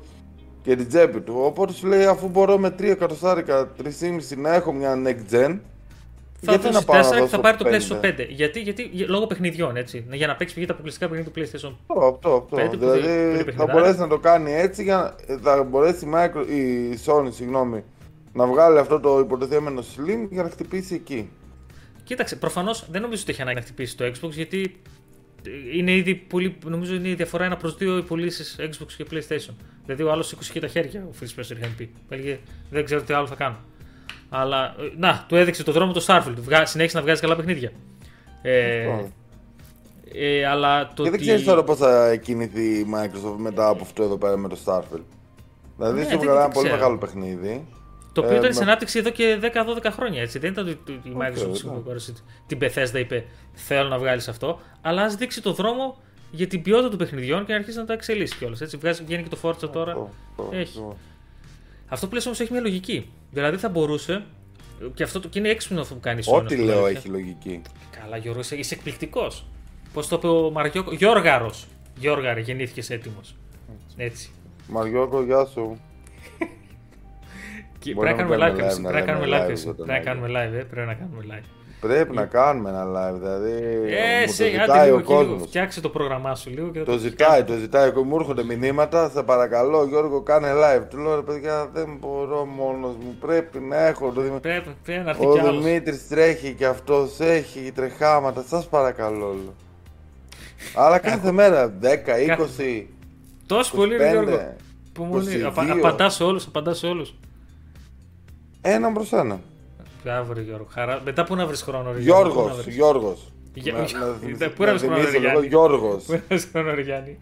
και 0.61 0.75
την 0.75 0.87
τσέπη 0.87 1.21
του. 1.21 1.35
Οπότε 1.37 1.73
σου 1.73 1.87
λέει 1.87 2.05
αφού 2.05 2.27
μπορώ 2.27 2.57
με 2.57 2.75
3 2.79 2.83
εκατοστάρικα, 2.83 3.71
3,5 3.83 3.89
να 4.37 4.53
έχω 4.53 4.71
μια 4.73 5.01
next 5.05 5.33
gen. 5.33 5.59
Θα 6.41 6.51
γιατί 6.51 6.69
να 6.69 6.83
πάρω 6.83 7.09
4 7.09 7.21
και 7.21 7.27
θα 7.27 7.39
πάρει 7.39 7.57
το 7.57 7.65
PlayStation 7.67 8.05
5. 8.05 8.25
Γιατί, 8.29 8.59
γιατί, 8.59 8.91
λόγω 9.07 9.27
παιχνιδιών, 9.27 9.75
έτσι. 9.75 10.05
Για 10.11 10.27
να 10.27 10.35
παίξει 10.35 10.53
πηγή 10.53 10.65
τα 10.65 10.73
αποκλειστικά 10.73 11.09
παιχνίδια 11.09 11.31
του 11.31 11.39
PlayStation 11.39 11.95
5. 11.95 12.07
Αυτό, 12.13 12.47
αυτό. 12.53 12.57
5, 12.57 12.77
δηλαδή 12.77 13.51
θα 13.51 13.65
μπορέσει 13.65 13.99
να 13.99 14.07
το 14.07 14.17
κάνει 14.17 14.53
έτσι 14.53 14.83
για 14.83 15.15
θα 15.41 15.63
μπορέσει 15.63 16.05
η, 16.05 16.09
Micro, 16.13 16.47
η 16.49 16.99
Sony 17.05 17.27
συγγνώμη, 17.29 17.83
να 18.33 18.45
βγάλει 18.45 18.79
αυτό 18.79 18.99
το 18.99 19.19
υποτεθέμενο 19.19 19.81
Slim 19.81 20.27
για 20.29 20.43
να 20.43 20.49
χτυπήσει 20.49 20.93
εκεί. 20.93 21.29
Κοίταξε, 22.03 22.35
προφανώς 22.35 22.87
δεν 22.91 23.01
νομίζω 23.01 23.21
ότι 23.21 23.31
έχει 23.31 23.41
ανάγκη 23.41 23.57
να 23.57 23.63
χτυπήσει 23.63 23.97
το 23.97 24.05
Xbox 24.05 24.29
γιατί 24.29 24.81
είναι 25.73 25.91
ήδη 25.91 26.15
πολύ, 26.15 26.57
νομίζω 26.65 26.95
είναι 26.95 27.09
η 27.09 27.13
διαφορά 27.13 27.45
ένα 27.45 27.57
προς 27.57 27.75
δύο 27.75 27.97
οι 27.97 28.03
πωλήσεις 28.03 28.55
Xbox 28.59 28.87
και 28.97 29.05
PlayStation. 29.11 29.53
Δηλαδή 29.85 30.03
ο 30.03 30.11
άλλος 30.11 30.35
20 30.53 30.59
τα 30.59 30.67
χέρια, 30.67 31.07
ο 31.11 31.11
Phil 31.19 31.25
Spencer 31.25 31.57
είχαν 31.57 31.75
πει. 31.77 31.89
δεν 32.69 32.85
ξέρω 32.85 33.01
τι 33.01 33.13
άλλο 33.13 33.27
θα 33.27 33.35
κάνω. 33.35 33.57
Αλλά 34.29 34.75
ε, 34.79 34.91
να, 34.97 35.25
του 35.27 35.35
έδειξε 35.35 35.63
το 35.63 35.71
δρόμο 35.71 35.93
το 35.93 36.03
Starfield. 36.07 36.61
Συνέχισε 36.63 36.97
να 36.97 37.03
βγάζει 37.03 37.21
καλά 37.21 37.35
παιχνίδια. 37.35 37.71
Ε, 38.41 38.87
ε, 40.13 40.45
αλλά 40.45 40.91
το 40.93 41.03
και 41.03 41.09
δεν 41.09 41.19
ξέρεις 41.19 41.43
τώρα 41.43 41.63
πώς 41.63 41.77
θα 41.77 42.15
κινηθεί 42.15 42.61
η 42.61 42.87
Microsoft 42.95 43.37
μετά 43.37 43.67
από 43.67 43.83
αυτό 43.83 44.03
εδώ 44.03 44.17
πέρα 44.17 44.37
με 44.37 44.47
το 44.47 44.57
Starfield. 44.65 45.03
Δηλαδή, 45.77 45.99
ναι, 45.99 46.09
σου 46.09 46.19
βγάλει 46.19 46.37
ένα 46.37 46.47
πολύ 46.47 46.69
μεγάλο 46.69 46.97
παιχνίδι. 46.97 47.67
Το 48.13 48.21
οποίο 48.21 48.35
ε, 48.35 48.37
ήταν 48.37 48.53
σε 48.53 48.63
ανάπτυξη 48.63 48.99
εδώ 48.99 49.09
και 49.09 49.39
10-12 49.41 49.89
χρόνια. 49.91 50.21
Έτσι. 50.21 50.39
Δεν 50.39 50.51
ήταν 50.51 50.67
ότι 50.67 50.91
η 50.91 51.17
Microsoft 51.19 51.69
okay, 51.69 52.13
την 52.47 52.57
Bethesda 52.61 52.99
είπε 52.99 53.25
Θέλω 53.53 53.89
να 53.89 53.97
βγάλεις 53.97 54.27
αυτό. 54.27 54.59
Αλλά 54.81 55.01
ας 55.01 55.15
δείξει 55.15 55.41
το 55.41 55.53
δρόμο 55.53 55.97
για 56.31 56.47
την 56.47 56.61
ποιότητα 56.61 56.89
των 56.89 56.97
παιχνιδιών 56.97 57.45
και 57.45 57.51
να 57.51 57.57
αρχίσει 57.57 57.77
να 57.77 57.85
τα 57.85 57.93
εξελίσσει 57.93 58.37
κιόλας. 58.37 58.75
Βγαίνει 59.05 59.23
και 59.23 59.29
το 59.29 59.37
Forza 59.41 59.69
τώρα. 59.71 60.09
έχει. 60.51 60.83
Αυτό 61.89 62.07
που 62.07 62.13
λες 62.13 62.25
όμως 62.25 62.39
έχει 62.39 62.51
μια 62.51 62.61
λογική. 62.61 63.11
Δηλαδή 63.31 63.57
θα 63.57 63.69
μπορούσε. 63.69 64.25
Και 64.93 65.03
αυτό 65.03 65.19
και 65.19 65.39
είναι 65.39 65.49
έξυπνο 65.49 65.81
αυτό 65.81 65.93
που 65.93 65.99
κάνεις 65.99 66.27
η 66.27 66.29
Ό,τι 66.33 66.55
λέω 66.55 66.87
έχει 66.87 67.07
λογική. 67.07 67.61
Καλά, 68.01 68.17
Γιώργο, 68.17 68.41
είσαι 68.51 68.73
εκπληκτικός. 68.73 69.45
Πώς 69.93 70.07
το 70.07 70.15
είπε 70.15 70.27
ο 70.27 70.51
Μαριόκο. 70.51 70.93
Γιώργαρος. 70.93 71.67
Γιώργαρε, 71.97 72.39
γεννήθηκες 72.39 72.89
έτοιμος. 72.89 73.35
Έτσι. 73.97 74.29
Μαριόκο, 74.67 75.23
γεια 75.23 75.45
σου. 75.45 75.79
Πρέπει 77.79 77.99
να 77.99 78.13
κάνουμε 78.13 78.35
live. 78.35 78.55
Πρέπει 78.55 78.91
να 78.91 79.01
κάνουμε 79.01 80.27
live. 80.27 80.65
Πρέπει 80.69 80.87
να 80.87 80.93
κάνουμε 80.93 81.25
live. 81.29 81.58
Πρέπει 81.79 82.15
να 82.15 82.25
κάνουμε 82.25 82.69
live. 82.69 82.73
Πρέπει 82.79 82.85
να 82.85 82.85
κάνουμε 82.85 82.85
ένα 82.85 82.85
live, 82.85 83.19
δηλαδή. 83.19 83.51
Ε, 83.93 84.19
μου 84.19 84.25
το 84.25 84.43
ζητάει 84.43 84.91
ο 84.91 85.03
κόσμος. 85.03 85.41
Φτιάξε 85.47 85.81
το 85.81 85.89
πρόγραμμά 85.89 86.35
σου 86.35 86.49
λίγο. 86.49 86.69
Και 86.69 86.79
το, 86.79 86.91
το 86.91 86.97
ζητάει, 86.97 87.43
το 87.43 87.53
ζητάει. 87.53 87.91
Μου 87.91 88.15
έρχονται 88.19 88.43
μηνύματα, 88.43 89.09
σε 89.09 89.23
παρακαλώ 89.23 89.85
Γιώργο, 89.85 90.21
κάνε 90.21 90.51
live. 90.53 90.83
Του 90.89 90.97
λέω, 90.97 91.23
παιδιά, 91.23 91.69
δεν 91.73 91.97
μπορώ 91.99 92.45
μόνος 92.45 92.95
μου. 92.95 93.15
Πρέπει 93.19 93.59
να 93.59 93.85
έχω. 93.85 94.11
Το 94.11 94.21
Δημ... 94.21 94.39
πρέπει, 94.39 94.75
πρέπει 94.83 95.03
να 95.03 95.09
έρθει 95.09 95.25
Ο 95.25 95.33
Δημήτρης 95.33 96.07
τρέχει 96.07 96.53
και 96.53 96.65
αυτός 96.65 97.19
έχει 97.19 97.71
τρεχάματα. 97.75 98.43
Σας 98.47 98.67
παρακαλώ. 98.67 99.35
Αλλά 100.75 100.97
κάθε 100.97 101.31
μέρα 101.31 101.73
10, 101.81 101.85
20. 102.67 102.83
Τόσο 103.45 103.75
πολύ, 103.75 103.95
Γιώργο. 103.95 104.55
Που 104.93 105.03
μου 105.03 105.17
λέει, 105.17 105.43
απαντάς 105.77 106.13
σε 106.15 106.23
όλους, 106.23 106.45
απαντάς 106.45 106.77
σε 106.77 106.87
όλους. 106.87 107.13
Ένα 108.61 108.91
προ 108.91 109.05
ένα. 109.11 109.39
Μπράβο, 110.03 110.33
ρε 110.33 110.41
Γιώργο. 110.41 110.67
Χαρά. 110.71 111.01
Μετά 111.05 111.23
πού 111.23 111.35
να 111.35 111.45
βρεις 111.45 111.61
χρόνο, 111.61 111.91
ρε 111.91 111.99
Γιώργο; 111.99 112.51
Γιώργος. 112.67 113.31
Πού 114.55 114.63
να 114.63 114.73
βρεις; 114.77 114.83
Χρόνο, 114.87 115.01
ρε 115.11 115.17
Γιάννη; 115.17 115.47
Γιώργος. 115.47 116.03
Πού 116.03 116.11
να 116.11 116.21
βρεις 116.27 116.49
χρόνο, 116.51 116.73
ρε 116.73 116.81
Γιάννη; 116.81 117.17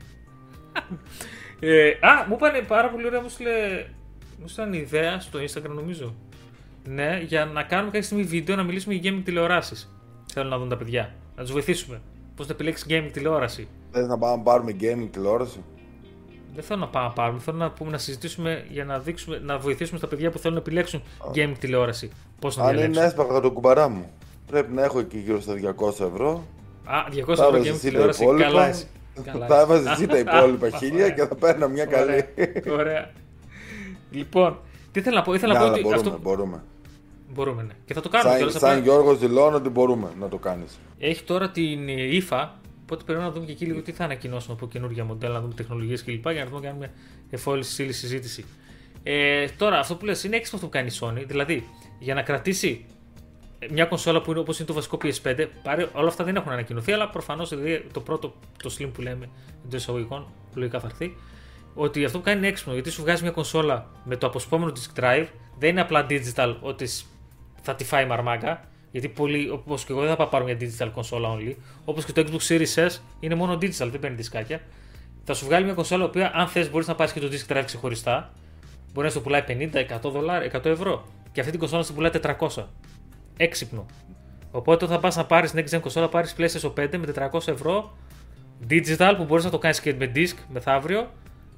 Ε, 1.59 1.89
α, 1.89 2.25
μου 2.27 2.35
είπαν 2.35 2.65
πάρα 2.67 2.89
πολύ 2.89 3.05
ωραία, 3.05 3.21
μου 3.21 3.29
στείλε. 3.29 3.51
Μου 4.41 4.47
στείλαν 4.47 4.73
ιδέα 4.73 5.19
στο 5.19 5.39
Instagram, 5.39 5.69
νομίζω. 5.75 6.15
Ναι, 6.83 7.21
για 7.25 7.45
να 7.45 7.63
κάνουμε 7.63 7.89
κάποια 7.91 8.03
στιγμή 8.03 8.23
βίντεο 8.23 8.55
να 8.55 8.63
μιλήσουμε 8.63 8.93
για 8.93 9.11
gaming 9.11 9.21
τηλεοράσεις. 9.25 9.93
Θέλω 10.33 10.49
να 10.49 10.57
δουν 10.57 10.69
τα 10.69 10.77
παιδιά. 10.77 11.13
Να 11.35 11.43
τους 11.43 11.51
βοηθήσουμε. 11.51 12.01
Πώς 12.35 12.47
να 12.47 12.53
επιλέξεις 12.53 12.85
gaming 12.89 13.09
τηλεόραση. 13.13 13.67
Θες 13.91 14.07
να 14.07 14.17
πάμε 14.17 14.35
να 14.35 14.41
πάρουμε 14.41 14.75
gaming 14.79 15.07
τηλεόραση; 15.11 15.63
Δεν 16.57 16.65
θέλω 16.65 16.79
να 16.79 16.87
πάμε 16.87 17.07
να 17.07 17.13
πάρουμε. 17.13 17.39
Θέλω 17.39 17.57
να, 17.57 17.71
πούμε, 17.71 17.91
να 17.91 17.97
συζητήσουμε 17.97 18.65
για 18.69 18.85
να, 18.85 18.99
δείξουμε, 18.99 19.39
να 19.43 19.57
βοηθήσουμε 19.57 19.97
στα 19.97 20.07
παιδιά 20.07 20.31
που 20.31 20.37
θέλουν 20.37 20.55
να 20.55 20.61
επιλέξουν 20.61 21.01
gaming 21.35 21.53
τηλεόραση. 21.59 22.11
Πώς 22.39 22.57
να 22.57 22.63
Αν 22.63 22.77
είναι 22.77 23.01
έσπαγα 23.01 23.39
το 23.39 23.51
κουμπαρά 23.51 23.89
μου. 23.89 24.09
Πρέπει 24.47 24.73
να 24.73 24.83
έχω 24.83 24.99
εκεί 24.99 25.17
γύρω 25.17 25.41
στα 25.41 25.53
200 25.53 25.89
ευρώ. 25.89 26.43
Α, 26.85 27.03
200 27.11 27.29
ευρώ 27.29 27.49
gaming 27.49 27.79
τηλεόραση. 27.79 28.25
Καλά, 29.23 29.47
θα 29.47 29.59
έβαζε 29.59 29.89
εσύ 29.89 30.07
τα 30.07 30.17
υπόλοιπα 30.17 30.69
χίλια 30.79 31.09
και 31.09 31.25
θα 31.25 31.35
παίρνω 31.35 31.67
μια 31.67 31.85
καλή. 31.85 32.25
Ωραία. 32.79 33.11
λοιπόν, 34.11 34.59
τι 34.91 34.99
ήθελα 34.99 35.15
να 35.15 35.23
πω. 35.23 35.33
Ήθελα 35.33 35.53
να 35.53 35.59
πω 35.59 35.65
ότι 35.65 35.81
μπορούμε, 35.81 35.95
αυτό... 35.95 36.19
μπορούμε. 36.21 36.63
Μπορούμε, 37.33 37.63
ναι. 37.63 37.73
Και 37.85 37.93
θα 37.93 38.01
το 38.01 38.09
κάνουμε. 38.09 38.37
Σαν, 38.37 38.51
σαν 38.51 38.81
Γιώργος 38.81 39.19
δηλώνω 39.19 39.55
ότι 39.55 39.69
μπορούμε 39.69 40.07
να 40.19 40.27
το 40.27 40.37
κάνεις. 40.37 40.79
Έχει 40.99 41.23
τώρα 41.23 41.49
την 41.49 41.79
IFA 41.89 42.47
Οπότε 42.87 43.03
πρέπει 43.03 43.21
να 43.21 43.31
δούμε 43.31 43.45
και 43.45 43.51
εκεί 43.51 43.65
λίγο 43.65 43.81
τι 43.81 43.91
θα 43.91 44.03
ανακοινώσουν 44.03 44.53
από 44.53 44.67
καινούργια 44.67 45.03
μοντέλα, 45.03 45.33
να 45.33 45.41
δούμε 45.41 45.53
τεχνολογίες 45.53 46.03
κλπ. 46.03 46.31
Για 46.31 46.43
να 46.43 46.49
δούμε 46.49 46.61
κάνουμε 46.61 46.91
εφόλης 47.29 47.67
σύλλης 47.67 47.97
συζήτηση. 47.97 48.45
Ε, 49.03 49.47
τώρα, 49.57 49.79
αυτό 49.79 49.95
που 49.95 50.05
λες 50.05 50.23
είναι 50.23 50.35
έξυπνο 50.35 50.59
αυτό 50.59 50.69
που 50.69 50.77
κάνει 50.77 50.87
η 50.87 51.21
Sony. 51.23 51.27
Δηλαδή, 51.27 51.67
για 51.99 52.13
να 52.13 52.21
κρατήσει 52.21 52.85
μια 53.69 53.85
κονσόλα 53.85 54.21
που 54.21 54.31
είναι 54.31 54.39
όπως 54.39 54.57
είναι 54.57 54.67
το 54.67 54.73
βασικό 54.73 54.97
PS5, 55.03 55.47
πάρει, 55.63 55.89
όλα 55.93 56.07
αυτά 56.07 56.23
δεν 56.23 56.35
έχουν 56.35 56.51
ανακοινωθεί, 56.51 56.91
αλλά 56.91 57.09
προφανώς 57.09 57.49
δηλαδή, 57.49 57.85
το 57.93 57.99
πρώτο, 57.99 58.33
το 58.63 58.75
Slim 58.79 58.89
που 58.93 59.01
λέμε 59.01 59.29
εντός 59.65 59.81
εισαγωγικών, 59.81 60.27
που 60.51 60.59
λογικά 60.59 60.79
θα 60.79 60.87
έρθει, 60.87 61.15
ότι 61.73 62.05
αυτό 62.05 62.17
που 62.17 62.23
κάνει 62.23 62.37
είναι 62.37 62.47
έξυπνο, 62.47 62.73
γιατί 62.73 62.89
σου 62.89 63.01
βγάζει 63.01 63.21
μια 63.21 63.31
κονσόλα 63.31 63.89
με 64.03 64.15
το 64.15 64.27
αποσπόμενο 64.27 64.71
disk 64.75 64.99
drive, 64.99 65.27
δεν 65.59 65.69
είναι 65.69 65.81
απλά 65.81 66.05
digital 66.09 66.55
ότι 66.61 66.87
θα 67.61 67.75
τη 67.75 67.83
φάει 67.83 68.05
μαρμάγκα, 68.05 68.67
γιατί 68.91 69.07
πολλοί, 69.07 69.49
όπως 69.49 69.85
και 69.85 69.91
εγώ, 69.91 70.01
δεν 70.01 70.15
θα 70.15 70.27
πάω 70.27 70.43
μια 70.43 70.57
digital 70.59 70.89
κονσόλα 70.93 71.35
only. 71.35 71.55
Όπως 71.85 72.05
και 72.05 72.11
το 72.11 72.25
Xbox 72.27 72.47
Series 72.47 72.87
S 72.87 72.97
είναι 73.19 73.35
μόνο 73.35 73.53
digital, 73.53 73.87
δεν 73.91 73.99
παίρνει 73.99 74.15
δισκάκια. 74.15 74.61
Θα 75.23 75.33
σου 75.33 75.45
βγάλει 75.45 75.65
μια 75.65 75.73
κονσόλα 75.73 76.09
που 76.09 76.29
αν 76.33 76.47
θες 76.47 76.69
μπορείς 76.71 76.87
να 76.87 76.95
πάρεις 76.95 77.13
και 77.13 77.19
το 77.19 77.27
disc 77.31 77.53
drive 77.53 77.63
ξεχωριστά. 77.65 78.33
Μπορεί 78.93 79.07
να 79.07 79.13
σου 79.13 79.21
πουλάει 79.21 79.43
50, 79.47 79.85
100, 80.05 80.11
δολάρια, 80.11 80.51
100 80.53 80.65
ευρώ. 80.65 81.05
Και 81.31 81.39
αυτή 81.39 81.51
την 81.51 81.59
κονσόλα 81.59 81.83
σου 81.83 81.93
πουλάει 81.93 82.11
400. 82.11 82.65
Έξυπνο. 83.37 83.85
Οπότε 84.51 84.85
θα 84.85 84.99
πας 84.99 85.15
να 85.15 85.25
πάρεις 85.25 85.53
next 85.55 85.75
gen 85.75 85.79
κονσόλα, 85.81 86.09
πάρεις 86.09 86.35
PlayStation 86.37 86.73
5 86.73 86.97
με 86.97 87.29
400 87.31 87.47
ευρώ 87.47 87.97
digital 88.69 89.13
που 89.17 89.23
μπορείς 89.23 89.43
να 89.43 89.49
το 89.49 89.57
κάνεις 89.57 89.81
και 89.81 89.93
με 89.93 90.11
disc 90.15 90.35
μεθαύριο, 90.49 91.11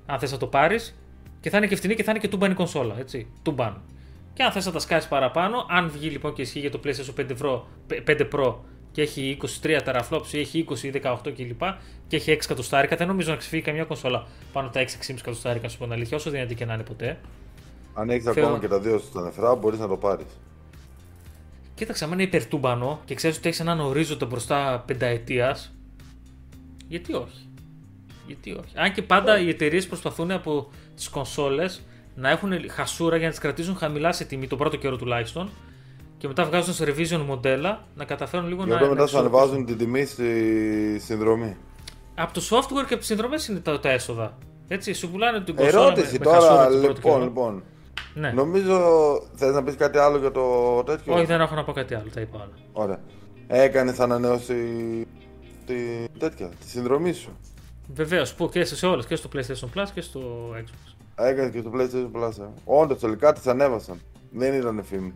αν 0.05 0.19
θες 0.19 0.31
να 0.31 0.37
το 0.37 0.47
πάρεις. 0.47 0.99
Και 1.39 1.49
θα 1.49 1.57
είναι 1.57 1.67
και 1.67 1.75
φθηνή 1.75 1.95
και 1.95 2.03
θα 2.03 2.11
είναι 2.11 2.19
και 2.19 2.27
τούμπανη 2.27 2.53
κονσόλα. 2.53 2.95
Έτσι. 2.99 3.27
Τούμπαν. 3.41 3.81
Και 4.39 4.45
αν 4.45 4.51
θες 4.51 4.65
να 4.65 4.71
τα 4.71 4.79
σκάσεις 4.79 5.09
παραπάνω, 5.09 5.65
αν 5.69 5.89
βγει 5.89 6.09
λοιπόν 6.09 6.33
και 6.33 6.41
ισχύει 6.41 6.59
για 6.59 6.71
το 6.71 6.79
PlayStation 6.83 7.19
5, 7.19 7.37
Pro, 7.41 7.61
5 8.05 8.29
Pro 8.33 8.55
και 8.91 9.01
έχει 9.01 9.37
23 9.61 9.79
teraflops 9.85 10.31
ή 10.31 10.39
έχει 10.39 10.65
20 10.69 10.79
ή 10.79 10.91
18 11.03 11.17
κλπ. 11.23 11.61
και 12.07 12.15
έχει 12.15 12.31
6 12.31 12.43
εκατοστάρικα, 12.43 12.95
δεν 12.95 13.07
νομίζω 13.07 13.31
να 13.31 13.37
ξεφύγει 13.37 13.61
καμιά 13.61 13.83
κονσόλα 13.83 14.27
πάνω 14.53 14.67
από 14.67 14.77
τα 14.77 14.85
6-6,5 14.85 14.89
εκατοστάρικα, 15.09 15.69
σου 15.69 15.77
πω 15.77 15.83
την 15.83 15.93
αλήθεια, 15.93 16.17
όσο 16.17 16.29
δυνατή 16.29 16.55
και 16.55 16.65
να 16.65 16.73
είναι 16.73 16.83
ποτέ. 16.83 17.19
Αν 17.93 18.09
έχεις 18.09 18.23
Θεω... 18.23 18.43
ακόμα 18.43 18.59
και 18.59 18.67
τα 18.67 18.79
δύο 18.79 18.97
στα 18.97 19.21
νεφρά, 19.21 19.55
μπορείς 19.55 19.79
να 19.79 19.87
το 19.87 19.97
πάρεις. 19.97 20.39
Κοίταξε, 21.75 22.03
αν 22.03 22.11
είναι 22.11 22.23
υπερτούμπανο 22.23 22.99
και 23.05 23.15
ξέρεις 23.15 23.37
ότι 23.37 23.47
έχεις 23.47 23.59
έναν 23.59 23.79
ορίζοντα 23.79 24.25
μπροστά 24.25 24.83
πενταετίας, 24.87 25.75
γιατί 26.87 27.13
όχι; 27.13 27.47
Γιατί 28.27 28.51
όχι; 28.51 28.73
Αν 28.75 28.93
και 28.93 29.01
πάντα 29.01 29.39
οι 29.39 29.49
εταιρείες 29.49 29.87
προσπαθούν 29.87 30.31
από 30.31 30.69
τις 30.95 31.09
κονσόλες 31.09 31.81
να 32.19 32.29
έχουν 32.29 32.69
χασούρα 32.69 33.15
για 33.15 33.25
να 33.25 33.31
τις 33.31 33.39
κρατήσουν 33.39 33.75
χαμηλά 33.75 34.11
σε 34.11 34.23
τιμή, 34.23 34.47
τον 34.47 34.57
πρώτο 34.57 34.75
καιρό 34.75 34.95
τουλάχιστον. 34.95 35.49
Και 36.17 36.27
μετά 36.27 36.45
βγάζουν 36.45 36.73
σε 36.73 36.85
revision 36.87 37.23
μοντέλα 37.25 37.85
να 37.95 38.05
καταφέρουν 38.05 38.47
λίγο 38.47 38.63
και 38.63 38.69
να. 38.69 38.79
Και 38.79 38.87
μετά 38.87 39.07
σου 39.07 39.17
ανεβάζουν 39.17 39.65
την 39.65 39.77
τιμή 39.77 40.05
στη 40.05 40.99
συνδρομή. 40.99 41.57
Από 42.15 42.33
το 42.33 42.41
software 42.49 42.85
και 42.87 42.93
από 42.93 42.97
τις 42.97 43.05
συνδρομές 43.05 43.47
είναι 43.47 43.59
τα, 43.59 43.79
τα 43.79 43.89
έσοδα. 43.89 44.37
Έτσι, 44.67 44.93
σου 44.93 45.09
πουλάνε 45.09 45.41
την 45.41 45.55
κονσόλα 45.55 45.85
Ερώτηση 45.85 46.17
με, 46.19 46.25
τώρα, 46.25 46.69
με 46.69 46.87
λοιπόν, 46.87 47.23
λοιπόν. 47.23 47.63
Ναι. 48.13 48.31
Νομίζω 48.31 48.77
θες 49.35 49.53
να 49.53 49.63
πεις 49.63 49.75
κάτι 49.75 49.97
άλλο 49.97 50.17
για 50.17 50.31
το 50.31 50.43
τέτοιο; 50.83 51.13
Όχι, 51.13 51.25
δεν 51.25 51.41
έχω 51.41 51.55
να 51.55 51.63
πω 51.63 51.71
κάτι 51.71 51.95
άλλο, 51.95 52.09
τα 52.13 52.21
είπα 52.21 52.35
όλα. 52.35 52.53
Ωραία. 52.71 52.99
Έκανες 53.47 53.99
ανανέωση 53.99 54.55
τη, 55.65 55.75
τέτοια, 56.19 56.47
τη 56.47 56.69
συνδρομή 56.69 57.13
σου. 57.13 57.37
Βεβαίως, 57.93 58.33
που 58.33 58.49
και 58.49 58.63
σε 58.63 58.85
όλες, 58.85 59.05
και 59.05 59.15
στο 59.15 59.29
PlayStation 59.33 59.79
Plus 59.79 59.87
και 59.93 60.01
στο 60.01 60.21
Xbox. 60.55 60.98
Έκανε 61.19 61.49
και 61.49 61.59
στο 61.59 61.71
PlayStation 61.75 62.11
Plus. 62.17 62.39
Ε. 62.39 62.47
Όντως 62.63 62.99
τελικά 62.99 63.33
τις 63.33 63.47
ανέβασαν. 63.47 64.01
Δεν 64.31 64.53
ήταν 64.53 64.83
φήμη. 64.83 65.13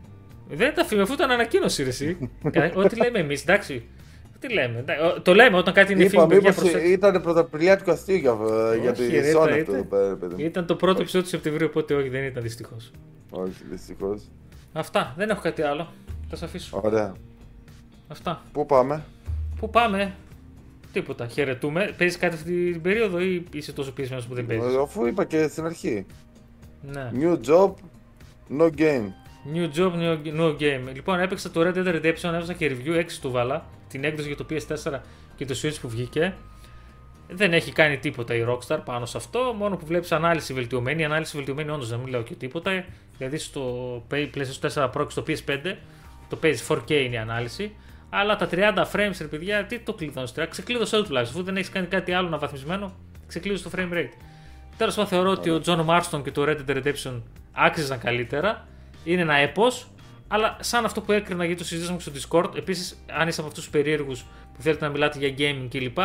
Δεν 0.50 0.70
ήταν 0.70 0.86
φήμη, 0.86 1.02
αφού 1.02 1.14
ήταν 1.14 1.32
ανακοίνωση, 1.32 1.84
εσύ. 1.84 2.30
Ό,τι 2.74 2.96
λέμε 2.96 3.20
εμείς, 3.20 3.42
εντάξει. 3.42 3.88
Τι 4.40 4.54
λέμε. 4.54 4.86
Το 5.22 5.34
λέμε 5.34 5.58
όταν 5.58 5.74
κάτι 5.74 5.94
είναι 5.94 6.08
φήμη. 6.08 6.26
Μήπως 6.26 6.74
ήταν 6.86 7.22
πρωταπριλιάτικο 7.22 7.92
αστείο 7.92 8.16
για, 8.16 8.36
για 8.82 8.92
τη 8.92 9.04
Sony 9.36 9.60
αυτό 9.60 9.74
εδώ 9.74 9.84
πέρα, 9.84 10.16
παιδί. 10.16 10.44
Ήταν 10.44 10.66
το 10.66 10.76
πρώτο 10.76 11.00
επεισόδιο 11.00 11.22
του 11.22 11.30
Σεπτεμβρίου, 11.30 11.68
οπότε 11.70 11.94
όχι, 11.94 12.10
δεν 12.10 12.24
ήταν 12.24 12.44
δυστυχώς. 12.44 12.92
Όχι, 13.30 13.64
δυστυχώς. 13.70 14.22
Αυτά, 14.74 15.14
δεν 15.18 15.30
έχω 15.30 15.42
κάτι 15.42 15.62
άλλο. 15.62 15.88
Θα 16.30 16.36
σα 16.36 16.46
αφήσω. 16.46 16.80
Ωραία. 16.84 17.14
Αυτά. 18.08 18.42
Πού 18.52 18.66
πάμε; 18.66 19.04
Πού 19.60 19.70
πάμε; 19.70 20.14
Τίποτα. 20.94 21.28
Χαιρετούμε. 21.28 21.94
Παίζεις 21.98 22.18
κάτι 22.18 22.36
αυτή 22.36 22.72
την 22.72 22.82
περίοδο 22.82 23.20
ή 23.20 23.44
είσαι 23.54 23.74
τόσο 23.74 23.92
πίσω 23.92 24.16
που 24.28 24.36
δεν 24.36 24.46
παίζεις; 24.46 24.76
Αφού 24.76 25.06
είπα 25.06 25.26
και 25.26 25.48
στην 25.48 25.66
αρχή. 25.66 26.06
Ναι. 26.82 27.12
New 27.14 27.38
job, 27.48 27.74
no 28.60 28.70
game. 28.78 29.08
New 29.54 29.70
job, 29.78 29.92
no, 30.38 30.56
game. 30.60 30.94
Λοιπόν, 30.94 31.20
έπαιξα 31.20 31.52
το 31.52 31.62
Red 31.62 31.78
Dead 31.78 31.96
Redemption, 31.96 32.24
έβαζα 32.24 32.54
και 32.54 32.72
review 32.72 32.98
6 33.00 33.06
του 33.22 33.32
βάλα. 33.32 33.66
Την 33.88 34.04
έκδοση 34.04 34.28
για 34.28 34.38
το 34.38 34.46
PS4 34.50 35.00
και 35.36 35.46
το 35.46 35.56
Switch 35.62 35.76
που 35.82 35.90
βγήκε. 35.90 36.34
Δεν 37.30 37.54
έχει 37.54 37.72
κάνει 37.72 37.98
τίποτα 37.98 38.36
η 38.36 38.46
Rockstar 38.48 38.80
πάνω 38.86 39.06
σε 39.06 39.18
αυτό. 39.18 39.54
Μόνο 39.58 39.76
που 39.76 39.86
βλέπεις 39.86 40.12
ανάλυση 40.12 40.54
βελτιωμένη. 40.54 41.02
Η 41.02 41.06
ανάλυση 41.06 41.36
βελτιωμένη, 41.36 41.70
όντως 41.70 41.90
δεν 41.90 42.00
μιλάω 42.00 42.22
και 42.22 42.34
τίποτα. 42.34 42.86
Δηλαδή 43.18 43.38
στο 43.38 44.04
PlayStation 44.12 44.70
4 44.74 44.90
Pro 44.90 45.06
και 45.06 45.10
στο 45.10 45.24
PS5 45.28 45.76
το 46.30 46.36
παίζεις 46.36 46.68
4K 46.70 46.90
είναι 46.90 47.16
η 47.16 47.18
ανάλυση. 47.18 47.76
Αλλά 48.16 48.36
τα 48.36 48.48
30 48.52 48.86
frames, 48.92 49.16
ρε 49.20 49.28
παιδιά, 49.28 49.66
τι 49.66 49.80
το 49.80 49.94
κλειδώνεις 49.94 50.32
τώρα; 50.32 50.48
Ξεκλείδωσε 50.48 50.96
το 50.96 51.04
τουλάχιστον. 51.04 51.38
Αφού 51.38 51.46
δεν 51.46 51.58
έχεις 51.58 51.70
κάνει 51.70 51.88
κάτι 51.88 52.14
άλλο 52.14 52.28
αναβαθμισμένο, 52.28 52.96
ξεκλείδωσε 53.28 53.70
το 53.70 53.72
frame 53.76 53.94
rate. 53.94 54.14
Τέλος 54.78 54.96
πάντων, 54.96 55.10
θεωρώ 55.10 55.30
ότι 55.30 55.50
ο 55.50 55.62
John 55.66 55.86
Marston 55.86 56.24
και 56.24 56.32
το 56.32 56.44
Red 56.48 56.58
Dead 56.68 56.84
Redemption 56.84 57.22
άξιζαν 57.52 58.00
καλύτερα. 58.00 58.68
Είναι 59.04 59.22
ένα 59.22 59.36
έπος, 59.36 59.88
αλλά 60.28 60.58
σαν 60.60 60.86
αυτό 60.86 61.02
που 61.02 61.12
έκρινα 61.12 61.46
γιατί 61.46 61.60
το 61.60 61.66
συζητήσαμε 61.66 62.00
στο 62.00 62.12
Discord. 62.12 62.56
Επίσης, 62.58 63.04
αν 63.12 63.28
είσαι 63.28 63.40
από 63.40 63.50
αυτούς 63.50 63.64
τους 63.64 63.72
περίεργους 63.72 64.26
που 64.54 64.62
θέλετε 64.62 64.86
να 64.86 64.92
μιλάτε 64.92 65.28
για 65.28 65.34
gaming 65.38 65.68
κλπ., 65.70 65.98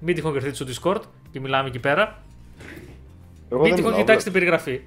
μην 0.00 0.14
τυχόν 0.14 0.32
κρυφτείτε 0.32 0.72
στο 0.72 0.92
Discord 0.92 1.02
και 1.30 1.40
μιλάμε 1.40 1.68
εκεί 1.68 1.78
πέρα. 1.78 2.22
Εγώ 3.50 3.62
μην 3.62 3.74
τυχόν 3.74 3.94
κοιτάξετε 3.94 4.22
την 4.22 4.32
περιγραφή. 4.32 4.80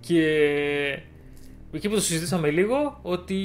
Και 0.00 0.22
εκεί 1.72 1.88
που 1.88 1.94
το 1.94 2.00
συζητήσαμε 2.00 2.50
λίγο, 2.50 2.98
ότι 3.02 3.36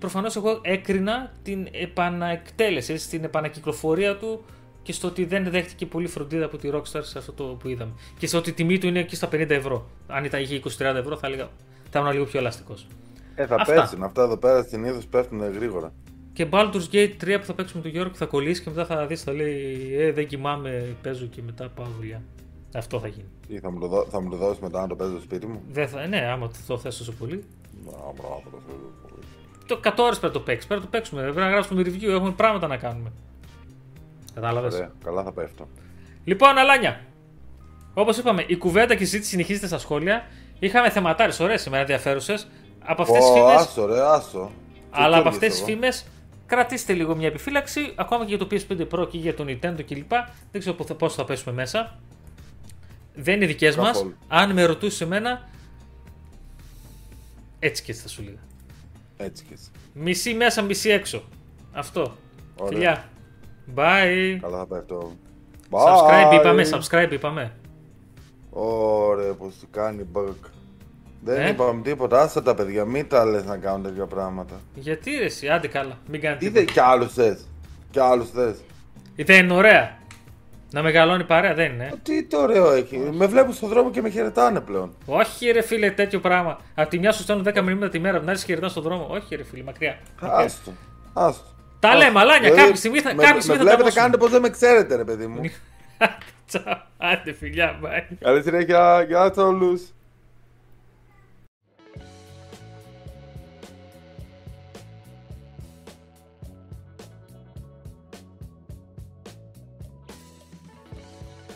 προφανώς 0.00 0.36
εγώ 0.36 0.58
έκρινα 0.62 1.32
την 1.42 1.68
επαναεκτέλεση, 1.70 3.08
την 3.08 3.24
επανακυκλοφορία 3.24 4.16
του 4.16 4.44
και 4.82 4.92
στο 4.92 5.08
ότι 5.08 5.24
δεν 5.24 5.50
δέχτηκε 5.50 5.86
πολύ 5.86 6.06
φροντίδα 6.06 6.44
από 6.44 6.56
τη 6.56 6.70
Rockstar 6.72 7.00
σε 7.00 7.18
αυτό 7.18 7.32
το 7.32 7.44
που 7.44 7.68
είδαμε. 7.68 7.92
Και 8.18 8.26
στο 8.26 8.38
ότι 8.38 8.50
η 8.50 8.52
τιμή 8.52 8.78
του 8.78 8.86
είναι 8.86 8.98
εκεί 8.98 9.16
στα 9.16 9.28
50 9.32 9.50
ευρώ. 9.50 9.86
Αν 10.06 10.24
ήταν 10.24 10.40
είχε 10.40 10.60
20-30 10.64 10.68
ευρώ, 10.80 11.16
θα, 11.16 11.26
έλεγα, 11.26 11.48
θα 11.90 11.98
ήμουν 11.98 12.12
λίγο 12.12 12.24
πιο 12.24 12.38
ελαστικό. 12.38 12.74
Ε, 13.34 13.46
θα 13.46 13.54
αυτά. 13.54 13.74
πέσει. 13.74 13.96
Αυτά 14.00 14.22
εδώ 14.22 14.36
πέρα 14.36 14.62
συνήθως 14.62 15.06
πέφτουν 15.06 15.52
γρήγορα. 15.52 15.92
Και 16.32 16.46
Baldur's 16.50 16.92
Gate 16.92 17.12
3 17.24 17.36
που 17.40 17.44
θα 17.44 17.54
παίξουμε 17.54 17.82
τον 17.82 17.90
Γιώργο 17.90 18.14
θα 18.14 18.26
κολλήσει 18.26 18.62
και 18.62 18.70
μετά 18.70 18.86
θα 18.86 19.06
δεις, 19.06 19.22
θα 19.22 19.32
λέει 19.32 19.94
Ε, 19.98 20.12
δεν 20.12 20.26
κοιμάμαι, 20.26 20.96
παίζω 21.02 21.26
και 21.26 21.42
μετά 21.42 21.68
πάω 21.68 21.86
δουλειά. 21.96 22.22
Αυτό 22.74 23.00
θα 23.00 23.06
γίνει. 23.06 23.28
Ή 23.48 23.58
θα 23.58 23.70
μου 23.70 23.80
το, 23.80 23.86
δω, 23.86 24.06
θα 24.10 24.20
μου 24.20 24.30
το 24.30 24.36
δώσεις 24.36 24.60
μετά 24.60 24.80
να 24.80 24.86
το 24.86 24.96
παίζω 24.96 25.10
στο 25.10 25.20
σπίτι 25.20 25.46
μου; 25.46 25.62
Δεν 25.72 25.88
θα, 25.88 26.06
ναι, 26.06 26.18
άμα 26.18 26.50
το 26.66 26.78
θες 26.78 26.96
τόσο 26.96 27.12
πολύ. 27.12 27.44
Το 29.66 29.80
100 29.84 29.92
ώρες 29.96 30.18
πρέπει 30.18 30.34
να 30.34 30.40
το 30.40 30.40
παίξεις. 30.40 30.66
Πρέπει 30.66 30.80
να 30.80 30.90
το 30.90 30.96
παίξουμε. 30.96 31.22
Πρέπει 31.22 31.38
να 31.38 31.48
γράψουμε 31.48 31.82
review. 31.82 32.08
Έχουμε 32.08 32.30
πράγματα 32.30 32.66
να 32.66 32.76
κάνουμε. 32.76 33.12
Κατάλαβες; 34.34 34.88
Καλά 35.04 35.22
θα 35.22 35.32
πέφτω. 35.32 35.68
Λοιπόν, 36.24 36.58
Αλάνια. 36.58 37.00
Όπως 37.94 38.16
είπαμε, 38.18 38.44
η 38.46 38.56
κουβέντα 38.56 38.94
και 38.94 39.02
η 39.02 39.06
συζήτηση 39.06 39.30
συνεχίζεται 39.30 39.66
στα 39.66 39.78
σχόλια. 39.78 40.26
Είχαμε 40.58 40.90
θεματάρες 40.90 41.40
ωραίε 41.40 41.56
σήμερα 41.56 41.82
ενδιαφέρουσες. 41.82 42.48
Από 42.84 43.02
αυτές 43.02 43.18
τις 43.18 43.30
φήμε. 43.30 43.52
Άσο, 43.52 43.86
ρε, 43.86 44.00
άσο. 44.06 44.50
Αλλά 44.90 45.16
από 45.16 45.28
αυτές 45.28 45.52
τις 45.52 45.62
φήμες 45.62 46.06
κρατήστε 46.46 46.92
λίγο 46.92 47.16
μια 47.16 47.26
επιφύλαξη. 47.26 47.92
Ακόμα 47.96 48.24
και 48.24 48.34
για 48.34 48.46
το 48.46 48.46
PS5 48.50 48.86
Pro 48.90 49.08
και 49.10 49.18
για 49.18 49.34
το 49.34 49.44
Nintendo 49.46 49.84
κλπ. 49.86 50.10
Δεν 50.50 50.60
ξέρω 50.60 50.76
πώς 50.98 51.14
θα 51.14 51.24
πέσουμε 51.24 51.54
μέσα. 51.54 51.98
Δεν 53.14 53.34
είναι 53.34 53.46
δικές 53.46 53.76
μας. 53.76 54.06
Αν 54.28 54.52
με 54.52 54.64
ρωτούσες 54.64 55.00
εμένα. 55.00 55.48
Έτσι 57.60 57.82
και 57.82 57.90
έτσι 57.90 58.02
θα 58.02 58.08
σου 58.08 58.22
λέγα. 58.22 58.38
Έτσι 59.16 59.44
και 59.44 59.52
έτσι. 59.52 59.70
Μισή 59.92 60.34
μέσα, 60.34 60.62
μισή 60.62 60.90
έξω. 60.90 61.22
Αυτό. 61.72 62.16
Φιλιά. 62.68 63.08
Bye. 63.74 64.38
Καλά 64.40 64.58
θα 64.58 64.66
πάει 64.66 64.80
αυτό. 64.80 65.12
Subscribe 65.70 66.34
είπαμε, 66.34 66.66
subscribe 66.70 67.12
είπαμε. 67.12 67.52
Ωραία, 68.50 69.32
πώς 69.32 69.54
τι 69.54 69.66
κάνει 69.70 70.06
bug. 70.12 70.34
Δεν 71.24 71.40
ε; 71.40 71.48
είπαμε 71.48 71.82
τίποτα, 71.82 72.22
άσε 72.22 72.40
τα 72.40 72.54
παιδιά, 72.54 72.84
μην 72.84 73.08
τα 73.08 73.24
λες 73.24 73.44
να 73.44 73.56
κάνουν 73.56 73.82
τέτοια 73.82 74.06
πράγματα. 74.06 74.60
Γιατί 74.74 75.10
ρε, 75.10 75.24
εσύ, 75.24 75.48
άντε 75.48 75.68
καλά, 75.68 75.98
μην 76.08 76.20
κάνετε 76.20 76.44
τίποτα. 76.44 76.60
Είδε 76.60 76.72
κι 76.72 76.80
άλλους 76.80 77.12
θες. 77.12 77.48
Κι 77.90 78.00
άλλους 78.00 78.30
θες. 78.30 78.56
Δεν 79.16 79.44
είναι 79.44 79.54
ωραία. 79.54 79.98
Να 80.72 80.82
μεγαλώνει 80.82 81.24
παρέα, 81.24 81.54
δεν 81.54 81.72
είναι. 81.72 81.92
Τι 82.02 82.24
το 82.24 82.38
ωραίο 82.38 82.72
έχει. 82.72 82.98
Με 82.98 83.26
βλέπουν 83.26 83.52
στον 83.52 83.68
δρόμο 83.68 83.90
και 83.90 84.00
με 84.00 84.08
χαιρετάνε 84.08 84.60
πλέον. 84.60 84.94
Όχι, 85.06 85.50
ρε 85.50 85.60
φίλε, 85.62 85.90
τέτοιο 85.90 86.20
πράγμα. 86.20 86.58
Από 86.74 86.90
τη 86.90 86.98
μια 86.98 87.12
σου 87.12 87.22
στέλνουν 87.22 87.46
10 87.48 87.62
μηνύματα 87.62 87.88
τη 87.88 87.98
μέρα, 87.98 88.12
από 88.12 88.20
την 88.20 88.30
άλλη 88.30 88.38
χαιρετάνε 88.38 88.70
στον 88.70 88.82
δρόμο. 88.82 89.06
Όχι, 89.10 89.36
ρε 89.36 89.44
φίλε, 89.44 89.62
μακριά. 89.62 89.98
Άστο. 90.20 90.72
Άστο. 91.12 91.44
Τα 91.80 91.96
λέμε, 91.96 92.20
αλάνια, 92.20 92.40
δηλαδή, 92.40 92.60
κάποια 92.60 92.76
στιγμή 92.76 93.00
θα, 93.00 93.14
με, 93.14 93.22
κάποια 93.22 93.40
στιγμή 93.40 93.58
με 93.58 93.64
βλέπετε, 93.64 93.90
κάνετε 93.90 94.16
πως 94.16 94.30
δεν 94.30 94.40
με 94.40 94.50
ξέρετε, 94.50 94.96
ρε 94.96 95.04
παιδί 95.04 95.26
μου. 95.26 95.40
Άντε, 96.96 97.32
φιλιά, 97.32 97.78
bye. 97.82 98.16
Καλή 98.20 98.42
συνέχεια, 98.42 99.02
γεια 99.08 99.32
σα 99.34 99.42
όλους. 99.42 99.82